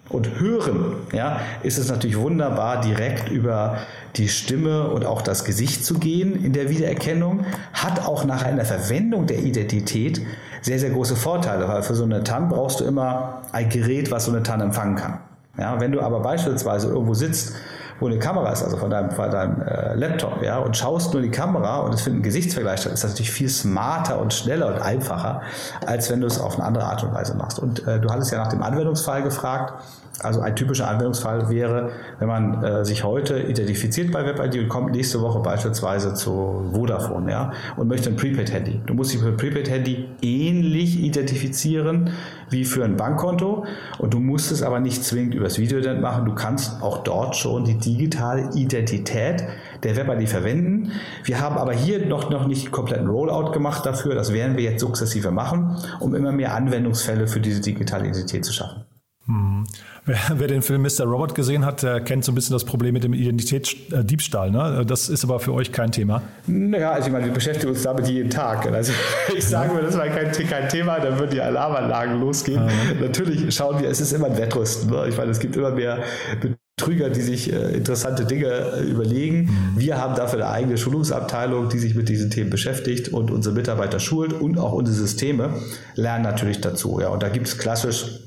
und 0.08 0.38
hören, 0.38 0.96
ja, 1.12 1.40
ist 1.62 1.78
es 1.78 1.88
natürlich 1.88 2.18
wunderbar, 2.18 2.80
direkt 2.80 3.30
über 3.30 3.78
die 4.16 4.28
Stimme 4.28 4.88
und 4.88 5.06
auch 5.06 5.22
das 5.22 5.44
Gesicht 5.44 5.84
zu 5.84 5.98
gehen 5.98 6.44
in 6.44 6.52
der 6.52 6.68
Wiedererkennung, 6.68 7.46
hat 7.72 8.04
auch 8.06 8.24
nach 8.24 8.44
einer 8.44 8.64
Verwendung 8.64 9.26
der 9.26 9.38
Identität 9.38 10.20
sehr, 10.60 10.78
sehr 10.78 10.90
große 10.90 11.16
Vorteile, 11.16 11.66
weil 11.66 11.82
für 11.82 11.94
so 11.94 12.04
eine 12.04 12.22
TAN 12.22 12.48
brauchst 12.48 12.80
du 12.80 12.84
immer 12.84 13.42
ein 13.52 13.68
Gerät, 13.68 14.10
was 14.10 14.26
so 14.26 14.32
eine 14.32 14.42
TAN 14.42 14.60
empfangen 14.60 14.96
kann. 14.96 15.18
Ja, 15.58 15.80
wenn 15.80 15.92
du 15.92 16.00
aber 16.00 16.20
beispielsweise 16.20 16.88
irgendwo 16.88 17.14
sitzt 17.14 17.54
wo 18.02 18.08
eine 18.08 18.18
Kamera 18.18 18.50
ist, 18.50 18.62
also 18.62 18.76
von 18.76 18.90
deinem, 18.90 19.10
von 19.10 19.30
deinem 19.30 19.62
äh, 19.62 19.94
Laptop, 19.94 20.42
ja, 20.42 20.58
und 20.58 20.76
schaust 20.76 21.12
nur 21.12 21.22
die 21.22 21.30
Kamera 21.30 21.78
und 21.78 21.94
es 21.94 22.02
findet 22.02 22.20
ein 22.20 22.24
Gesichtsvergleich 22.24 22.80
statt, 22.80 22.92
ist 22.92 23.04
das 23.04 23.10
natürlich 23.10 23.30
viel 23.30 23.48
smarter 23.48 24.18
und 24.18 24.34
schneller 24.34 24.66
und 24.66 24.82
einfacher, 24.82 25.42
als 25.86 26.10
wenn 26.10 26.20
du 26.20 26.26
es 26.26 26.40
auf 26.40 26.56
eine 26.56 26.64
andere 26.64 26.84
Art 26.84 27.02
und 27.04 27.14
Weise 27.14 27.34
machst. 27.34 27.58
Und 27.58 27.86
äh, 27.86 28.00
du 28.00 28.10
hattest 28.10 28.32
ja 28.32 28.38
nach 28.38 28.48
dem 28.48 28.62
Anwendungsfall 28.62 29.22
gefragt. 29.22 29.74
Also 30.22 30.40
ein 30.40 30.54
typischer 30.54 30.88
Anwendungsfall 30.88 31.50
wäre, 31.50 31.90
wenn 32.18 32.28
man 32.28 32.62
äh, 32.62 32.84
sich 32.84 33.04
heute 33.04 33.38
identifiziert 33.38 34.12
bei 34.12 34.24
WebID 34.24 34.62
und 34.62 34.68
kommt 34.68 34.92
nächste 34.92 35.20
Woche 35.20 35.40
beispielsweise 35.40 36.14
zu 36.14 36.70
Vodafone 36.72 37.30
ja, 37.30 37.52
und 37.76 37.88
möchte 37.88 38.10
ein 38.10 38.16
Prepaid-Handy. 38.16 38.80
Du 38.86 38.94
musst 38.94 39.12
dich 39.12 39.20
für 39.20 39.28
ein 39.28 39.36
Prepaid-Handy 39.36 40.08
ähnlich 40.22 41.00
identifizieren 41.00 42.10
wie 42.50 42.64
für 42.64 42.84
ein 42.84 42.96
Bankkonto 42.96 43.64
und 43.98 44.14
du 44.14 44.20
musst 44.20 44.52
es 44.52 44.62
aber 44.62 44.78
nicht 44.78 45.02
zwingend 45.02 45.34
übers 45.34 45.58
Videoident 45.58 46.00
machen. 46.00 46.24
Du 46.24 46.34
kannst 46.34 46.82
auch 46.82 46.98
dort 46.98 47.34
schon 47.36 47.64
die 47.64 47.78
digitale 47.78 48.50
Identität 48.54 49.44
der 49.82 49.96
WebID 49.96 50.28
verwenden. 50.28 50.92
Wir 51.24 51.40
haben 51.40 51.56
aber 51.56 51.72
hier 51.72 52.06
noch, 52.06 52.30
noch 52.30 52.46
nicht 52.46 52.70
kompletten 52.70 53.08
Rollout 53.08 53.52
gemacht 53.52 53.84
dafür. 53.86 54.14
Das 54.14 54.32
werden 54.32 54.56
wir 54.56 54.64
jetzt 54.64 54.80
sukzessive 54.80 55.30
machen, 55.30 55.76
um 56.00 56.14
immer 56.14 56.32
mehr 56.32 56.54
Anwendungsfälle 56.54 57.26
für 57.26 57.40
diese 57.40 57.60
digitale 57.60 58.06
Identität 58.06 58.44
zu 58.44 58.52
schaffen. 58.52 58.84
Hm. 59.26 59.64
Wer, 60.04 60.18
wer, 60.34 60.48
den 60.48 60.62
Film 60.62 60.82
Mr. 60.82 61.04
Robot 61.04 61.36
gesehen 61.36 61.64
hat, 61.64 61.84
der 61.84 62.00
kennt 62.00 62.24
so 62.24 62.32
ein 62.32 62.34
bisschen 62.34 62.54
das 62.54 62.64
Problem 62.64 62.92
mit 62.92 63.04
dem 63.04 63.14
Identitätsdiebstahl. 63.14 64.50
Ne? 64.50 64.84
Das 64.84 65.08
ist 65.08 65.22
aber 65.22 65.38
für 65.38 65.52
euch 65.52 65.70
kein 65.70 65.92
Thema. 65.92 66.22
Naja, 66.48 66.90
also 66.90 67.06
ich 67.06 67.12
meine, 67.12 67.26
wir 67.26 67.32
beschäftigen 67.32 67.70
uns 67.70 67.82
damit 67.82 68.08
jeden 68.08 68.30
Tag. 68.30 68.66
Also 68.66 68.92
ich 69.36 69.46
sage 69.46 69.74
mir, 69.74 69.82
das 69.82 69.96
war 69.96 70.08
kein, 70.08 70.32
kein 70.32 70.68
Thema, 70.68 70.98
dann 70.98 71.20
würden 71.20 71.30
die 71.30 71.40
Alarmanlagen 71.40 72.18
losgehen. 72.18 72.64
Mhm. 72.64 73.00
Natürlich 73.00 73.54
schauen 73.54 73.80
wir, 73.80 73.88
es 73.88 74.00
ist 74.00 74.12
immer 74.12 74.26
ein 74.26 74.36
Wettrüsten. 74.36 74.90
Ne? 74.90 75.06
Ich 75.08 75.16
meine, 75.16 75.30
es 75.30 75.38
gibt 75.38 75.54
immer 75.54 75.70
mehr 75.70 76.02
Betrüger, 76.76 77.10
die 77.10 77.20
sich 77.20 77.52
äh, 77.52 77.76
interessante 77.76 78.24
Dinge 78.24 78.46
äh, 78.46 78.82
überlegen. 78.82 79.42
Mhm. 79.42 79.78
Wir 79.80 79.98
haben 79.98 80.16
dafür 80.16 80.40
eine 80.40 80.50
eigene 80.50 80.78
Schulungsabteilung, 80.78 81.68
die 81.68 81.78
sich 81.78 81.94
mit 81.94 82.08
diesen 82.08 82.30
Themen 82.30 82.50
beschäftigt 82.50 83.10
und 83.10 83.30
unsere 83.30 83.54
Mitarbeiter 83.54 84.00
schult 84.00 84.32
und 84.32 84.58
auch 84.58 84.72
unsere 84.72 84.96
Systeme 84.96 85.50
lernen 85.94 86.24
natürlich 86.24 86.60
dazu. 86.60 86.98
Ja, 87.00 87.10
und 87.10 87.22
da 87.22 87.28
gibt 87.28 87.46
es 87.46 87.56
klassisch 87.56 88.22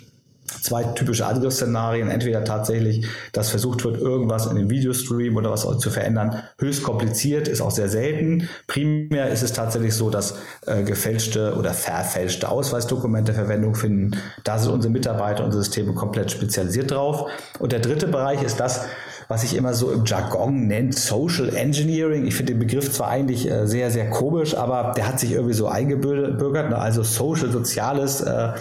zwei 0.65 0.84
typische 0.84 1.25
Angriffsszenarien. 1.25 2.10
Entweder 2.10 2.43
tatsächlich, 2.43 3.06
dass 3.32 3.49
versucht 3.49 3.84
wird, 3.84 3.97
irgendwas 3.97 4.47
in 4.47 4.56
dem 4.56 4.69
Videostream 4.69 5.36
oder 5.38 5.51
was 5.51 5.65
zu 5.80 5.89
verändern. 5.89 6.43
Höchst 6.60 6.84
kompliziert, 6.84 7.47
ist 7.47 7.62
auch 7.62 7.71
sehr 7.71 7.89
selten. 7.89 8.49
Primär 8.67 9.30
ist 9.30 9.43
es 9.43 9.54
tatsächlich 9.54 9.93
so, 9.93 10.10
dass 10.10 10.36
äh, 10.65 10.84
gefälschte 10.84 11.56
oder 11.58 11.73
verfälschte 11.73 12.49
Ausweisdokumente 12.49 13.34
Verwendung 13.34 13.75
finden. 13.75 14.12
Da 14.43 14.58
sind 14.58 14.71
unsere 14.71 14.91
Mitarbeiter, 14.91 15.45
unsere 15.45 15.63
Systeme 15.63 15.93
komplett 15.93 16.32
spezialisiert 16.32 16.91
drauf. 16.91 17.30
Und 17.60 17.71
der 17.71 17.80
dritte 17.80 18.08
Bereich 18.08 18.43
ist 18.43 18.60
das, 18.60 18.86
was 19.28 19.41
sich 19.41 19.56
immer 19.56 19.73
so 19.73 19.91
im 19.91 20.06
Jargon 20.06 20.67
nennt, 20.67 20.97
Social 20.97 21.56
Engineering. 21.56 22.25
Ich 22.25 22.36
finde 22.36 22.54
den 22.54 22.60
Begriff 22.60 22.91
zwar 22.91 23.08
eigentlich 23.08 23.49
äh, 23.49 23.67
sehr, 23.67 23.91
sehr 23.91 24.10
komisch, 24.10 24.56
aber 24.56 24.93
der 24.95 25.08
hat 25.08 25.19
sich 25.19 25.32
irgendwie 25.32 25.54
so 25.54 25.67
eingebürgert. 25.67 26.69
Ne? 26.69 26.78
Also 26.78 27.04
Social, 27.04 27.51
Soziales, 27.51 28.21
äh, 28.21 28.54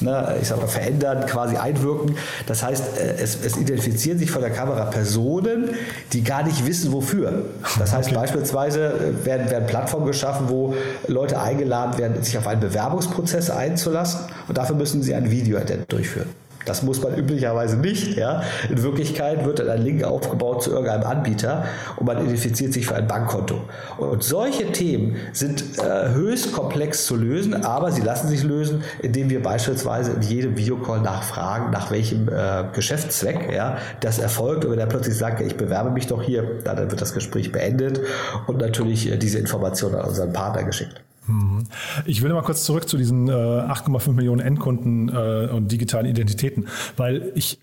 ne, 0.00 0.36
ich 0.40 0.48
sag 0.48 0.58
mal, 0.58 0.68
verändern, 0.68 1.26
quasi 1.26 1.56
einwirken. 1.56 2.16
Das 2.46 2.62
heißt, 2.62 2.98
äh, 2.98 3.16
es, 3.18 3.38
es, 3.44 3.56
identifizieren 3.56 4.18
sich 4.18 4.30
von 4.30 4.42
der 4.42 4.50
Kamera 4.50 4.86
Personen, 4.86 5.70
die 6.12 6.22
gar 6.22 6.42
nicht 6.44 6.66
wissen, 6.66 6.92
wofür. 6.92 7.44
Das 7.78 7.92
heißt, 7.92 8.10
okay. 8.10 8.18
beispielsweise 8.18 8.86
äh, 8.86 9.26
werden, 9.26 9.50
werden 9.50 9.66
Plattformen 9.66 10.06
geschaffen, 10.06 10.48
wo 10.48 10.74
Leute 11.06 11.40
eingeladen 11.40 11.98
werden, 11.98 12.22
sich 12.22 12.36
auf 12.38 12.46
einen 12.46 12.60
Bewerbungsprozess 12.60 13.50
einzulassen 13.50 14.20
und 14.48 14.58
dafür 14.58 14.76
müssen 14.76 15.02
sie 15.02 15.14
ein 15.14 15.30
Video-Ident 15.30 15.90
durchführen. 15.90 16.45
Das 16.66 16.82
muss 16.82 17.02
man 17.02 17.14
üblicherweise 17.14 17.76
nicht. 17.76 18.16
Ja. 18.16 18.42
In 18.68 18.82
Wirklichkeit 18.82 19.46
wird 19.46 19.60
dann 19.60 19.70
ein 19.70 19.82
Link 19.82 20.04
aufgebaut 20.04 20.62
zu 20.62 20.72
irgendeinem 20.72 21.04
Anbieter 21.04 21.64
und 21.96 22.06
man 22.06 22.18
identifiziert 22.18 22.72
sich 22.74 22.86
für 22.86 22.96
ein 22.96 23.06
Bankkonto. 23.06 23.62
Und 23.96 24.22
solche 24.22 24.72
Themen 24.72 25.16
sind 25.32 25.64
äh, 25.78 26.10
höchst 26.10 26.52
komplex 26.52 27.06
zu 27.06 27.16
lösen, 27.16 27.64
aber 27.64 27.92
sie 27.92 28.02
lassen 28.02 28.28
sich 28.28 28.42
lösen, 28.42 28.82
indem 29.00 29.30
wir 29.30 29.42
beispielsweise 29.42 30.12
in 30.12 30.22
jedem 30.22 30.56
Videocall 30.58 31.00
nachfragen, 31.00 31.70
nach 31.70 31.90
welchem 31.90 32.28
äh, 32.28 32.64
Geschäftszweck 32.72 33.52
ja, 33.54 33.78
das 34.00 34.18
erfolgt. 34.18 34.64
Und 34.64 34.72
wenn 34.72 34.80
er 34.80 34.86
plötzlich 34.86 35.16
sagt, 35.16 35.40
ich 35.40 35.56
bewerbe 35.56 35.90
mich 35.90 36.08
doch 36.08 36.22
hier, 36.22 36.42
dann 36.64 36.90
wird 36.90 37.00
das 37.00 37.14
Gespräch 37.14 37.52
beendet 37.52 38.00
und 38.48 38.58
natürlich 38.58 39.10
äh, 39.10 39.16
diese 39.16 39.38
Information 39.38 39.94
an 39.94 40.06
unseren 40.06 40.32
Partner 40.32 40.64
geschickt. 40.64 41.05
Mhm. 41.26 41.64
Ich 42.04 42.22
will 42.22 42.32
mal 42.32 42.42
kurz 42.42 42.64
zurück 42.64 42.88
zu 42.88 42.96
diesen 42.96 43.28
äh, 43.28 43.32
8,5 43.32 44.12
Millionen 44.12 44.40
Endkunden 44.40 45.08
äh, 45.08 45.48
und 45.52 45.70
digitalen 45.70 46.06
Identitäten, 46.06 46.66
weil 46.96 47.32
ich 47.34 47.58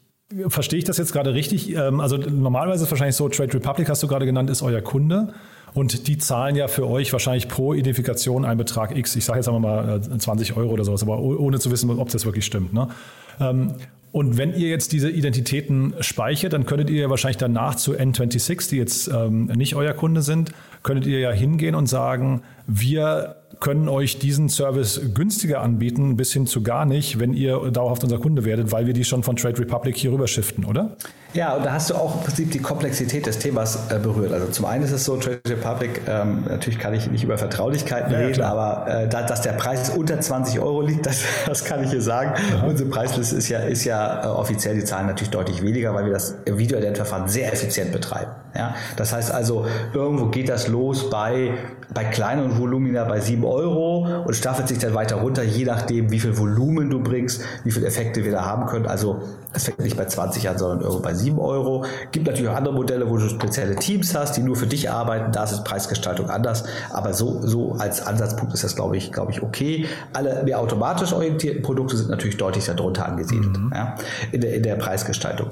verstehe 0.48 0.80
ich 0.80 0.86
das 0.86 0.98
jetzt 0.98 1.14
gerade 1.14 1.34
richtig? 1.34 1.76
Ähm, 1.76 2.00
also 2.00 2.18
normalerweise 2.18 2.84
ist 2.84 2.88
es 2.88 2.92
wahrscheinlich 2.92 3.16
so, 3.16 3.30
Trade 3.30 3.54
Republic 3.54 3.90
hast 3.90 4.02
du 4.04 4.08
gerade 4.08 4.26
genannt, 4.26 4.50
ist 4.50 4.62
euer 4.62 4.82
Kunde. 4.82 5.34
Und 5.74 6.08
die 6.08 6.20
zahlen 6.20 6.56
ja 6.56 6.68
für 6.68 6.88
euch 6.88 7.12
wahrscheinlich 7.14 7.48
pro 7.48 7.74
Identifikation 7.74 8.46
einen 8.46 8.60
Betrag 8.60 8.96
X. 8.96 9.16
Ich 9.16 9.26
sage 9.26 9.40
jetzt 9.40 9.48
einmal 9.48 10.00
mal 10.00 10.02
20 10.02 10.52
äh, 10.52 10.54
Euro 10.54 10.72
oder 10.72 10.86
sowas, 10.86 11.02
aber 11.02 11.20
ohne 11.20 11.60
zu 11.60 11.72
wissen, 11.72 11.90
ob 11.90 12.10
das 12.10 12.26
wirklich 12.26 12.46
stimmt. 12.46 12.74
Ne? 12.74 12.90
Ähm, 13.40 13.74
und 14.12 14.38
wenn 14.38 14.54
ihr 14.54 14.70
jetzt 14.70 14.92
diese 14.92 15.10
Identitäten 15.10 15.96
speichert, 16.00 16.54
dann 16.54 16.68
könntet 16.68 16.92
ihr 16.92 17.02
ja 17.02 17.10
wahrscheinlich 17.10 17.38
danach 17.38 17.74
zu 17.74 17.94
N26, 17.94 18.70
die 18.70 18.78
jetzt 18.78 19.08
ähm, 19.08 19.46
nicht 19.46 19.76
euer 19.76 19.94
Kunde 19.94 20.22
sind, 20.22 20.52
könntet 20.84 21.08
ihr 21.08 21.20
ja 21.20 21.32
hingehen 21.32 21.76
und 21.76 21.88
sagen, 21.88 22.44
wir 22.68 23.38
können 23.60 23.88
euch 23.88 24.20
diesen 24.20 24.50
Service 24.50 25.00
günstiger 25.14 25.62
anbieten, 25.62 26.18
bis 26.18 26.34
hin 26.34 26.48
zu 26.48 26.64
gar 26.64 26.86
nicht, 26.86 27.20
wenn 27.20 27.34
ihr 27.34 27.58
dauerhaft 27.72 28.04
unser 28.04 28.20
Kunde 28.20 28.44
werdet, 28.44 28.72
weil 28.72 28.88
wir 28.88 28.94
die 28.94 29.06
schon 29.06 29.24
von 29.24 29.38
Trade 29.38 29.60
Republic 29.60 29.96
hier 29.96 30.12
rüber 30.12 30.28
shiften, 30.28 30.66
oder? 30.66 30.98
Ja, 31.34 31.56
und 31.56 31.66
da 31.66 31.74
hast 31.74 31.90
du 31.90 31.96
auch 31.96 32.16
im 32.16 32.22
Prinzip 32.22 32.52
die 32.52 32.60
Komplexität 32.60 33.26
des 33.26 33.40
Themas 33.40 33.90
äh, 33.90 33.98
berührt. 33.98 34.32
Also 34.32 34.48
zum 34.48 34.66
einen 34.66 34.84
ist 34.84 34.92
es 34.92 35.04
so, 35.04 35.18
Trade 35.18 35.40
Republic, 35.48 36.02
ähm, 36.08 36.44
natürlich 36.48 36.78
kann 36.78 36.94
ich 36.94 37.10
nicht 37.10 37.24
über 37.24 37.40
Vertraulichkeiten 37.40 38.12
ja, 38.12 38.20
reden, 38.20 38.34
klar. 38.34 38.52
aber 38.52 39.04
äh, 39.04 39.08
da, 39.08 39.24
dass 39.24 39.42
der 39.42 39.54
Preis 39.54 39.90
unter 39.90 40.20
20 40.20 40.60
Euro 40.60 40.82
liegt, 40.82 41.06
das, 41.06 41.24
das 41.48 41.66
kann 41.66 41.84
ich 41.84 41.90
hier 41.90 42.02
sagen. 42.02 42.34
Aha. 42.56 42.68
Unsere 42.68 42.90
Preisliste 42.90 43.36
ist 43.36 43.50
ja, 43.50 43.60
ist 43.60 43.84
ja 43.84 44.26
äh, 44.26 44.28
offiziell, 44.28 44.76
die 44.76 44.84
Zahlen 44.84 45.08
natürlich 45.08 45.32
deutlich 45.32 45.64
weniger, 45.64 45.94
weil 45.96 46.06
wir 46.06 46.14
das 46.14 46.36
Video-Ident-Verfahren 46.46 47.28
sehr 47.28 47.52
effizient 47.52 47.92
betreiben. 47.92 48.32
Ja? 48.56 48.76
Das 48.96 49.12
heißt 49.12 49.32
also, 49.32 49.66
irgendwo 49.94 50.28
geht 50.28 50.50
das 50.50 50.68
los 50.74 51.08
bei, 51.10 51.54
bei 51.94 52.04
kleineren 52.04 52.58
Volumina 52.58 53.04
bei 53.06 53.20
7 53.20 53.44
Euro 53.44 54.24
und 54.26 54.34
staffelt 54.36 54.68
sich 54.68 54.80
dann 54.80 54.94
weiter 54.94 55.18
runter, 55.18 55.44
je 55.44 55.66
nachdem, 55.66 56.12
wie 56.12 56.20
viel 56.20 56.38
Volumen 56.38 56.90
du 56.90 57.02
bringst, 57.02 57.42
wie 57.64 57.72
viele 57.72 57.88
Effekte 57.88 58.24
wir 58.24 58.32
da 58.32 58.46
haben 58.46 58.66
können. 58.66 58.86
Also 58.86 59.22
es 59.54 59.66
fängt 59.66 59.80
nicht 59.80 59.96
bei 59.96 60.06
20 60.06 60.50
an, 60.50 60.58
sondern 60.58 60.82
irgendwo 60.82 61.02
bei 61.02 61.14
7 61.14 61.38
Euro. 61.40 61.86
Gibt 62.12 62.26
natürlich 62.26 62.50
auch 62.50 62.56
andere 62.56 62.74
Modelle, 62.74 63.10
wo 63.10 63.18
du 63.18 63.30
spezielle 63.30 63.76
Teams 63.76 64.16
hast, 64.16 64.36
die 64.36 64.42
nur 64.42 64.56
für 64.56 64.66
dich 64.66 64.90
arbeiten. 64.90 65.32
Da 65.32 65.44
ist 65.44 65.64
Preisgestaltung 65.64 66.30
anders. 66.30 66.64
Aber 66.90 67.14
so, 67.14 67.42
so 67.46 67.74
als 67.74 68.06
Ansatzpunkt 68.06 68.54
ist 68.54 68.64
das, 68.64 68.76
glaube 68.76 68.98
ich, 68.98 69.12
glaube 69.12 69.32
ich, 69.32 69.44
okay. 69.44 69.86
Alle 70.12 70.44
mehr 70.44 70.60
automatisch 70.60 71.14
orientierten 71.14 71.62
Produkte 71.62 71.98
sind 71.98 72.10
natürlich 72.10 72.38
deutlich 72.38 72.66
darunter 72.66 73.06
angesiedelt 73.06 73.58
mhm. 73.58 73.72
ja, 73.74 73.96
in, 74.32 74.42
der, 74.42 74.56
in 74.56 74.64
der 74.64 74.76
Preisgestaltung. 74.76 75.52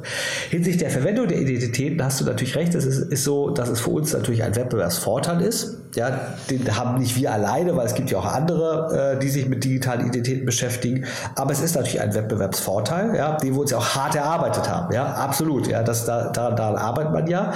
Hinsichtlich 0.49 0.81
der 0.81 0.89
Verwendung 0.89 1.27
der 1.27 1.39
Identitäten 1.39 2.03
hast 2.03 2.21
du 2.21 2.25
natürlich 2.25 2.55
recht. 2.55 2.73
Es 2.73 2.85
ist, 2.85 3.11
ist 3.11 3.23
so, 3.23 3.51
dass 3.51 3.69
es 3.69 3.81
für 3.81 3.91
uns 3.91 4.13
natürlich 4.13 4.43
ein 4.43 4.55
Wettbewerbsvorteil 4.55 5.41
ist. 5.41 5.80
Ja, 5.95 6.35
den 6.49 6.77
haben 6.77 6.99
nicht 6.99 7.15
wir 7.15 7.31
alleine, 7.31 7.75
weil 7.75 7.85
es 7.85 7.95
gibt 7.95 8.11
ja 8.11 8.19
auch 8.19 8.25
andere, 8.25 9.15
äh, 9.15 9.19
die 9.19 9.29
sich 9.29 9.47
mit 9.49 9.63
digitalen 9.63 10.01
Identitäten 10.01 10.45
beschäftigen. 10.45 11.05
Aber 11.35 11.51
es 11.51 11.61
ist 11.61 11.75
natürlich 11.75 11.99
ein 11.99 12.13
Wettbewerbsvorteil, 12.13 13.15
ja, 13.15 13.37
den 13.37 13.53
wir 13.53 13.61
uns 13.61 13.71
ja 13.71 13.77
auch 13.77 13.95
hart 13.95 14.15
erarbeitet 14.15 14.69
haben. 14.69 14.93
Ja, 14.93 15.05
absolut. 15.05 15.67
Ja, 15.67 15.83
das, 15.83 16.05
da, 16.05 16.29
daran, 16.29 16.55
daran 16.55 16.75
arbeitet 16.77 17.13
man 17.13 17.27
ja. 17.27 17.53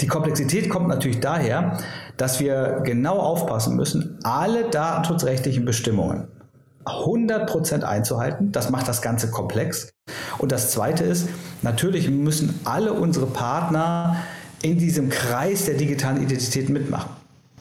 Die 0.00 0.06
Komplexität 0.06 0.70
kommt 0.70 0.88
natürlich 0.88 1.20
daher, 1.20 1.78
dass 2.16 2.40
wir 2.40 2.80
genau 2.84 3.18
aufpassen 3.18 3.76
müssen, 3.76 4.18
alle 4.22 4.70
datenschutzrechtlichen 4.70 5.64
Bestimmungen 5.64 6.28
100% 6.84 7.82
einzuhalten. 7.82 8.52
Das 8.52 8.70
macht 8.70 8.88
das 8.88 9.02
Ganze 9.02 9.30
komplex. 9.30 9.90
Und 10.38 10.52
das 10.52 10.70
Zweite 10.70 11.04
ist, 11.04 11.28
natürlich 11.62 12.10
müssen 12.10 12.60
alle 12.64 12.92
unsere 12.92 13.26
Partner 13.26 14.16
in 14.62 14.78
diesem 14.78 15.10
Kreis 15.10 15.66
der 15.66 15.74
digitalen 15.74 16.22
Identität 16.22 16.68
mitmachen. 16.68 17.10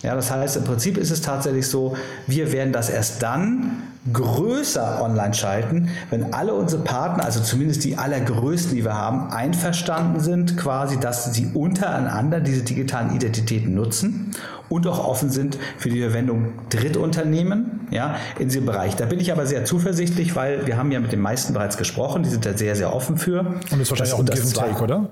Ja, 0.04 0.16
das 0.16 0.30
heißt, 0.30 0.58
im 0.58 0.66
Prinzip 0.66 0.98
ist 0.98 1.12
es 1.12 1.22
tatsächlich 1.22 1.68
so, 1.68 1.96
wir 2.28 2.52
werden 2.52 2.74
das 2.74 2.89
erst 2.89 3.24
dann 3.24 3.84
größer 4.12 5.02
online 5.02 5.34
schalten, 5.34 5.89
wenn 6.10 6.34
alle 6.34 6.54
unsere 6.54 6.84
Partner, 6.84 7.24
also 7.24 7.39
zumindest 7.39 7.86
die 7.86 7.96
allergrößten, 7.96 8.76
die 8.76 8.84
wir 8.84 8.96
haben, 8.98 9.32
einverstanden 9.32 10.20
sind, 10.20 10.58
quasi, 10.58 11.00
dass 11.00 11.34
sie 11.34 11.52
untereinander 11.54 12.42
diese 12.42 12.63
digitalen 12.63 13.16
Identitäten 13.16 13.74
nutzen 13.76 14.36
und 14.68 14.88
auch 14.88 15.08
offen 15.08 15.30
sind 15.30 15.58
für 15.78 15.89
die 15.89 16.02
Verwendung 16.02 16.52
Drittunternehmen 16.70 17.88
ja, 17.89 18.18
in 18.39 18.50
diesem 18.50 18.66
Bereich. 18.66 18.98
Da 18.98 19.06
bin 19.06 19.22
ich 19.22 19.32
aber 19.32 19.46
sehr 19.46 19.63
zuversichtlich, 19.63 20.36
weil 20.36 20.68
wir 20.68 20.78
haben 20.78 20.92
ja 20.92 21.00
mit 21.00 21.13
den 21.13 21.22
meisten 21.22 21.54
bereits 21.54 21.78
gesprochen, 21.78 22.24
die 22.24 22.30
sind 22.30 22.46
da 22.46 22.58
sehr, 22.58 22.76
sehr 22.76 22.94
offen 22.94 23.18
für. 23.18 23.39
Und 23.39 23.63
das 23.72 23.80
ist 23.80 23.92
wahrscheinlich 23.92 24.00
das, 24.00 24.13
auch 24.13 24.20
ein 24.20 24.26
Give 24.26 24.54
Take, 24.54 24.84
oder? 24.84 25.10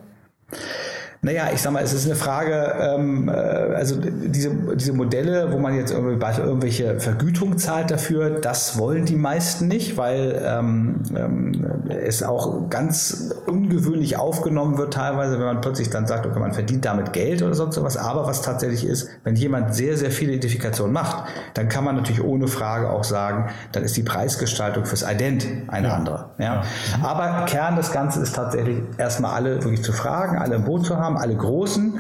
Naja, 1.23 1.49
ich 1.53 1.62
sag 1.62 1.71
mal, 1.71 1.84
es 1.84 1.93
ist 1.93 2.07
eine 2.07 2.15
Frage, 2.15 2.73
ähm, 2.81 3.29
äh, 3.29 3.31
also 3.31 3.95
diese, 4.01 4.49
diese 4.75 4.91
Modelle, 4.93 5.51
wo 5.51 5.60
man 5.60 5.75
jetzt 5.75 5.91
irgendwelche 5.91 6.99
Vergütung 6.99 7.60
zahlt 7.60 7.91
dafür, 7.91 8.39
das 8.39 8.79
wollen 8.79 9.05
die 9.05 9.17
meisten 9.17 9.67
nicht, 9.67 9.97
weil 9.97 10.41
ähm, 10.43 11.03
ähm, 11.15 11.63
es 11.89 12.23
auch 12.23 12.69
ganz 12.71 13.36
ungewöhnlich 13.45 14.17
aufgenommen 14.17 14.79
wird 14.79 14.93
teilweise, 14.95 15.38
wenn 15.38 15.45
man 15.45 15.62
plötzlich 15.62 15.91
dann 15.91 16.07
sagt, 16.07 16.25
okay, 16.25 16.39
man 16.39 16.53
verdient 16.53 16.86
damit 16.86 17.13
Geld 17.13 17.43
oder 17.43 17.53
sonst 17.53 17.79
was. 17.84 17.97
Aber 17.97 18.25
was 18.25 18.41
tatsächlich 18.41 18.84
ist, 18.84 19.07
wenn 19.23 19.36
jemand 19.36 19.75
sehr, 19.75 19.97
sehr 19.97 20.10
viele 20.10 20.31
Identifikationen 20.31 20.91
macht, 20.91 21.27
dann 21.53 21.69
kann 21.69 21.84
man 21.84 21.97
natürlich 21.97 22.23
ohne 22.23 22.47
Frage 22.47 22.89
auch 22.89 23.03
sagen, 23.03 23.51
dann 23.73 23.84
ist 23.84 23.95
die 23.95 24.03
Preisgestaltung 24.03 24.86
fürs 24.86 25.03
Ident 25.03 25.45
eine 25.67 25.89
ja. 25.89 25.93
andere. 25.93 26.29
Ja? 26.39 26.45
ja. 26.45 26.63
Aber 27.03 27.45
Kern 27.45 27.75
des 27.75 27.91
Ganzen 27.91 28.23
ist 28.23 28.36
tatsächlich 28.36 28.79
erstmal 28.97 29.36
alle 29.36 29.63
wirklich 29.63 29.84
zu 29.84 29.93
fragen, 29.93 30.39
alle 30.39 30.55
im 30.55 30.63
Boot 30.63 30.88
zu 30.88 30.97
haben 30.97 31.11
haben, 31.12 31.21
alle 31.21 31.36
Großen, 31.36 32.00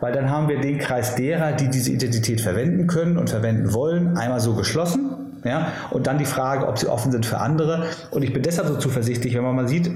weil 0.00 0.12
dann 0.12 0.30
haben 0.30 0.48
wir 0.48 0.60
den 0.60 0.78
Kreis 0.78 1.14
derer, 1.14 1.52
die 1.52 1.68
diese 1.68 1.90
Identität 1.90 2.40
verwenden 2.40 2.86
können 2.86 3.18
und 3.18 3.30
verwenden 3.30 3.72
wollen, 3.72 4.16
einmal 4.16 4.40
so 4.40 4.54
geschlossen. 4.54 5.10
Ja, 5.44 5.72
und 5.90 6.06
dann 6.06 6.18
die 6.18 6.24
Frage, 6.24 6.68
ob 6.68 6.78
sie 6.78 6.86
offen 6.86 7.10
sind 7.10 7.26
für 7.26 7.38
andere. 7.38 7.86
Und 8.12 8.22
ich 8.22 8.32
bin 8.32 8.44
deshalb 8.44 8.68
so 8.68 8.76
zuversichtlich, 8.76 9.34
wenn 9.34 9.42
man 9.42 9.56
mal 9.56 9.66
sieht, 9.66 9.86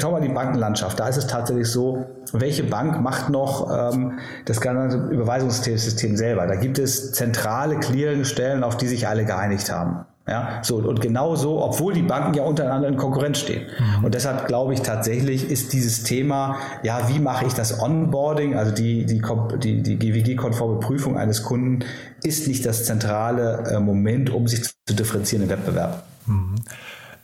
schauen 0.00 0.14
wir 0.14 0.20
mal 0.20 0.20
die 0.22 0.32
Bankenlandschaft. 0.32 0.98
Da 0.98 1.08
ist 1.08 1.18
es 1.18 1.26
tatsächlich 1.26 1.68
so, 1.68 2.06
welche 2.32 2.64
Bank 2.64 2.98
macht 3.02 3.28
noch 3.28 3.68
ähm, 3.70 4.18
das 4.46 4.62
ganze 4.62 4.96
Überweisungssystem 5.10 6.16
selber? 6.16 6.46
Da 6.46 6.54
gibt 6.54 6.78
es 6.78 7.12
zentrale 7.12 7.78
Clearingstellen, 7.80 8.64
auf 8.64 8.78
die 8.78 8.86
sich 8.86 9.06
alle 9.06 9.26
geeinigt 9.26 9.70
haben. 9.70 10.06
Ja, 10.28 10.60
so, 10.62 10.76
und 10.76 11.00
genau 11.00 11.36
so, 11.36 11.62
obwohl 11.62 11.94
die 11.94 12.02
Banken 12.02 12.34
ja 12.34 12.42
untereinander 12.42 12.86
in 12.86 12.96
Konkurrenz 12.96 13.38
stehen. 13.38 13.62
Mhm. 13.78 14.04
Und 14.04 14.14
deshalb 14.14 14.46
glaube 14.46 14.74
ich 14.74 14.82
tatsächlich 14.82 15.50
ist 15.50 15.72
dieses 15.72 16.02
Thema, 16.02 16.56
ja, 16.82 17.08
wie 17.08 17.18
mache 17.18 17.46
ich 17.46 17.54
das 17.54 17.80
Onboarding, 17.80 18.54
also 18.54 18.74
die, 18.74 19.06
die, 19.06 19.22
die, 19.62 19.82
die 19.82 19.98
GWG-konforme 19.98 20.80
Prüfung 20.80 21.16
eines 21.16 21.42
Kunden, 21.42 21.84
ist 22.22 22.46
nicht 22.46 22.66
das 22.66 22.84
zentrale 22.84 23.64
äh, 23.70 23.80
Moment, 23.80 24.28
um 24.28 24.46
sich 24.46 24.64
zu 24.64 24.94
differenzieren 24.94 25.44
im 25.44 25.48
Wettbewerb. 25.48 26.02
Mhm. 26.26 26.56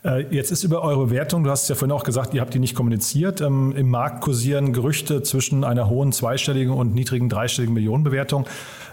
Äh, 0.05 0.27
jetzt 0.31 0.51
ist 0.51 0.65
über 0.65 0.83
eure 0.83 1.11
Wertung, 1.11 1.45
du 1.45 1.51
hast 1.51 1.65
es 1.65 1.69
ja 1.69 1.75
vorhin 1.75 1.93
auch 1.93 2.05
gesagt, 2.05 2.35
ihr 2.35 2.41
habt 2.41 2.53
die 2.55 2.59
nicht 2.59 2.75
kommuniziert. 2.75 3.41
Ähm, 3.41 3.75
Im 3.77 3.89
Markt 3.89 4.21
kursieren 4.21 4.73
Gerüchte 4.73 5.23
zwischen 5.23 5.65
einer 5.65 5.89
hohen 5.89 6.13
zweistelligen 6.13 6.73
und 6.73 6.95
niedrigen 6.95 7.29
dreistelligen 7.29 7.75
Millionenbewertung. 7.75 8.47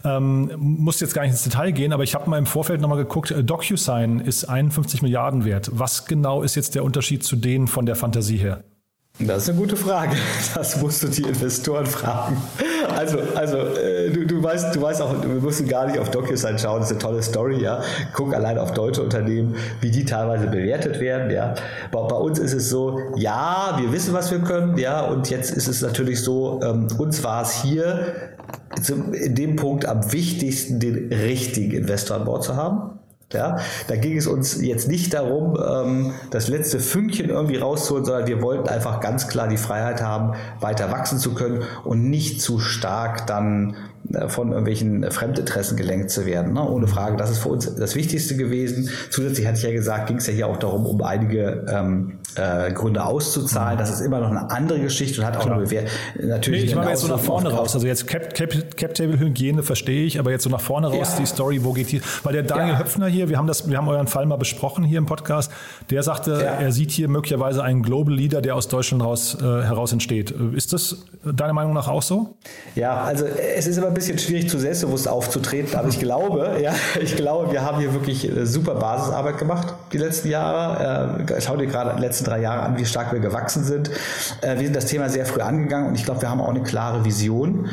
Ähm, 0.04 0.52
muss 0.58 1.00
jetzt 1.00 1.14
gar 1.14 1.24
nicht 1.24 1.32
ins 1.32 1.44
Detail 1.44 1.72
gehen, 1.72 1.94
aber 1.94 2.04
ich 2.04 2.16
habe 2.16 2.30
mal 2.30 2.38
im 2.38 2.46
Vorfeld 2.46 2.82
nochmal 2.82 2.98
geguckt, 2.98 3.32
äh, 3.32 3.44
DocuSign 3.44 4.20
ist 4.20 4.46
51 4.46 5.02
Milliarden 5.02 5.46
wert. 5.46 5.70
Was 5.74 6.06
genau 6.06 6.42
ist 6.42 6.56
jetzt 6.56 6.76
der 6.76 6.84
Unterschied 6.84 7.24
zu 7.24 7.36
denen 7.36 7.68
von 7.68 7.86
der 7.86 7.96
Fantasie 7.96 8.38
her? 8.38 8.64
Das 9.20 9.44
ist 9.44 9.50
eine 9.50 9.60
gute 9.60 9.76
Frage. 9.76 10.16
Das 10.56 10.82
musst 10.82 11.04
du 11.04 11.08
die 11.08 11.22
Investoren 11.22 11.86
fragen. 11.86 12.38
Also, 12.96 13.20
also 13.36 13.58
äh, 13.58 14.10
du, 14.10 14.26
du, 14.26 14.44
weißt, 14.44 14.76
du 14.76 14.82
weißt 14.82 15.02
auch, 15.02 15.14
wir 15.22 15.42
müssen 15.42 15.68
gar 15.68 15.88
nicht 15.88 16.00
auf 16.00 16.12
DocuSign 16.12 16.58
schauen, 16.58 16.80
das 16.80 16.92
ist 16.92 16.94
eine 16.94 17.02
tolle 17.02 17.24
Story, 17.24 17.62
ja. 17.62 17.82
Guck 18.14 18.34
allein 18.34 18.58
auf 18.58 18.74
deutsche 18.74 19.02
Unternehmen, 19.02 19.56
wie 19.80 19.92
die 19.92 20.04
teilweise 20.04 20.48
bewertet 20.48 21.00
werden, 21.00 21.32
ja. 21.32 21.54
Bei, 21.92 22.02
bei 22.02 22.16
uns 22.16 22.40
ist 22.40 22.54
es 22.54 22.70
so, 22.70 23.00
ja, 23.16 23.78
wir 23.80 23.92
wissen, 23.92 24.14
was 24.14 24.32
wir 24.32 24.40
können, 24.40 24.78
ja, 24.78 25.02
und 25.02 25.30
jetzt 25.30 25.52
ist 25.52 25.68
es 25.68 25.82
natürlich 25.82 26.22
so, 26.22 26.60
ähm, 26.64 26.88
uns 26.98 27.24
war 27.24 27.44
es 27.44 27.62
hier 27.62 28.06
in 28.90 29.36
dem 29.36 29.56
Punkt 29.56 29.86
am 29.86 30.12
wichtigsten, 30.12 30.80
den 30.80 31.12
richtigen 31.12 31.72
Investor 31.72 32.18
an 32.18 32.26
Bord 32.26 32.44
zu 32.44 32.56
haben. 32.56 33.00
Ja, 33.34 33.60
da 33.88 33.96
ging 33.96 34.18
es 34.18 34.28
uns 34.28 34.62
jetzt 34.62 34.90
nicht 34.90 35.14
darum, 35.14 35.58
ähm, 35.66 36.14
das 36.32 36.50
letzte 36.50 36.80
Fünkchen 36.80 37.30
irgendwie 37.30 37.56
rauszuholen, 37.56 38.04
sondern 38.04 38.28
wir 38.28 38.42
wollten 38.42 38.68
einfach 38.68 39.00
ganz 39.00 39.30
klar 39.30 39.48
die 39.48 39.58
Freiheit 39.58 40.02
haben, 40.02 40.34
weiter 40.60 40.92
wachsen 40.92 41.18
zu 41.18 41.34
können 41.34 41.64
und 41.86 42.10
nicht 42.10 42.42
zu 42.42 42.60
stark 42.60 43.28
dann 43.28 43.76
äh, 44.14 44.28
von 44.28 44.50
irgendwelchen 44.50 45.10
Fremdinteressen 45.12 45.78
gelenkt 45.78 46.12
zu 46.12 46.26
werden. 46.26 46.54
Ne? 46.54 46.70
Ohne 46.70 46.88
Frage, 46.88 47.16
das 47.16 47.32
ist 47.32 47.40
für 47.40 47.50
uns 47.50 47.74
das 47.74 47.96
Wichtigste 47.96 48.36
gewesen. 48.36 48.90
Zusätzlich 49.10 49.48
hatte 49.48 49.58
ich 49.58 49.64
ja 49.64 49.72
gesagt, 49.72 50.08
ging 50.08 50.18
es 50.18 50.28
ja 50.28 50.34
hier 50.34 50.48
auch 50.48 50.58
darum, 50.58 50.86
um 50.86 51.02
einige 51.02 51.66
ähm, 51.70 52.20
äh, 52.36 52.72
Gründe 52.72 53.04
auszuzahlen. 53.06 53.78
Das 53.78 53.90
ist 53.90 54.02
immer 54.02 54.20
noch 54.20 54.30
eine 54.30 54.50
andere 54.52 54.80
Geschichte 54.80 55.22
und 55.22 55.28
hat 55.28 55.38
auch 55.38 55.46
Klar. 55.46 55.58
eine 55.58 56.28
natürlich. 56.28 56.64
Nee, 56.64 56.70
ich 56.70 56.76
mache 56.76 56.90
jetzt 56.90 57.02
so 57.02 57.08
nach 57.08 57.20
vorne 57.20 57.52
raus. 57.52 57.74
Also 57.74 57.88
jetzt 57.88 58.08
Cap, 58.08 58.34
Cap, 58.34 58.54
Cap 58.78 58.94
Table 58.94 59.20
Hygiene 59.20 59.64
verstehe 59.64 60.06
ich, 60.06 60.20
aber 60.20 60.32
jetzt 60.32 60.44
so 60.44 60.50
nach 60.50 60.62
vorne 60.62 60.88
raus 60.88 61.12
ja. 61.14 61.20
die 61.20 61.26
Story, 61.26 61.64
wo 61.64 61.74
geht 61.74 61.88
hier? 61.88 62.02
Weil 62.24 62.34
der 62.34 62.44
Daniel 62.44 62.74
ja. 62.74 62.80
Höpfner 62.80 63.08
hier, 63.08 63.30
wir 63.30 63.38
haben 63.38 63.48
das, 63.48 63.70
wir 63.70 63.78
haben 63.78 63.88
euren 63.88 64.08
Fall 64.08 64.26
mal 64.26 64.38
besprochen 64.38 64.84
hier 64.84 64.98
im 64.98 65.06
Podcast. 65.06 65.52
Der 65.90 66.04
sagte, 66.04 66.32
ja. 66.32 66.54
er 66.54 66.72
sieht 66.72 66.92
hier 66.92 67.08
möglicherweise 67.08 67.64
einen 67.64 67.84
Global 67.84 68.14
Leader, 68.14 68.42
der 68.42 68.56
aus 68.56 68.68
Deutschland 68.68 69.04
raus, 69.04 69.38
äh, 69.40 69.44
heraus 69.44 69.92
entsteht. 69.92 70.32
Ist 70.32 70.74
das 70.74 70.98
deiner 71.24 71.54
Meinung 71.54 71.74
nach 71.74 71.88
auch 71.88 72.02
so? 72.02 72.36
Ja, 72.76 73.04
also 73.04 73.26
es 73.26 73.68
ist 73.68 73.78
immer 73.78 73.88
ein 73.88 73.94
bisschen 73.94 74.18
schwierig, 74.18 74.50
zu 74.50 74.60
selbstbewusst 74.60 75.08
aufzutreten, 75.08 75.78
aber 75.78 75.90
ich 75.90 76.00
glaube, 76.00 76.58
ja, 76.62 76.74
ich 77.02 77.16
glaube, 77.16 77.52
wir 77.52 77.62
haben 77.62 77.80
hier 77.80 77.94
wirklich 77.94 78.30
äh, 78.30 78.46
super 78.46 78.76
Basisarbeit 78.76 79.38
gemacht 79.38 79.74
die 79.94 79.98
letzten 79.98 80.30
Jahre. 80.30 81.26
Äh, 81.28 81.42
schau 81.42 81.58
dir 81.58 81.68
gerade 81.68 81.96
die 81.96 82.02
letzten 82.22 82.30
drei 82.30 82.42
Jahre 82.42 82.62
an, 82.64 82.78
wie 82.78 82.86
stark 82.86 83.12
wir 83.12 83.20
gewachsen 83.20 83.64
sind. 83.64 83.90
Äh, 84.42 84.56
wir 84.56 84.66
sind 84.66 84.76
das 84.76 84.86
Thema 84.86 85.10
sehr 85.10 85.26
früh 85.26 85.42
angegangen 85.42 85.90
und 85.90 85.96
ich 85.96 86.06
glaube, 86.06 86.22
wir 86.22 86.30
haben 86.30 86.42
auch 86.42 86.50
eine 86.50 86.64
klare 86.64 87.04
Vision. 87.06 87.70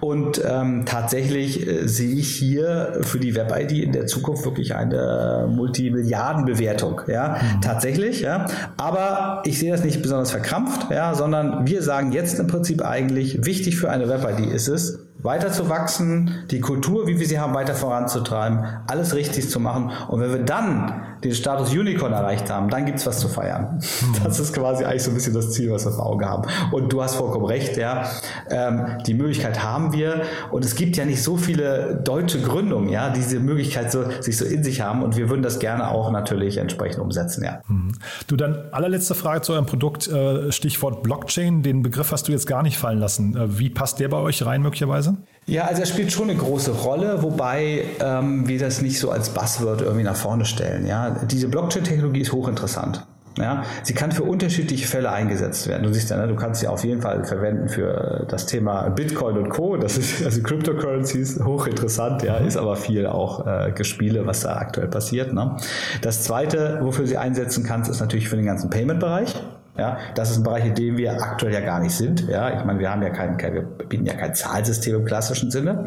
Und 0.00 0.42
ähm, 0.44 0.84
tatsächlich 0.86 1.66
äh, 1.66 1.86
sehe 1.86 2.14
ich 2.14 2.34
hier 2.34 2.98
für 3.02 3.18
die 3.18 3.34
Web-ID 3.34 3.72
in 3.72 3.92
der 3.92 4.06
Zukunft 4.06 4.44
wirklich 4.44 4.74
eine 4.74 5.48
Multimilliardenbewertung. 5.50 7.02
Ja, 7.06 7.36
mhm. 7.40 7.60
tatsächlich. 7.60 8.20
Ja, 8.20 8.46
aber 8.76 9.42
ich 9.44 9.58
sehe 9.58 9.70
das 9.70 9.84
nicht 9.84 10.02
besonders 10.02 10.30
verkrampft, 10.30 10.90
ja, 10.90 11.14
sondern 11.14 11.66
wir 11.66 11.82
sagen 11.82 12.12
jetzt 12.12 12.38
im 12.38 12.46
Prinzip 12.46 12.84
eigentlich 12.84 13.44
wichtig 13.44 13.76
für 13.76 13.90
eine 13.90 14.08
Web-ID 14.08 14.52
ist 14.52 14.68
es, 14.68 14.98
weiter 15.22 15.52
zu 15.52 15.68
wachsen, 15.68 16.44
die 16.50 16.60
Kultur, 16.60 17.06
wie 17.06 17.18
wir 17.18 17.26
sie 17.26 17.38
haben, 17.38 17.54
weiter 17.54 17.74
voranzutreiben, 17.74 18.64
alles 18.86 19.14
richtig 19.14 19.48
zu 19.48 19.60
machen. 19.60 19.90
Und 20.08 20.20
wenn 20.20 20.30
wir 20.30 20.42
dann 20.42 21.02
den 21.24 21.34
Status 21.34 21.72
Unicorn 21.72 22.12
erreicht 22.12 22.50
haben, 22.50 22.68
dann 22.68 22.84
gibt's 22.86 23.06
was 23.06 23.20
zu 23.20 23.28
feiern. 23.28 23.78
Mhm. 23.78 24.16
Das 24.24 24.40
ist 24.40 24.52
quasi 24.52 24.84
eigentlich 24.84 25.04
so 25.04 25.10
ein 25.10 25.14
bisschen 25.14 25.34
das 25.34 25.52
Ziel, 25.52 25.70
was 25.70 25.84
wir 25.84 25.92
vor 25.92 26.06
Augen 26.06 26.24
haben. 26.24 26.48
Und 26.72 26.92
du 26.92 27.02
hast 27.02 27.14
vollkommen 27.14 27.44
recht, 27.44 27.76
ja. 27.76 28.04
Ähm, 28.50 28.98
die 29.06 29.14
Möglichkeit 29.14 29.62
haben 29.62 29.92
wir. 29.92 30.22
Und 30.50 30.64
es 30.64 30.74
gibt 30.74 30.96
ja 30.96 31.04
nicht 31.04 31.22
so 31.22 31.36
viele 31.36 32.00
deutsche 32.04 32.40
Gründungen, 32.40 32.88
ja, 32.88 33.10
die 33.10 33.22
diese 33.22 33.38
Möglichkeit 33.38 33.92
so, 33.92 34.04
sich 34.20 34.36
so 34.36 34.44
in 34.44 34.64
sich 34.64 34.80
haben. 34.80 35.02
Und 35.02 35.16
wir 35.16 35.28
würden 35.30 35.42
das 35.42 35.60
gerne 35.60 35.88
auch 35.88 36.10
natürlich 36.10 36.56
entsprechend 36.56 37.00
umsetzen, 37.00 37.44
ja. 37.44 37.60
Mhm. 37.68 37.92
Du, 38.26 38.36
dann 38.36 38.58
allerletzte 38.72 39.14
Frage 39.14 39.42
zu 39.42 39.52
eurem 39.52 39.66
Produkt, 39.66 40.08
äh, 40.08 40.50
Stichwort 40.50 41.02
Blockchain. 41.02 41.62
Den 41.62 41.82
Begriff 41.82 42.10
hast 42.10 42.28
du 42.28 42.32
jetzt 42.32 42.46
gar 42.46 42.62
nicht 42.62 42.78
fallen 42.78 42.98
lassen. 42.98 43.36
Äh, 43.36 43.58
wie 43.58 43.70
passt 43.70 44.00
der 44.00 44.08
bei 44.08 44.18
euch 44.18 44.44
rein 44.44 44.62
möglicherweise? 44.62 45.11
Ja, 45.46 45.64
also 45.64 45.80
er 45.80 45.86
spielt 45.86 46.12
schon 46.12 46.30
eine 46.30 46.38
große 46.38 46.70
Rolle, 46.70 47.22
wobei 47.22 47.84
ähm, 48.00 48.46
wir 48.46 48.58
das 48.58 48.80
nicht 48.80 48.98
so 48.98 49.10
als 49.10 49.30
Buzzword 49.30 49.82
irgendwie 49.82 50.04
nach 50.04 50.16
vorne 50.16 50.44
stellen. 50.44 50.86
Ja, 50.86 51.10
diese 51.10 51.48
Blockchain-Technologie 51.48 52.20
ist 52.20 52.32
hochinteressant. 52.32 53.04
Ja, 53.38 53.64
sie 53.82 53.94
kann 53.94 54.12
für 54.12 54.24
unterschiedliche 54.24 54.86
Fälle 54.86 55.10
eingesetzt 55.10 55.66
werden. 55.66 55.84
Du 55.84 55.92
siehst 55.92 56.10
ja, 56.10 56.18
ne, 56.18 56.28
du 56.28 56.36
kannst 56.36 56.60
sie 56.60 56.68
auf 56.68 56.84
jeden 56.84 57.00
Fall 57.00 57.24
verwenden 57.24 57.68
für 57.68 58.26
das 58.28 58.46
Thema 58.46 58.90
Bitcoin 58.90 59.38
und 59.38 59.48
Co. 59.48 59.76
Das 59.76 59.96
ist 59.96 60.22
also 60.24 60.42
Cryptocurrencies 60.42 61.40
hochinteressant, 61.42 62.22
ja, 62.22 62.36
ist 62.36 62.56
aber 62.56 62.76
viel 62.76 63.06
auch 63.06 63.46
äh, 63.46 63.72
Gespiele, 63.72 64.26
was 64.26 64.40
da 64.40 64.56
aktuell 64.56 64.88
passiert. 64.88 65.32
Ne? 65.32 65.56
Das 66.02 66.24
zweite, 66.24 66.80
wofür 66.82 67.06
sie 67.06 67.16
einsetzen 67.16 67.64
kannst, 67.64 67.90
ist 67.90 68.00
natürlich 68.00 68.28
für 68.28 68.36
den 68.36 68.44
ganzen 68.44 68.68
Payment-Bereich. 68.68 69.34
Ja, 69.76 69.96
das 70.14 70.30
ist 70.30 70.36
ein 70.36 70.42
Bereich, 70.42 70.66
in 70.66 70.74
dem 70.74 70.98
wir 70.98 71.12
aktuell 71.12 71.54
ja 71.54 71.60
gar 71.60 71.80
nicht 71.80 71.96
sind. 71.96 72.28
Ja, 72.28 72.58
ich 72.58 72.64
meine, 72.64 72.78
wir 72.78 72.90
haben 72.90 73.02
ja 73.02 73.08
kein, 73.08 73.38
kein, 73.38 73.54
wir 73.54 73.62
bieten 73.62 74.04
ja 74.04 74.12
kein 74.12 74.34
Zahlsystem 74.34 74.96
im 74.96 75.04
klassischen 75.06 75.50
Sinne. 75.50 75.86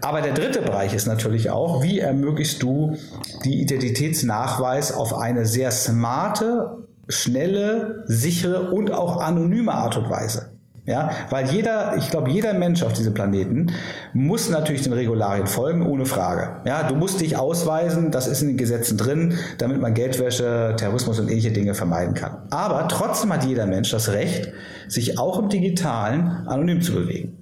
Aber 0.00 0.20
der 0.22 0.32
dritte 0.32 0.62
Bereich 0.62 0.94
ist 0.94 1.06
natürlich 1.06 1.50
auch, 1.50 1.82
wie 1.82 1.98
ermöglichst 1.98 2.62
du 2.62 2.96
die 3.44 3.60
Identitätsnachweis 3.60 4.92
auf 4.92 5.12
eine 5.12 5.44
sehr 5.44 5.72
smarte, 5.72 6.86
schnelle, 7.08 8.04
sichere 8.06 8.70
und 8.70 8.92
auch 8.92 9.20
anonyme 9.20 9.72
Art 9.72 9.96
und 9.96 10.08
Weise. 10.08 10.55
Ja, 10.86 11.10
weil 11.30 11.50
jeder, 11.50 11.96
ich 11.98 12.10
glaube, 12.10 12.30
jeder 12.30 12.54
Mensch 12.54 12.84
auf 12.84 12.92
diesem 12.92 13.12
Planeten 13.12 13.72
muss 14.12 14.48
natürlich 14.48 14.82
den 14.82 14.92
Regularien 14.92 15.48
folgen, 15.48 15.84
ohne 15.84 16.06
Frage. 16.06 16.60
Ja, 16.64 16.84
du 16.84 16.94
musst 16.94 17.20
dich 17.20 17.36
ausweisen, 17.36 18.12
das 18.12 18.28
ist 18.28 18.40
in 18.42 18.48
den 18.48 18.56
Gesetzen 18.56 18.96
drin, 18.96 19.36
damit 19.58 19.80
man 19.80 19.94
Geldwäsche, 19.94 20.74
Terrorismus 20.76 21.18
und 21.18 21.28
ähnliche 21.28 21.50
Dinge 21.50 21.74
vermeiden 21.74 22.14
kann. 22.14 22.38
Aber 22.50 22.86
trotzdem 22.86 23.32
hat 23.32 23.44
jeder 23.44 23.66
Mensch 23.66 23.90
das 23.90 24.12
Recht, 24.12 24.52
sich 24.86 25.18
auch 25.18 25.40
im 25.40 25.48
Digitalen 25.48 26.46
anonym 26.46 26.80
zu 26.80 26.92
bewegen. 26.92 27.36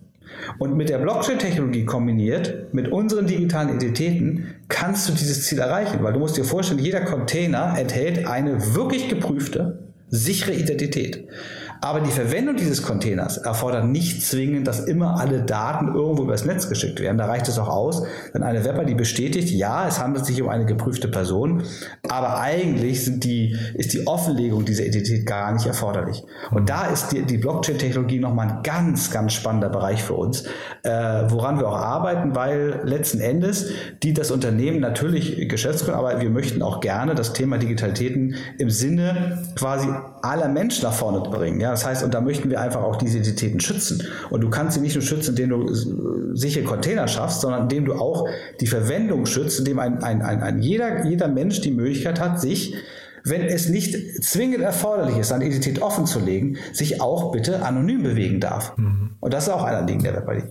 Und 0.59 0.77
mit 0.77 0.89
der 0.89 0.99
Blockchain-Technologie 0.99 1.85
kombiniert, 1.85 2.73
mit 2.73 2.89
unseren 2.89 3.27
digitalen 3.27 3.69
Identitäten, 3.69 4.55
kannst 4.69 5.09
du 5.09 5.13
dieses 5.13 5.45
Ziel 5.45 5.59
erreichen, 5.59 5.99
weil 6.03 6.15
du 6.15 6.19
musst 6.19 6.37
dir 6.37 6.45
vorstellen, 6.45 6.81
jeder 6.81 7.03
Container 7.03 7.77
enthält 7.79 8.27
eine 8.27 8.75
wirklich 8.75 9.09
geprüfte, 9.09 9.81
sichere 10.09 10.53
Identität. 10.53 11.27
Aber 11.85 12.01
die 12.01 12.11
Verwendung 12.11 12.57
dieses 12.57 12.83
Containers 12.83 13.37
erfordert 13.37 13.85
nicht 13.85 14.23
zwingend, 14.23 14.67
dass 14.67 14.81
immer 14.81 15.21
alle 15.21 15.43
Daten 15.43 15.95
irgendwo 15.95 16.23
übers 16.23 16.47
Netz 16.47 16.67
geschickt 16.67 16.99
werden. 16.99 17.19
Da 17.19 17.27
reicht 17.27 17.47
es 17.47 17.59
auch 17.59 17.69
aus, 17.69 18.07
wenn 18.33 18.43
eine 18.43 18.65
Webber 18.65 18.87
die 18.87 18.95
bestätigt, 18.95 19.51
ja, 19.51 19.87
es 19.87 20.01
handelt 20.01 20.25
sich 20.25 20.41
um 20.41 20.49
eine 20.49 20.65
geprüfte 20.65 21.09
Person, 21.09 21.63
aber 22.09 22.41
eigentlich 22.41 23.05
sind 23.05 23.23
die, 23.25 23.55
ist 23.75 23.93
die 23.93 24.07
Offenlegung 24.07 24.65
dieser 24.65 24.87
Identität 24.87 25.27
gar 25.27 25.53
nicht 25.53 25.67
erforderlich. 25.67 26.25
Und 26.53 26.71
da 26.71 26.87
ist 26.87 27.09
die, 27.13 27.21
die 27.21 27.37
Blockchain-Technologie 27.37 28.19
nochmal 28.19 28.49
ein 28.49 28.63
ganz, 28.63 29.11
ganz 29.11 29.35
spannender 29.35 29.69
Bereich 29.69 30.03
für 30.03 30.15
uns, 30.15 30.45
äh, 30.85 30.91
woran 31.29 31.59
wir 31.59 31.69
auch 31.69 31.77
arbeiten, 31.77 32.35
weil 32.35 32.81
letzten 32.85 33.21
Endes 33.21 33.67
die 34.03 34.15
das 34.15 34.31
Unternehmen 34.31 34.81
natürlich 34.81 35.51
Geschäftsgründer, 35.51 35.99
aber 35.99 36.19
wir 36.19 36.31
möchten 36.31 36.63
auch 36.63 36.81
gerne 36.81 37.15
das 37.15 37.35
Thema 37.35 37.59
Digitalitäten 37.59 38.37
im 38.57 38.71
Sinne 38.71 39.43
quasi 39.55 39.89
aller 40.23 40.49
Menschen 40.49 40.85
nach 40.85 40.95
vorne 40.95 41.21
bringen. 41.21 41.61
Ja, 41.61 41.74
das 41.75 41.85
heißt, 41.85 42.05
und 42.05 42.15
da 42.15 42.21
möchten 42.21 42.51
wir 42.51 42.61
einfach 42.61 42.83
auch 42.83 42.97
diese 42.97 43.19
Identitäten 43.19 43.61
schützen. 43.61 44.03
Und 44.31 44.41
du 44.43 44.51
kannst 44.51 44.75
sie 44.75 44.81
nicht 44.81 44.95
nur 44.95 45.03
schützen, 45.03 45.31
indem 45.31 45.51
du 45.51 45.75
sichere 46.35 46.65
Container 46.65 47.09
schaffst, 47.09 47.41
sondern 47.41 47.63
indem 47.63 47.85
du 47.85 47.95
auch 47.95 48.29
die 48.61 48.67
Verwendung 48.67 49.27
schützt, 49.27 49.59
indem 49.59 49.79
ein, 49.79 50.03
ein, 50.03 50.23
ein, 50.23 50.43
ein 50.43 50.63
jeder, 50.63 51.05
jeder 51.05 51.29
Mensch 51.29 51.61
die 51.61 51.73
Möglichkeit 51.73 52.21
hat, 52.21 52.41
sich 52.41 52.75
wenn 53.27 53.41
es 53.41 53.71
nicht 53.71 54.23
zwingend 54.23 54.61
erforderlich 54.61 55.17
ist, 55.17 55.29
seine 55.29 55.47
Identität 55.47 55.81
offen 55.81 56.05
zu 56.05 56.21
legen, 56.21 56.59
sich 56.75 57.01
auch 57.01 57.33
bitte 57.33 57.63
anonym 57.63 58.03
bewegen 58.03 58.39
darf. 58.39 58.77
Mhm. 58.77 59.17
Und 59.19 59.33
das 59.33 59.45
ist 59.45 59.53
auch 59.53 59.65
ein 59.65 59.75
Anliegen 59.75 60.03
der 60.03 60.15
WebID. 60.15 60.45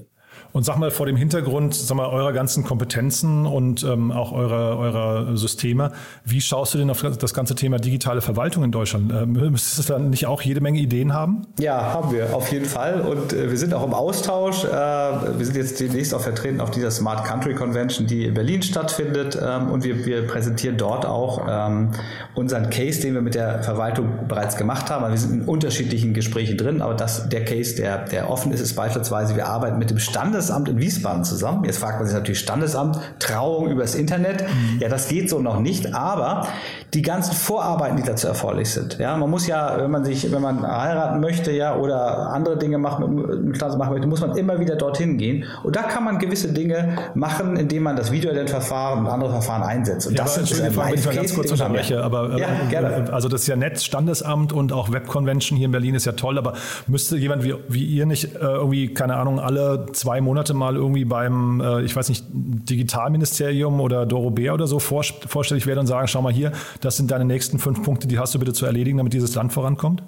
Und 0.53 0.63
sag 0.63 0.77
mal 0.77 0.91
vor 0.91 1.07
dem 1.07 1.15
Hintergrund 1.15 1.73
sag 1.73 1.97
mal, 1.97 2.07
eurer 2.07 2.31
ganzen 2.31 2.63
Kompetenzen 2.63 3.47
und 3.47 3.83
ähm, 3.83 4.11
auch 4.11 4.31
eurer, 4.31 4.77
eurer 4.77 5.35
Systeme, 5.35 5.91
wie 6.25 6.41
schaust 6.41 6.75
du 6.75 6.77
denn 6.77 6.91
auf 6.91 7.01
das 7.01 7.33
ganze 7.33 7.55
Thema 7.55 7.79
digitale 7.79 8.21
Verwaltung 8.21 8.63
in 8.63 8.71
Deutschland? 8.71 9.11
Ähm, 9.11 9.31
müsstest 9.31 9.89
du 9.89 9.93
dann 9.93 10.11
nicht 10.11 10.27
auch 10.27 10.43
jede 10.43 10.61
Menge 10.61 10.77
Ideen 10.79 11.11
haben? 11.11 11.47
Ja, 11.59 11.93
haben 11.93 12.11
wir 12.11 12.35
auf 12.35 12.51
jeden 12.51 12.65
Fall. 12.65 13.01
Und 13.01 13.33
äh, 13.33 13.49
wir 13.49 13.57
sind 13.57 13.73
auch 13.73 13.83
im 13.83 13.95
Austausch. 13.95 14.63
Äh, 14.63 14.69
wir 14.69 15.43
sind 15.43 15.55
jetzt 15.55 15.79
demnächst 15.79 16.13
auch 16.13 16.21
vertreten 16.21 16.61
auf 16.61 16.69
dieser 16.69 16.91
Smart 16.91 17.25
Country 17.25 17.55
Convention, 17.55 18.05
die 18.05 18.25
in 18.25 18.35
Berlin 18.35 18.61
stattfindet. 18.61 19.35
Ähm, 19.43 19.71
und 19.71 19.83
wir, 19.83 20.05
wir 20.05 20.27
präsentieren 20.27 20.77
dort 20.77 21.07
auch 21.07 21.47
ähm, 21.49 21.93
unseren 22.35 22.69
Case, 22.69 23.01
den 23.01 23.15
wir 23.15 23.23
mit 23.23 23.33
der 23.33 23.63
Verwaltung 23.63 24.27
bereits 24.27 24.55
gemacht 24.55 24.91
haben. 24.91 25.09
Wir 25.09 25.17
sind 25.17 25.33
in 25.33 25.41
unterschiedlichen 25.47 26.13
Gesprächen 26.13 26.57
drin, 26.57 26.83
aber 26.83 26.93
das, 26.93 27.27
der 27.29 27.43
Case, 27.43 27.75
der, 27.75 28.05
der 28.05 28.29
offen 28.29 28.51
ist, 28.51 28.61
ist 28.61 28.75
beispielsweise, 28.75 29.35
wir 29.35 29.47
arbeiten 29.47 29.79
mit 29.79 29.89
dem 29.89 29.97
Standes 29.97 30.42
Standesamt 30.43 30.67
in 30.67 30.79
Wiesbaden 30.79 31.23
zusammen. 31.23 31.63
Jetzt 31.63 31.77
fragt 31.77 31.99
man 31.99 32.05
sich 32.05 32.15
natürlich 32.15 32.39
Standesamt, 32.39 32.99
Trauung 33.19 33.69
übers 33.69 33.95
Internet. 33.95 34.41
Mhm. 34.41 34.79
Ja, 34.79 34.89
das 34.89 35.07
geht 35.07 35.29
so 35.29 35.39
noch 35.39 35.59
nicht, 35.59 35.93
aber 35.93 36.47
die 36.93 37.01
ganzen 37.01 37.33
Vorarbeiten, 37.33 37.97
die 37.97 38.03
dazu 38.03 38.27
erforderlich 38.27 38.69
sind. 38.69 38.99
Ja, 38.99 39.17
man 39.17 39.29
muss 39.29 39.47
ja, 39.47 39.77
wenn 39.77 39.89
man 39.89 40.05
sich, 40.05 40.31
wenn 40.31 40.41
man 40.41 40.61
heiraten 40.65 41.19
möchte, 41.21 41.51
ja, 41.51 41.75
oder 41.75 42.29
andere 42.29 42.57
Dinge 42.57 42.77
machen, 42.77 43.15
mit 43.15 43.59
machen 43.59 43.93
möchte, 43.93 44.07
muss 44.07 44.21
man 44.21 44.37
immer 44.37 44.59
wieder 44.59 44.75
dorthin 44.75 45.17
gehen. 45.17 45.45
Und 45.63 45.75
da 45.75 45.83
kann 45.83 46.03
man 46.03 46.19
gewisse 46.19 46.53
Dinge 46.53 46.97
machen, 47.15 47.57
indem 47.57 47.83
man 47.83 47.95
das 47.95 48.11
Videoident-Verfahren 48.11 48.99
und 48.99 49.07
andere 49.07 49.31
Verfahren 49.31 49.63
einsetzt. 49.63 50.07
Und 50.07 50.17
ja, 50.17 50.23
das 50.23 50.37
ist 50.37 50.61
ein 50.61 50.75
wenn 50.75 50.93
ich 50.93 51.05
mal 51.05 51.15
ganz 51.15 51.33
kurz 51.33 51.51
unterbreche, 51.51 52.03
aber 52.03 52.37
ja, 52.37 52.47
äh, 52.47 52.69
gerne. 52.69 53.11
also 53.11 53.27
das 53.27 53.41
ist 53.41 53.47
ja 53.47 53.55
Netz, 53.55 53.83
Standesamt 53.83 54.53
und 54.53 54.71
auch 54.71 54.91
Webconvention 54.91 55.57
hier 55.57 55.65
in 55.65 55.71
Berlin 55.71 55.95
ist 55.95 56.05
ja 56.05 56.11
toll, 56.11 56.37
aber 56.37 56.53
müsste 56.87 57.17
jemand 57.17 57.43
wie, 57.43 57.55
wie 57.67 57.85
ihr 57.85 58.05
nicht 58.05 58.35
äh, 58.35 58.39
irgendwie, 58.39 58.93
keine 58.93 59.15
Ahnung, 59.15 59.39
alle 59.39 59.87
zwei 59.93 60.21
Monate 60.21 60.53
mal 60.53 60.75
irgendwie 60.75 61.05
beim, 61.05 61.59
äh, 61.59 61.81
ich 61.81 61.95
weiß 61.95 62.09
nicht, 62.09 62.25
Digitalministerium 62.31 63.79
oder 63.79 64.05
Doro 64.05 64.29
Bär 64.29 64.53
oder 64.53 64.67
so 64.67 64.79
vor, 64.79 65.03
vorstellig 65.03 65.65
werden 65.65 65.79
und 65.79 65.87
sagen, 65.87 66.07
schau 66.07 66.21
mal 66.21 66.33
hier, 66.33 66.51
das 66.83 66.97
sind 66.97 67.11
deine 67.11 67.25
nächsten 67.25 67.59
fünf 67.59 67.81
Punkte, 67.83 68.07
die 68.07 68.19
hast 68.19 68.33
du 68.35 68.39
bitte 68.39 68.53
zu 68.53 68.65
erledigen, 68.65 68.97
damit 68.97 69.13
dieses 69.13 69.35
Land 69.35 69.53
vorankommt? 69.53 70.03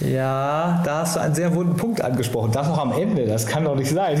Ja, 0.00 0.82
da 0.84 0.98
hast 0.98 1.16
du 1.16 1.20
einen 1.20 1.34
sehr 1.34 1.54
wunden 1.54 1.76
Punkt 1.76 2.02
angesprochen. 2.02 2.52
Das 2.52 2.68
noch 2.68 2.78
am 2.78 2.92
Ende, 2.92 3.26
das 3.26 3.46
kann 3.46 3.64
doch 3.64 3.76
nicht 3.76 3.90
sein. 3.90 4.20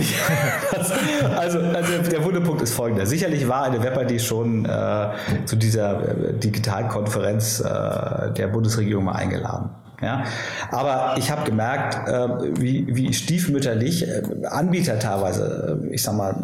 also, 1.36 1.58
also, 1.58 2.10
der 2.10 2.24
wunde 2.24 2.40
Punkt 2.40 2.62
ist 2.62 2.72
folgender. 2.72 3.04
Sicherlich 3.04 3.46
war 3.46 3.64
eine 3.64 3.82
WebID 3.82 4.22
schon 4.22 4.64
äh, 4.64 5.08
zu 5.44 5.56
dieser 5.56 6.00
äh, 6.00 6.32
Digitalkonferenz 6.32 7.60
äh, 7.60 8.32
der 8.32 8.48
Bundesregierung 8.48 9.04
mal 9.04 9.16
eingeladen. 9.16 9.68
Ja? 10.00 10.24
Aber 10.70 11.16
ich 11.18 11.30
habe 11.30 11.44
gemerkt, 11.44 12.08
äh, 12.08 12.60
wie, 12.60 12.86
wie 12.94 13.12
stiefmütterlich 13.12 14.08
äh, 14.08 14.22
Anbieter 14.48 14.98
teilweise, 14.98 15.78
äh, 15.84 15.94
ich 15.94 16.02
sag 16.02 16.14
mal, 16.14 16.36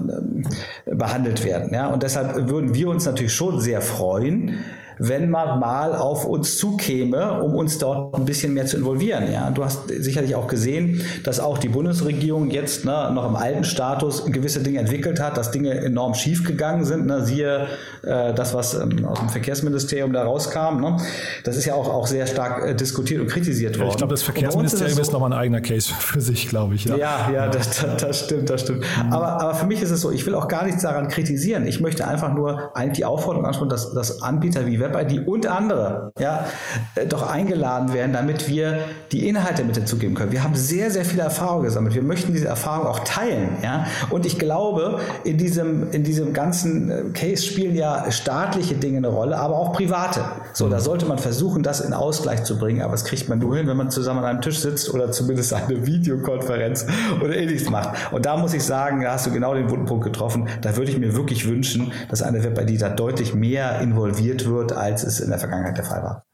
äh, 0.84 0.94
behandelt 0.94 1.42
werden. 1.44 1.72
Ja? 1.72 1.86
Und 1.86 2.02
deshalb 2.02 2.48
würden 2.48 2.74
wir 2.74 2.88
uns 2.88 3.06
natürlich 3.06 3.34
schon 3.34 3.60
sehr 3.60 3.80
freuen, 3.80 4.64
wenn 5.08 5.30
man 5.30 5.58
mal 5.58 5.96
auf 5.96 6.24
uns 6.24 6.56
zukäme, 6.56 7.42
um 7.42 7.54
uns 7.54 7.78
dort 7.78 8.14
ein 8.14 8.24
bisschen 8.24 8.54
mehr 8.54 8.66
zu 8.66 8.76
involvieren. 8.76 9.30
Ja, 9.32 9.50
du 9.50 9.64
hast 9.64 9.88
sicherlich 9.88 10.36
auch 10.36 10.46
gesehen, 10.46 11.02
dass 11.24 11.40
auch 11.40 11.58
die 11.58 11.68
Bundesregierung 11.68 12.50
jetzt 12.50 12.84
ne, 12.84 13.10
noch 13.12 13.28
im 13.28 13.34
alten 13.34 13.64
Status 13.64 14.24
gewisse 14.26 14.60
Dinge 14.60 14.78
entwickelt 14.78 15.20
hat, 15.20 15.36
dass 15.36 15.50
Dinge 15.50 15.72
enorm 15.74 16.14
schief 16.14 16.44
gegangen 16.44 16.84
sind. 16.84 17.06
Ne? 17.06 17.24
Siehe 17.24 17.66
äh, 18.02 18.32
das, 18.32 18.54
was 18.54 18.74
ähm, 18.74 19.04
aus 19.04 19.18
dem 19.18 19.28
Verkehrsministerium 19.28 20.12
da 20.12 20.22
rauskam. 20.22 20.80
Ne? 20.80 20.96
Das 21.42 21.56
ist 21.56 21.64
ja 21.64 21.74
auch, 21.74 21.88
auch 21.88 22.06
sehr 22.06 22.26
stark 22.26 22.64
äh, 22.64 22.74
diskutiert 22.74 23.20
und 23.20 23.26
kritisiert 23.26 23.78
worden. 23.78 23.90
ich 23.90 23.96
glaube, 23.96 24.12
das 24.12 24.22
Verkehrsministerium 24.22 24.98
ist, 24.98 25.06
so, 25.06 25.12
nochmal 25.12 25.32
ein 25.32 25.38
eigener 25.38 25.60
Case 25.60 25.92
für 25.98 26.20
sich, 26.20 26.48
glaube 26.48 26.76
ich. 26.76 26.84
Ja, 26.84 26.96
ja, 26.96 27.30
ja 27.32 27.48
das, 27.48 27.84
das, 27.98 28.20
stimmt, 28.20 28.50
das 28.50 28.60
stimmt. 28.60 28.84
Mhm. 29.04 29.12
Aber, 29.12 29.40
aber 29.40 29.54
für 29.54 29.66
mich 29.66 29.82
ist 29.82 29.90
es 29.90 30.00
so, 30.00 30.12
ich 30.12 30.24
will 30.26 30.36
auch 30.36 30.46
gar 30.46 30.64
nichts 30.64 30.82
daran 30.82 31.08
kritisieren. 31.08 31.66
Ich 31.66 31.80
möchte 31.80 32.06
einfach 32.06 32.32
nur 32.32 32.70
eigentlich 32.76 32.98
die 32.98 33.04
Aufforderung 33.04 33.46
ansprechen, 33.46 33.70
dass, 33.70 33.92
dass 33.92 34.22
Anbieter 34.22 34.66
wie 34.66 34.78
WebID 34.94 35.26
und 35.26 35.46
andere 35.46 36.12
ja, 36.18 36.46
äh, 36.94 37.06
doch 37.06 37.28
eingeladen 37.28 37.92
werden, 37.92 38.12
damit 38.12 38.48
wir 38.48 38.78
die 39.12 39.28
Inhalte 39.28 39.64
mit 39.64 39.76
hinzugeben 39.76 40.14
können. 40.14 40.32
Wir 40.32 40.42
haben 40.42 40.54
sehr, 40.54 40.90
sehr 40.90 41.04
viel 41.04 41.20
Erfahrung 41.20 41.62
gesammelt. 41.62 41.94
Wir 41.94 42.02
möchten 42.02 42.32
diese 42.32 42.48
Erfahrung 42.48 42.86
auch 42.86 43.00
teilen. 43.00 43.56
Ja? 43.62 43.86
Und 44.10 44.26
ich 44.26 44.38
glaube, 44.38 45.00
in 45.24 45.38
diesem, 45.38 45.90
in 45.92 46.04
diesem 46.04 46.32
ganzen 46.32 46.90
äh, 46.90 47.02
Case 47.12 47.42
spielen 47.42 47.74
ja 47.74 48.10
staatliche 48.10 48.74
Dinge 48.74 48.98
eine 48.98 49.08
Rolle, 49.08 49.38
aber 49.38 49.56
auch 49.56 49.72
private. 49.72 50.20
So, 50.52 50.68
da 50.68 50.80
sollte 50.80 51.06
man 51.06 51.18
versuchen, 51.18 51.62
das 51.62 51.80
in 51.80 51.92
Ausgleich 51.92 52.44
zu 52.44 52.58
bringen. 52.58 52.82
Aber 52.82 52.92
das 52.92 53.04
kriegt 53.04 53.28
man 53.28 53.38
nur 53.38 53.56
hin, 53.56 53.66
wenn 53.66 53.76
man 53.76 53.90
zusammen 53.90 54.20
an 54.20 54.24
einem 54.26 54.40
Tisch 54.40 54.58
sitzt 54.58 54.92
oder 54.92 55.10
zumindest 55.12 55.52
eine 55.54 55.86
Videokonferenz 55.86 56.86
oder 57.22 57.36
ähnliches 57.36 57.70
macht. 57.70 58.12
Und 58.12 58.26
da 58.26 58.36
muss 58.36 58.54
ich 58.54 58.62
sagen, 58.62 59.02
da 59.02 59.12
hast 59.12 59.26
du 59.26 59.30
genau 59.30 59.54
den 59.54 59.70
wunden 59.70 59.86
Punkt 59.86 60.04
getroffen. 60.04 60.48
Da 60.60 60.76
würde 60.76 60.90
ich 60.90 60.98
mir 60.98 61.14
wirklich 61.14 61.48
wünschen, 61.48 61.92
dass 62.08 62.22
eine 62.22 62.42
Web-ID 62.44 62.80
da 62.80 62.88
deutlich 62.88 63.34
mehr 63.34 63.80
involviert 63.80 64.48
wird, 64.48 64.72
als 64.82 65.04
es 65.04 65.20
in 65.20 65.30
der 65.30 65.38
Vergangenheit 65.38 65.78
der 65.78 65.84
Fall 65.84 66.02
war. 66.02 66.24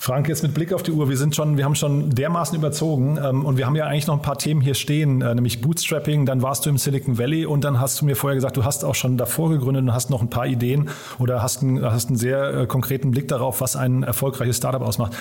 Frank, 0.00 0.28
jetzt 0.28 0.44
mit 0.44 0.54
Blick 0.54 0.72
auf 0.72 0.84
die 0.84 0.92
Uhr, 0.92 1.08
wir 1.08 1.16
sind 1.16 1.34
schon, 1.34 1.56
wir 1.56 1.64
haben 1.64 1.74
schon 1.74 2.10
dermaßen 2.10 2.56
überzogen 2.56 3.18
ähm, 3.20 3.44
und 3.44 3.56
wir 3.56 3.66
haben 3.66 3.74
ja 3.74 3.86
eigentlich 3.86 4.06
noch 4.06 4.14
ein 4.14 4.22
paar 4.22 4.38
Themen 4.38 4.60
hier 4.60 4.74
stehen, 4.74 5.22
äh, 5.22 5.34
nämlich 5.34 5.60
Bootstrapping, 5.60 6.24
dann 6.24 6.40
warst 6.40 6.64
du 6.64 6.70
im 6.70 6.78
Silicon 6.78 7.18
Valley 7.18 7.46
und 7.46 7.64
dann 7.64 7.80
hast 7.80 8.00
du 8.00 8.04
mir 8.04 8.14
vorher 8.14 8.36
gesagt, 8.36 8.56
du 8.56 8.64
hast 8.64 8.84
auch 8.84 8.94
schon 8.94 9.16
davor 9.16 9.50
gegründet 9.50 9.82
und 9.82 9.92
hast 9.92 10.08
noch 10.08 10.22
ein 10.22 10.30
paar 10.30 10.46
Ideen 10.46 10.88
oder 11.18 11.42
hast, 11.42 11.62
ein, 11.62 11.84
hast 11.84 12.10
einen 12.10 12.16
sehr 12.16 12.54
äh, 12.54 12.66
konkreten 12.68 13.10
Blick 13.10 13.26
darauf, 13.26 13.60
was 13.60 13.74
ein 13.74 14.04
erfolgreiches 14.04 14.58
Startup 14.58 14.82
ausmacht. 14.82 15.16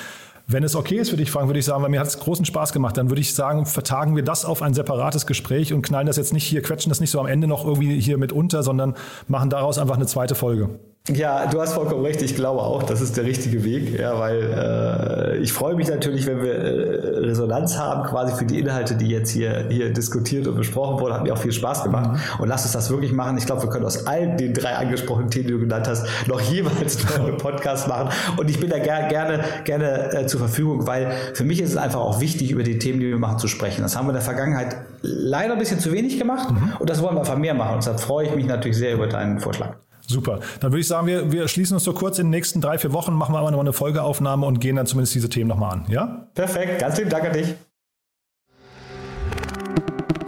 Wenn 0.45 0.63
es 0.63 0.75
okay 0.75 0.97
ist 0.97 1.09
für 1.09 1.17
dich, 1.17 1.31
Frank, 1.31 1.47
würde 1.47 1.59
ich 1.59 1.65
sagen, 1.65 1.81
weil 1.81 1.89
mir 1.89 1.99
hat 1.99 2.07
es 2.07 2.19
großen 2.19 2.45
Spaß 2.45 2.71
gemacht, 2.71 2.97
dann 2.97 3.09
würde 3.09 3.19
ich 3.19 3.33
sagen, 3.33 3.65
vertagen 3.65 4.15
wir 4.15 4.23
das 4.23 4.45
auf 4.45 4.61
ein 4.61 4.75
separates 4.75 5.25
Gespräch 5.25 5.73
und 5.73 5.81
knallen 5.81 6.05
das 6.05 6.17
jetzt 6.17 6.33
nicht 6.33 6.45
hier, 6.45 6.61
quetschen 6.61 6.89
das 6.89 6.99
nicht 6.99 7.11
so 7.11 7.19
am 7.19 7.25
Ende 7.25 7.47
noch 7.47 7.65
irgendwie 7.65 7.99
hier 7.99 8.19
mit 8.19 8.31
unter, 8.31 8.61
sondern 8.61 8.93
machen 9.27 9.49
daraus 9.49 9.79
einfach 9.79 9.95
eine 9.95 10.05
zweite 10.05 10.35
Folge. 10.35 10.69
Ja, 11.13 11.45
du 11.45 11.61
hast 11.61 11.73
vollkommen 11.73 12.03
recht. 12.03 12.21
Ich 12.21 12.35
glaube 12.35 12.61
auch, 12.61 12.83
das 12.83 12.99
ist 12.99 13.15
der 13.15 13.23
richtige 13.23 13.63
Weg, 13.63 13.97
ja, 13.97 14.19
weil 14.19 14.41
äh, 14.41 15.37
ich 15.37 15.53
freue 15.53 15.75
mich 15.75 15.87
natürlich, 15.87 16.27
wenn 16.27 16.41
wir 16.41 16.53
äh, 16.53 17.19
Resonanz 17.19 17.77
haben, 17.77 18.03
quasi 18.03 18.35
für 18.35 18.43
die 18.43 18.59
Inhalte, 18.59 18.95
die 18.95 19.07
jetzt 19.07 19.29
hier, 19.29 19.67
hier 19.69 19.93
diskutiert 19.93 20.47
und 20.47 20.57
besprochen 20.57 20.99
wurden. 20.99 21.13
Hat 21.13 21.23
mir 21.23 21.33
auch 21.33 21.37
viel 21.37 21.53
Spaß 21.53 21.83
gemacht. 21.83 22.11
Mhm. 22.11 22.19
Und 22.39 22.49
lass 22.49 22.63
uns 22.63 22.73
das 22.73 22.89
wirklich 22.89 23.13
machen. 23.13 23.37
Ich 23.37 23.45
glaube, 23.45 23.63
wir 23.63 23.69
können 23.69 23.85
aus 23.85 24.05
allen 24.05 24.35
den 24.35 24.53
drei 24.53 24.75
angesprochenen 24.75 25.29
Themen, 25.29 25.47
die 25.47 25.53
du 25.53 25.59
genannt 25.59 25.87
hast, 25.87 26.05
noch 26.27 26.41
jeweils 26.41 27.01
noch 27.17 27.25
einen 27.25 27.37
Podcast 27.37 27.87
machen. 27.87 28.09
Und 28.35 28.49
ich 28.49 28.59
bin 28.59 28.69
da 28.69 28.79
ger 28.79 29.07
gerne, 29.07 29.45
gerne 29.63 30.13
äh, 30.13 30.27
zur 30.27 30.41
Verfügung, 30.41 30.87
weil 30.87 31.13
für 31.33 31.45
mich 31.45 31.61
ist 31.61 31.69
es 31.69 31.77
einfach 31.77 32.01
auch 32.01 32.19
wichtig, 32.19 32.51
über 32.51 32.63
die 32.63 32.79
Themen, 32.79 32.99
die 32.99 33.07
wir 33.07 33.17
machen, 33.17 33.39
zu 33.39 33.47
sprechen. 33.47 33.81
Das 33.81 33.95
haben 33.95 34.07
wir 34.07 34.11
in 34.11 34.15
der 34.15 34.23
Vergangenheit 34.23 34.75
leider 35.03 35.53
ein 35.53 35.59
bisschen 35.59 35.79
zu 35.79 35.93
wenig 35.93 36.19
gemacht. 36.19 36.51
Mhm. 36.51 36.73
Und 36.79 36.89
das 36.89 37.01
wollen 37.01 37.15
wir 37.15 37.21
einfach 37.21 37.37
mehr 37.37 37.53
machen. 37.53 37.75
Und 37.75 37.83
deshalb 37.83 38.01
freue 38.01 38.27
ich 38.27 38.35
mich 38.35 38.45
natürlich 38.45 38.77
sehr 38.77 38.93
über 38.93 39.07
deinen 39.07 39.39
Vorschlag. 39.39 39.77
Super. 40.09 40.39
Dann 40.61 40.71
würde 40.71 40.79
ich 40.79 40.87
sagen, 40.87 41.05
wir, 41.05 41.31
wir 41.31 41.47
schließen 41.49 41.75
uns 41.75 41.83
so 41.83 41.93
kurz 41.93 42.17
in 42.17 42.27
den 42.27 42.31
nächsten 42.31 42.61
drei, 42.61 42.77
vier 42.77 42.93
Wochen, 42.93 43.13
machen 43.13 43.35
wir 43.35 43.39
aber 43.39 43.51
noch 43.51 43.59
eine 43.59 43.73
Folgeaufnahme 43.73 44.45
und 44.45 44.59
gehen 44.59 44.77
dann 44.77 44.85
zumindest 44.85 45.13
diese 45.15 45.27
Themen 45.27 45.49
nochmal 45.49 45.73
an. 45.73 45.85
Ja? 45.89 46.29
Perfekt. 46.33 46.79
Ganz 46.79 46.97
lieben 46.97 47.09
Dank 47.09 47.25
an 47.25 47.33
dich. 47.33 47.55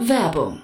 Werbung. 0.00 0.62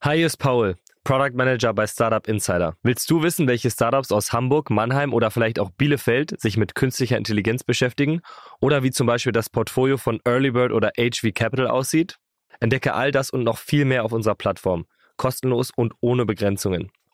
Hi, 0.00 0.16
hier 0.16 0.26
ist 0.26 0.38
Paul, 0.38 0.76
Product 1.04 1.34
Manager 1.34 1.72
bei 1.72 1.86
Startup 1.86 2.26
Insider. 2.26 2.74
Willst 2.82 3.08
du 3.08 3.22
wissen, 3.22 3.46
welche 3.46 3.70
Startups 3.70 4.10
aus 4.10 4.32
Hamburg, 4.32 4.70
Mannheim 4.70 5.14
oder 5.14 5.30
vielleicht 5.30 5.60
auch 5.60 5.70
Bielefeld 5.70 6.40
sich 6.40 6.56
mit 6.56 6.74
künstlicher 6.74 7.16
Intelligenz 7.16 7.62
beschäftigen? 7.62 8.22
Oder 8.60 8.82
wie 8.82 8.90
zum 8.90 9.06
Beispiel 9.06 9.32
das 9.32 9.50
Portfolio 9.50 9.98
von 9.98 10.20
Earlybird 10.24 10.72
oder 10.72 10.90
HV 10.98 11.32
Capital 11.32 11.68
aussieht? 11.68 12.18
Entdecke 12.58 12.94
all 12.94 13.12
das 13.12 13.30
und 13.30 13.44
noch 13.44 13.58
viel 13.58 13.84
mehr 13.84 14.04
auf 14.04 14.12
unserer 14.12 14.34
Plattform. 14.34 14.86
Kostenlos 15.16 15.70
und 15.74 15.92
ohne 16.00 16.24
Begrenzungen. 16.26 16.90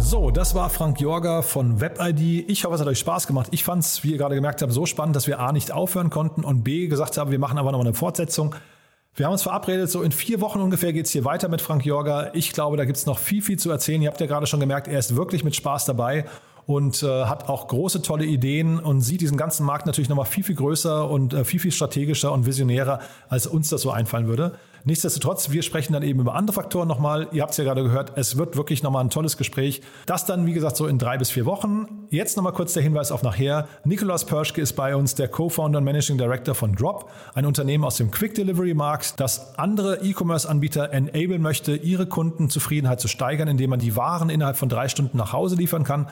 So, 0.00 0.30
das 0.30 0.54
war 0.54 0.70
Frank 0.70 1.00
Jorger 1.00 1.42
von 1.42 1.80
WebID. 1.80 2.48
Ich 2.48 2.64
hoffe, 2.64 2.76
es 2.76 2.80
hat 2.80 2.86
euch 2.86 3.00
Spaß 3.00 3.26
gemacht. 3.26 3.48
Ich 3.50 3.64
fand 3.64 3.84
es, 3.84 4.04
wie 4.04 4.12
ihr 4.12 4.18
gerade 4.18 4.34
gemerkt 4.36 4.62
habt, 4.62 4.72
so 4.72 4.86
spannend, 4.86 5.16
dass 5.16 5.26
wir 5.26 5.40
A 5.40 5.52
nicht 5.52 5.72
aufhören 5.72 6.08
konnten 6.08 6.44
und 6.44 6.62
B 6.62 6.86
gesagt 6.86 7.18
haben, 7.18 7.30
wir 7.30 7.38
machen 7.38 7.58
aber 7.58 7.72
noch 7.72 7.80
eine 7.80 7.92
Fortsetzung. 7.92 8.54
Wir 9.14 9.26
haben 9.26 9.32
uns 9.32 9.42
verabredet, 9.42 9.90
so 9.90 10.02
in 10.02 10.12
vier 10.12 10.40
Wochen 10.40 10.60
ungefähr 10.60 10.92
geht 10.92 11.06
es 11.06 11.12
hier 11.12 11.24
weiter 11.24 11.48
mit 11.48 11.60
Frank 11.60 11.84
Jorger. 11.84 12.34
Ich 12.34 12.52
glaube, 12.52 12.76
da 12.76 12.84
gibt 12.84 12.96
es 12.96 13.06
noch 13.06 13.18
viel, 13.18 13.42
viel 13.42 13.58
zu 13.58 13.70
erzählen. 13.70 14.00
Ihr 14.00 14.08
habt 14.08 14.20
ja 14.20 14.26
gerade 14.26 14.46
schon 14.46 14.60
gemerkt, 14.60 14.86
er 14.88 14.98
ist 14.98 15.16
wirklich 15.16 15.44
mit 15.44 15.56
Spaß 15.56 15.84
dabei 15.84 16.24
und 16.68 17.02
äh, 17.02 17.24
hat 17.24 17.48
auch 17.48 17.66
große, 17.66 18.02
tolle 18.02 18.26
Ideen 18.26 18.78
und 18.78 19.00
sieht 19.00 19.22
diesen 19.22 19.38
ganzen 19.38 19.64
Markt 19.64 19.86
natürlich 19.86 20.10
nochmal 20.10 20.26
viel, 20.26 20.44
viel 20.44 20.54
größer 20.54 21.08
und 21.08 21.32
äh, 21.32 21.42
viel, 21.42 21.60
viel 21.60 21.72
strategischer 21.72 22.30
und 22.30 22.44
visionärer, 22.44 23.00
als 23.30 23.46
uns 23.46 23.70
das 23.70 23.80
so 23.80 23.90
einfallen 23.90 24.26
würde. 24.26 24.52
Nichtsdestotrotz, 24.84 25.50
wir 25.50 25.62
sprechen 25.62 25.92
dann 25.92 26.02
eben 26.02 26.20
über 26.20 26.34
andere 26.34 26.54
Faktoren 26.54 26.86
nochmal. 26.86 27.28
Ihr 27.32 27.42
habt 27.42 27.52
es 27.52 27.56
ja 27.56 27.64
gerade 27.64 27.82
gehört, 27.82 28.12
es 28.16 28.36
wird 28.36 28.56
wirklich 28.56 28.82
nochmal 28.82 29.04
ein 29.04 29.10
tolles 29.10 29.36
Gespräch. 29.36 29.82
Das 30.06 30.24
dann, 30.24 30.46
wie 30.46 30.52
gesagt, 30.52 30.76
so 30.76 30.86
in 30.86 30.98
drei 30.98 31.18
bis 31.18 31.30
vier 31.30 31.46
Wochen. 31.46 32.06
Jetzt 32.10 32.36
nochmal 32.36 32.52
kurz 32.52 32.74
der 32.74 32.82
Hinweis 32.82 33.12
auf 33.12 33.22
nachher. 33.22 33.66
Nikolaus 33.84 34.24
Perschke 34.24 34.60
ist 34.60 34.74
bei 34.74 34.94
uns, 34.94 35.14
der 35.14 35.28
Co-Founder 35.28 35.78
und 35.78 35.84
Managing 35.84 36.16
Director 36.16 36.54
von 36.54 36.74
Drop, 36.74 37.10
ein 37.34 37.44
Unternehmen 37.44 37.84
aus 37.84 37.96
dem 37.96 38.10
Quick 38.10 38.34
Delivery 38.34 38.74
Markt, 38.74 39.20
das 39.20 39.58
andere 39.58 40.00
E-Commerce-Anbieter 40.02 40.92
enablen 40.92 41.42
möchte, 41.42 41.76
ihre 41.76 42.06
Kundenzufriedenheit 42.06 43.00
zu 43.00 43.08
steigern, 43.08 43.48
indem 43.48 43.70
man 43.70 43.80
die 43.80 43.96
Waren 43.96 44.30
innerhalb 44.30 44.56
von 44.56 44.68
drei 44.68 44.88
Stunden 44.88 45.16
nach 45.18 45.32
Hause 45.32 45.56
liefern 45.56 45.84
kann. 45.84 46.08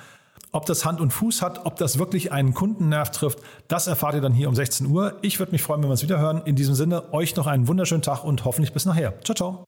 Ob 0.57 0.65
das 0.65 0.87
Hand 0.87 1.03
und 1.03 1.13
Fuß 1.13 1.43
hat, 1.43 1.67
ob 1.67 1.77
das 1.77 1.99
wirklich 1.99 2.33
einen 2.33 2.55
Kundennerv 2.55 3.11
trifft, 3.11 3.41
das 3.69 3.89
erfahrt 3.89 4.15
ihr 4.15 4.23
dann 4.23 4.33
hier 4.33 4.49
um 4.49 4.55
16 4.55 4.87
Uhr. 4.87 5.19
Ich 5.21 5.39
würde 5.39 5.53
mich 5.53 5.61
freuen, 5.61 5.83
wenn 5.83 5.91
wir 5.91 5.93
uns 5.93 6.03
wieder 6.03 6.19
hören. 6.19 6.41
In 6.47 6.57
diesem 6.57 6.75
Sinne, 6.75 7.13
euch 7.13 7.37
noch 7.37 7.47
einen 7.47 7.69
wunderschönen 7.69 8.01
Tag 8.01 8.25
und 8.25 8.47
hoffentlich 8.47 8.73
bis 8.73 8.87
nachher. 8.87 9.21
Ciao, 9.23 9.35
ciao. 9.35 9.67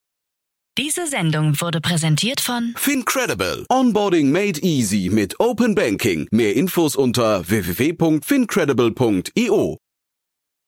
Diese 0.79 1.07
Sendung 1.07 1.61
wurde 1.61 1.83
präsentiert 1.83 2.41
von 2.41 2.73
Fincredible. 2.77 3.67
Onboarding 3.69 4.33
made 4.33 4.63
easy 4.63 5.11
mit 5.13 5.39
Open 5.41 5.75
Banking. 5.75 6.27
Mehr 6.31 6.57
Infos 6.57 6.97
unter 6.97 7.47
www.fincredible.io. 7.47 9.77